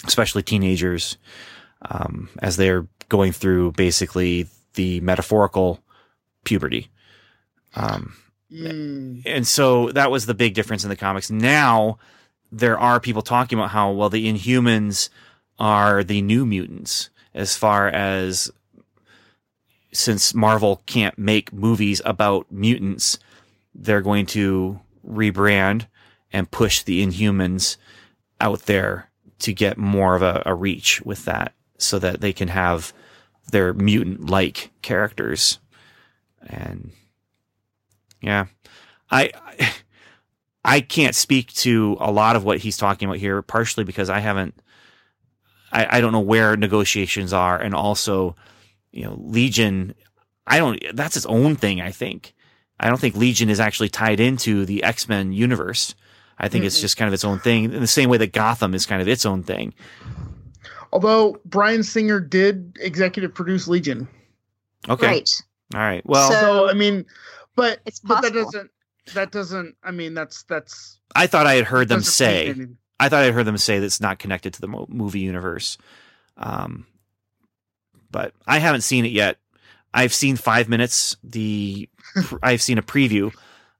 [0.06, 1.16] especially teenagers,
[1.82, 5.80] um, as they're going through basically the metaphorical
[6.44, 6.88] puberty.
[7.74, 8.14] Um,
[8.52, 9.22] Mm.
[9.26, 11.32] and so that was the big difference in the comics.
[11.32, 11.98] Now
[12.52, 15.08] there are people talking about how well the Inhumans
[15.58, 18.48] are the new mutants as far as
[19.92, 23.18] since Marvel can't make movies about mutants,
[23.74, 24.78] they're going to
[25.08, 25.86] rebrand
[26.32, 27.76] and push the Inhumans
[28.40, 32.48] out there to get more of a, a reach with that so that they can
[32.48, 32.92] have
[33.52, 35.58] their mutant like characters.
[36.46, 36.90] And
[38.20, 38.46] yeah,
[39.10, 39.32] I,
[40.64, 44.18] I can't speak to a lot of what he's talking about here, partially because I
[44.20, 44.54] haven't,
[45.72, 48.36] I, I don't know where negotiations are, and also,
[48.92, 49.94] you know, Legion.
[50.46, 50.80] I don't.
[50.94, 51.80] That's its own thing.
[51.80, 52.34] I think.
[52.78, 55.94] I don't think Legion is actually tied into the X Men universe.
[56.38, 56.82] I think it's Mm-mm.
[56.82, 59.08] just kind of its own thing, in the same way that Gotham is kind of
[59.08, 59.72] its own thing.
[60.92, 64.06] Although Bryan Singer did executive produce Legion,
[64.88, 65.30] Okay, right.
[65.74, 66.04] all right.
[66.06, 67.06] Well, So- so I mean,
[67.54, 68.70] but It's but that doesn't
[69.14, 69.76] that doesn't.
[69.82, 72.54] I mean, that's that's I thought I had heard them say.
[73.00, 75.76] I thought I had heard them say that's not connected to the movie universe.
[76.36, 76.86] Um,
[78.10, 79.38] but I haven't seen it yet.
[79.96, 81.16] I've seen five minutes.
[81.24, 81.88] The
[82.42, 83.32] I've seen a preview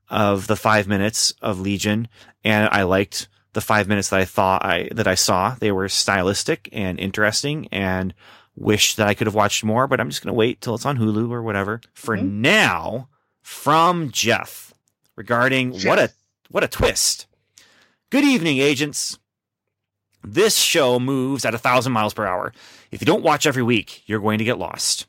[0.09, 2.09] of the five minutes of Legion,
[2.45, 5.55] and I liked the five minutes that I thought I that I saw.
[5.59, 8.15] They were stylistic and interesting, and
[8.57, 9.87] wish that I could have watched more.
[9.87, 11.81] But I'm just going to wait till it's on Hulu or whatever.
[11.95, 12.31] For Mhm.
[12.41, 13.09] now,
[13.43, 14.73] from Jeff
[15.17, 16.11] regarding what a
[16.51, 17.27] what a twist.
[18.11, 19.19] Good evening, agents.
[20.23, 22.53] This show moves at a thousand miles per hour.
[22.91, 25.07] If you don't watch every week, you're going to get lost.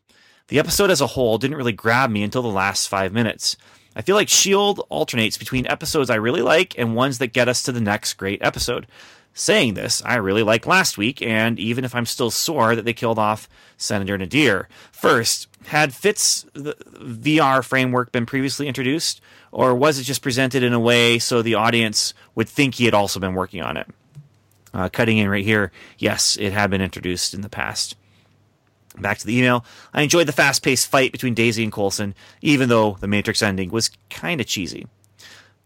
[0.47, 3.57] The episode as a whole didn't really grab me until the last five minutes.
[3.97, 4.81] I feel like S.H.I.E.L.D.
[4.89, 8.41] alternates between episodes I really like and ones that get us to the next great
[8.41, 8.87] episode.
[9.33, 12.93] Saying this, I really liked last week, and even if I'm still sore that they
[12.93, 14.67] killed off Senator Nadeer.
[14.91, 19.19] First, had Fitz VR framework been previously introduced,
[19.51, 22.93] or was it just presented in a way so the audience would think he had
[22.93, 23.87] also been working on it?
[24.73, 27.95] Uh, cutting in right here, yes, it had been introduced in the past.
[28.99, 29.65] Back to the email.
[29.93, 33.69] I enjoyed the fast paced fight between Daisy and Coulson, even though the Matrix ending
[33.69, 34.87] was kind of cheesy.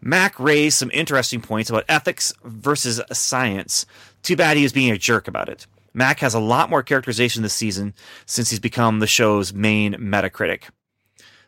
[0.01, 3.85] Mack raised some interesting points about ethics versus science.
[4.23, 5.67] Too bad he was being a jerk about it.
[5.93, 7.93] Mack has a lot more characterization this season
[8.25, 10.63] since he's become the show's main Metacritic.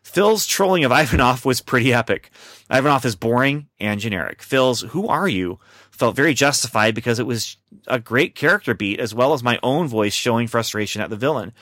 [0.04, 2.30] Phil's trolling of Ivanov was pretty epic.
[2.70, 4.42] Ivanov is boring and generic.
[4.42, 5.58] Phil's Who Are You
[5.90, 7.56] felt very justified because it was
[7.86, 11.52] a great character beat as well as my own voice showing frustration at the villain.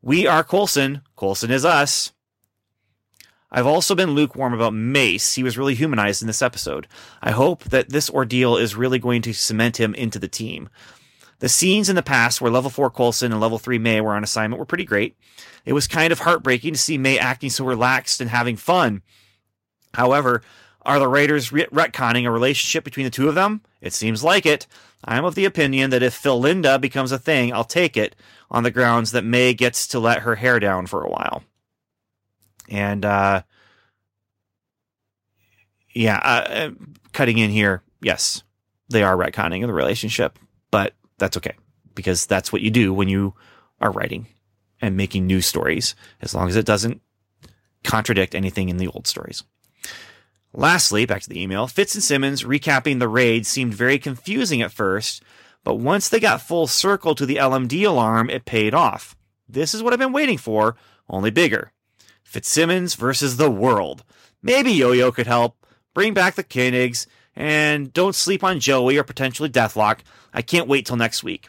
[0.00, 1.02] We are Coulson.
[1.16, 2.12] Coulson is us.
[3.50, 5.34] I've also been lukewarm about Mace.
[5.34, 6.86] He was really humanized in this episode.
[7.22, 10.68] I hope that this ordeal is really going to cement him into the team.
[11.40, 14.24] The scenes in the past where level 4 Coulson and level 3 May were on
[14.24, 15.16] assignment were pretty great.
[15.64, 19.02] It was kind of heartbreaking to see May acting so relaxed and having fun.
[19.94, 20.42] However,
[20.82, 23.60] are the writers retconning a relationship between the two of them?
[23.80, 24.66] It seems like it.
[25.04, 28.16] I'm of the opinion that if Philinda becomes a thing, I'll take it
[28.50, 31.44] on the grounds that May gets to let her hair down for a while.
[32.68, 33.42] And, uh,
[35.94, 36.70] yeah, uh,
[37.12, 38.42] cutting in here, yes,
[38.88, 40.38] they are retconning the relationship,
[40.70, 41.54] but that's okay
[41.94, 43.34] because that's what you do when you
[43.80, 44.26] are writing
[44.80, 47.00] and making new stories, as long as it doesn't
[47.84, 49.42] contradict anything in the old stories.
[50.52, 54.72] Lastly, back to the email, Fitz and Simmons recapping the raid seemed very confusing at
[54.72, 55.22] first,
[55.64, 59.16] but once they got full circle to the LMD alarm, it paid off.
[59.48, 60.76] This is what I've been waiting for,
[61.08, 61.72] only bigger.
[62.22, 64.04] Fitzsimmons versus the world.
[64.42, 65.56] Maybe Yo-Yo could help.
[65.94, 67.06] Bring back the Koenigs,
[67.38, 70.00] and don't sleep on Joey or potentially Deathlok.
[70.34, 71.48] I can't wait till next week.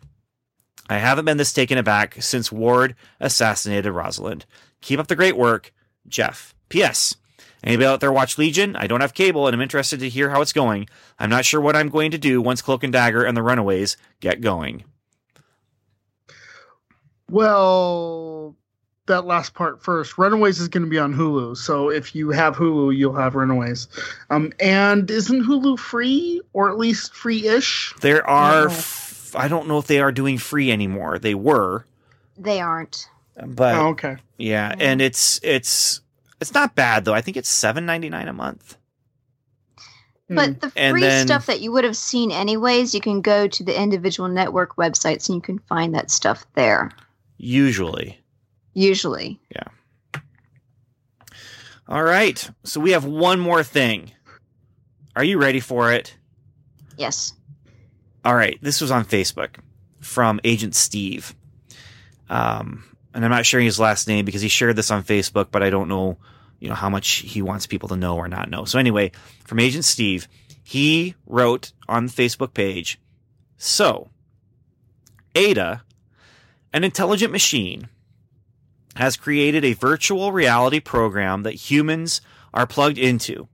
[0.87, 4.45] I haven't been this taken aback since Ward assassinated Rosalind.
[4.81, 5.73] Keep up the great work,
[6.07, 6.53] Jeff.
[6.69, 7.15] P.S.
[7.63, 8.75] Anybody out there watch Legion?
[8.75, 10.87] I don't have cable and I'm interested to hear how it's going.
[11.17, 13.97] I'm not sure what I'm going to do once Cloak and Dagger and the Runaways
[14.19, 14.83] get going.
[17.31, 18.55] Well,
[19.09, 20.17] that last part first.
[20.17, 23.87] Runaways is going to be on Hulu, so if you have Hulu, you'll have Runaways.
[24.29, 27.93] Um, and isn't Hulu free or at least free-ish?
[28.01, 28.69] There are.
[28.69, 31.19] F- I don't know if they are doing free anymore.
[31.19, 31.85] They were.
[32.37, 33.09] They aren't.
[33.45, 34.17] But oh, okay.
[34.37, 36.01] Yeah, and it's it's
[36.41, 37.13] it's not bad though.
[37.13, 38.75] I think it's seven ninety nine a month.
[40.29, 43.63] But the free then- stuff that you would have seen anyways, you can go to
[43.63, 46.91] the individual network websites and you can find that stuff there.
[47.37, 48.19] Usually.
[48.73, 49.39] Usually.
[49.53, 50.21] Yeah.
[51.87, 52.49] All right.
[52.63, 54.11] So we have one more thing.
[55.15, 56.15] Are you ready for it?
[56.97, 57.33] Yes.
[58.23, 58.59] All right.
[58.61, 59.55] This was on Facebook
[59.99, 61.35] from Agent Steve.
[62.29, 62.83] Um,
[63.13, 65.69] and I'm not sharing his last name because he shared this on Facebook, but I
[65.69, 66.17] don't know,
[66.59, 68.65] you know, how much he wants people to know or not know.
[68.65, 69.11] So anyway,
[69.45, 70.27] from Agent Steve,
[70.63, 72.99] he wrote on the Facebook page,
[73.57, 74.09] so
[75.35, 75.83] Aida,
[76.71, 77.89] an intelligent machine,
[78.95, 82.21] has created a virtual reality program that humans
[82.53, 83.47] are plugged into,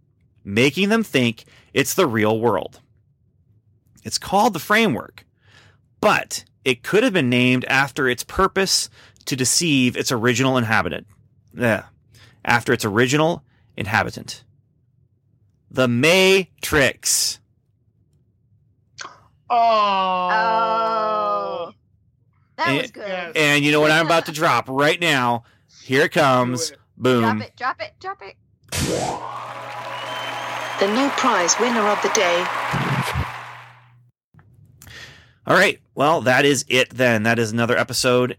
[0.43, 2.79] making them think it's the real world.
[4.03, 5.25] It's called the framework,
[5.99, 8.89] but it could have been named after its purpose
[9.25, 11.07] to deceive its original inhabitant.
[11.53, 11.85] Yeah,
[12.43, 13.43] after its original
[13.75, 14.43] inhabitant.
[15.71, 17.39] The Matrix.
[19.49, 20.29] Oh.
[20.31, 21.71] Oh.
[22.57, 23.07] That And- was good.
[23.07, 23.33] yes.
[23.35, 25.43] And you know what I'm about to drop right now?
[25.83, 26.71] Here it comes.
[26.71, 26.77] It.
[26.97, 27.21] Boom.
[27.21, 28.35] Drop it, drop it, drop it.
[30.79, 32.45] The new prize winner of the day.
[35.47, 35.79] All right.
[35.93, 37.23] Well, that is it then.
[37.23, 38.37] That is another episode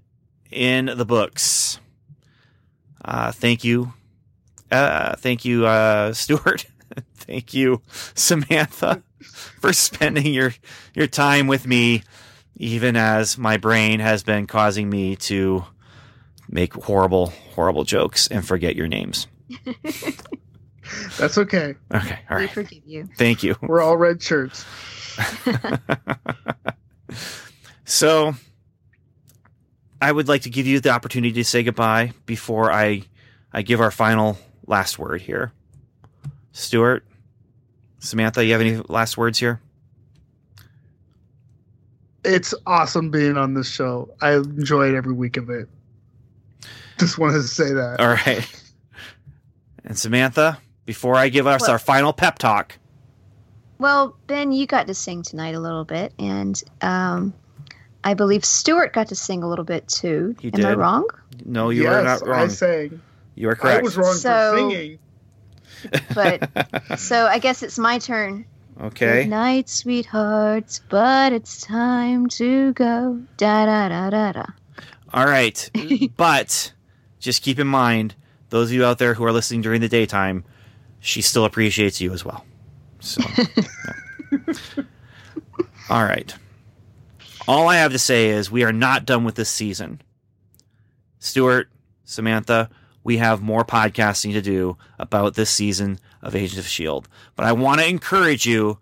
[0.50, 1.78] in the books.
[3.04, 3.92] Uh, thank you.
[4.70, 6.66] Uh, thank you, uh, Stuart.
[7.14, 7.82] thank you,
[8.14, 9.02] Samantha,
[9.60, 10.54] for spending your,
[10.94, 12.02] your time with me,
[12.56, 15.64] even as my brain has been causing me to
[16.48, 19.26] make horrible, horrible jokes and forget your names.
[21.18, 21.74] That's okay.
[21.92, 22.18] Okay.
[22.30, 23.08] All We forgive you.
[23.16, 23.56] Thank you.
[23.60, 24.64] We're all red shirts.
[27.84, 28.34] so
[30.00, 33.02] I would like to give you the opportunity to say goodbye before I
[33.52, 35.52] I give our final last word here.
[36.52, 37.04] Stuart,
[37.98, 39.60] Samantha, you have any last words here?
[42.26, 44.10] It's awesome being on this show.
[44.20, 45.68] I enjoyed every week of it.
[46.98, 48.00] Just wanted to say that.
[48.00, 48.64] All right.
[49.84, 51.70] And Samantha, before I give us What?
[51.70, 52.78] our final pep talk,
[53.78, 57.32] Well, Ben, you got to sing tonight a little bit, and um,
[58.02, 60.34] I believe Stuart got to sing a little bit too.
[60.40, 61.06] He Am I wrong?
[61.44, 62.40] no, you yes, are not wrong.
[62.40, 63.00] I sang.
[63.34, 63.80] You are correct.
[63.80, 64.98] I was wrong So- for singing.
[66.14, 68.46] But so I guess it's my turn.
[68.78, 69.26] Good okay.
[69.26, 73.22] night, sweethearts, but it's time to go.
[73.38, 74.46] Da da da da da.
[75.14, 75.70] All right.
[76.16, 76.72] but
[77.18, 78.14] just keep in mind,
[78.50, 80.44] those of you out there who are listening during the daytime,
[81.00, 82.44] she still appreciates you as well.
[83.00, 83.22] So,
[83.56, 84.84] yeah.
[85.88, 86.34] all right.
[87.48, 90.02] All I have to say is we are not done with this season.
[91.18, 91.68] Stuart,
[92.04, 92.68] Samantha,
[93.04, 97.08] we have more podcasting to do about this season of Agents of S.H.I.E.L.D.
[97.34, 98.78] But I want to encourage you,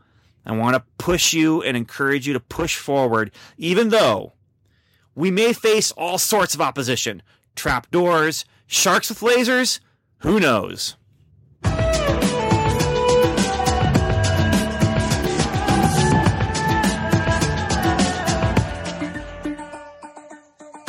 [0.47, 4.33] I want to push you and encourage you to push forward, even though
[5.15, 7.23] we may face all sorts of opposition
[7.55, 9.81] trapdoors, sharks with lasers,
[10.19, 10.97] who knows?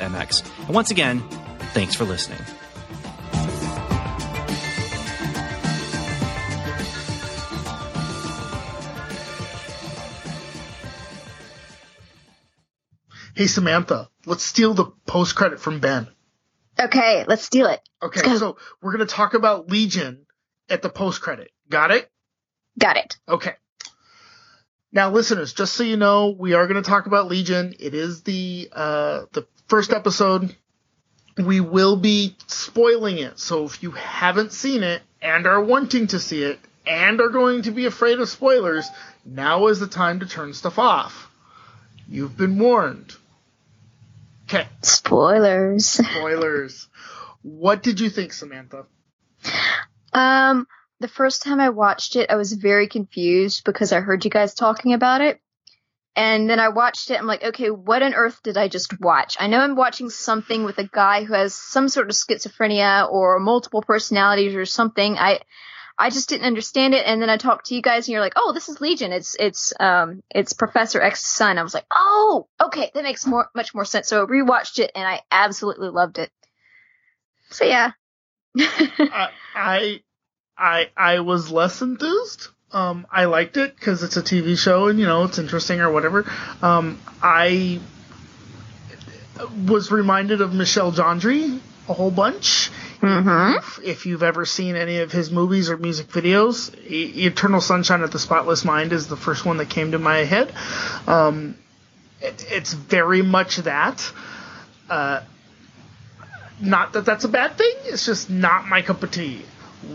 [0.00, 1.20] And once again,
[1.72, 2.38] thanks for listening.
[13.34, 16.06] Hey Samantha, let's steal the post credit from Ben.
[16.78, 17.80] Okay, let's steal it.
[18.02, 18.36] Okay, go.
[18.36, 20.26] so we're gonna talk about Legion
[20.68, 21.50] at the post credit.
[21.68, 22.10] Got it?
[22.78, 23.16] Got it.
[23.28, 23.54] Okay.
[24.92, 27.74] Now, listeners, just so you know, we are going to talk about Legion.
[27.78, 30.54] It is the uh, the first episode.
[31.38, 36.20] We will be spoiling it, so if you haven't seen it and are wanting to
[36.20, 38.86] see it and are going to be afraid of spoilers,
[39.24, 41.30] now is the time to turn stuff off.
[42.06, 43.14] You've been warned.
[44.44, 45.86] Okay, Spoilers.
[45.86, 46.88] spoilers.
[47.40, 48.84] what did you think, Samantha?
[50.12, 50.66] Um,
[51.00, 54.52] the first time I watched it, I was very confused because I heard you guys
[54.52, 55.40] talking about it.
[56.14, 57.18] And then I watched it.
[57.18, 59.36] I'm like, okay, what on earth did I just watch?
[59.40, 63.40] I know I'm watching something with a guy who has some sort of schizophrenia or
[63.40, 65.16] multiple personalities or something.
[65.16, 65.40] I,
[65.98, 67.06] I just didn't understand it.
[67.06, 69.12] And then I talked to you guys and you're like, oh, this is Legion.
[69.12, 71.56] It's, it's, um, it's Professor X's son.
[71.56, 72.90] I was like, oh, okay.
[72.92, 74.08] That makes more, much more sense.
[74.08, 76.30] So I rewatched it and I absolutely loved it.
[77.50, 77.92] So yeah.
[78.58, 80.00] I, I
[80.62, 82.48] I I was less enthused.
[82.72, 85.92] Um, I liked it because it's a TV show and you know it's interesting or
[85.92, 86.30] whatever.
[86.62, 87.80] Um, I
[89.66, 92.70] was reminded of Michel Gondry a whole bunch.
[93.00, 93.58] mm-hmm.
[93.58, 98.02] If, if you've ever seen any of his movies or music videos, E- Eternal Sunshine
[98.02, 100.52] of the Spotless Mind is the first one that came to my head.
[101.06, 101.56] Um,
[102.20, 104.12] it, it's very much that.
[104.88, 105.22] Uh,
[106.60, 107.74] not that that's a bad thing.
[107.84, 109.42] It's just not my cup of tea.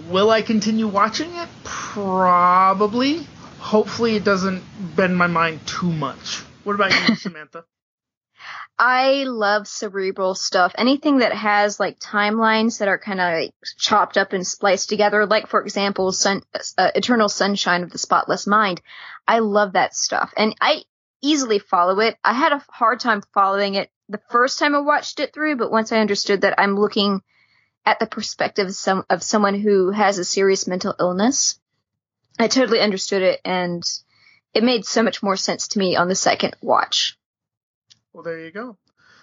[0.10, 1.50] Will I continue watching it?
[1.64, 3.26] Probably.
[3.60, 4.64] Hopefully, it doesn't
[4.96, 6.44] bend my mind too much.
[6.64, 7.66] What about you, Samantha?
[8.80, 10.74] I love cerebral stuff.
[10.78, 15.26] Anything that has like timelines that are kind of like, chopped up and spliced together,
[15.26, 16.44] like for example, Sun,
[16.78, 18.82] uh, Eternal Sunshine of the Spotless Mind.
[19.28, 20.84] I love that stuff, and I
[21.22, 22.18] easily follow it.
[22.24, 25.72] I had a hard time following it the first time I watched it through, but
[25.72, 27.22] once I understood that I'm looking
[27.88, 31.58] at the perspective of, some, of someone who has a serious mental illness,
[32.38, 33.82] I totally understood it, and
[34.54, 37.18] it made so much more sense to me on the second watch.
[38.12, 38.78] Well, there you go.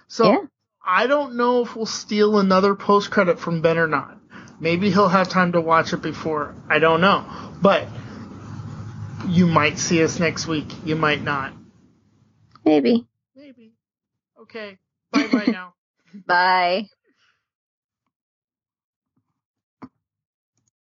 [0.08, 0.38] So Yeah.
[0.82, 4.16] I don't know if we'll steal another post credit from Ben or not.
[4.58, 6.54] Maybe he'll have time to watch it before.
[6.66, 7.26] I don't know.
[7.60, 7.86] But
[9.28, 10.68] you might see us next week.
[10.86, 11.52] You might not.
[12.64, 13.06] Maybe.
[13.36, 13.74] Maybe.
[14.40, 14.78] Okay.
[15.12, 15.74] Bye bye now.
[16.26, 16.88] Bye.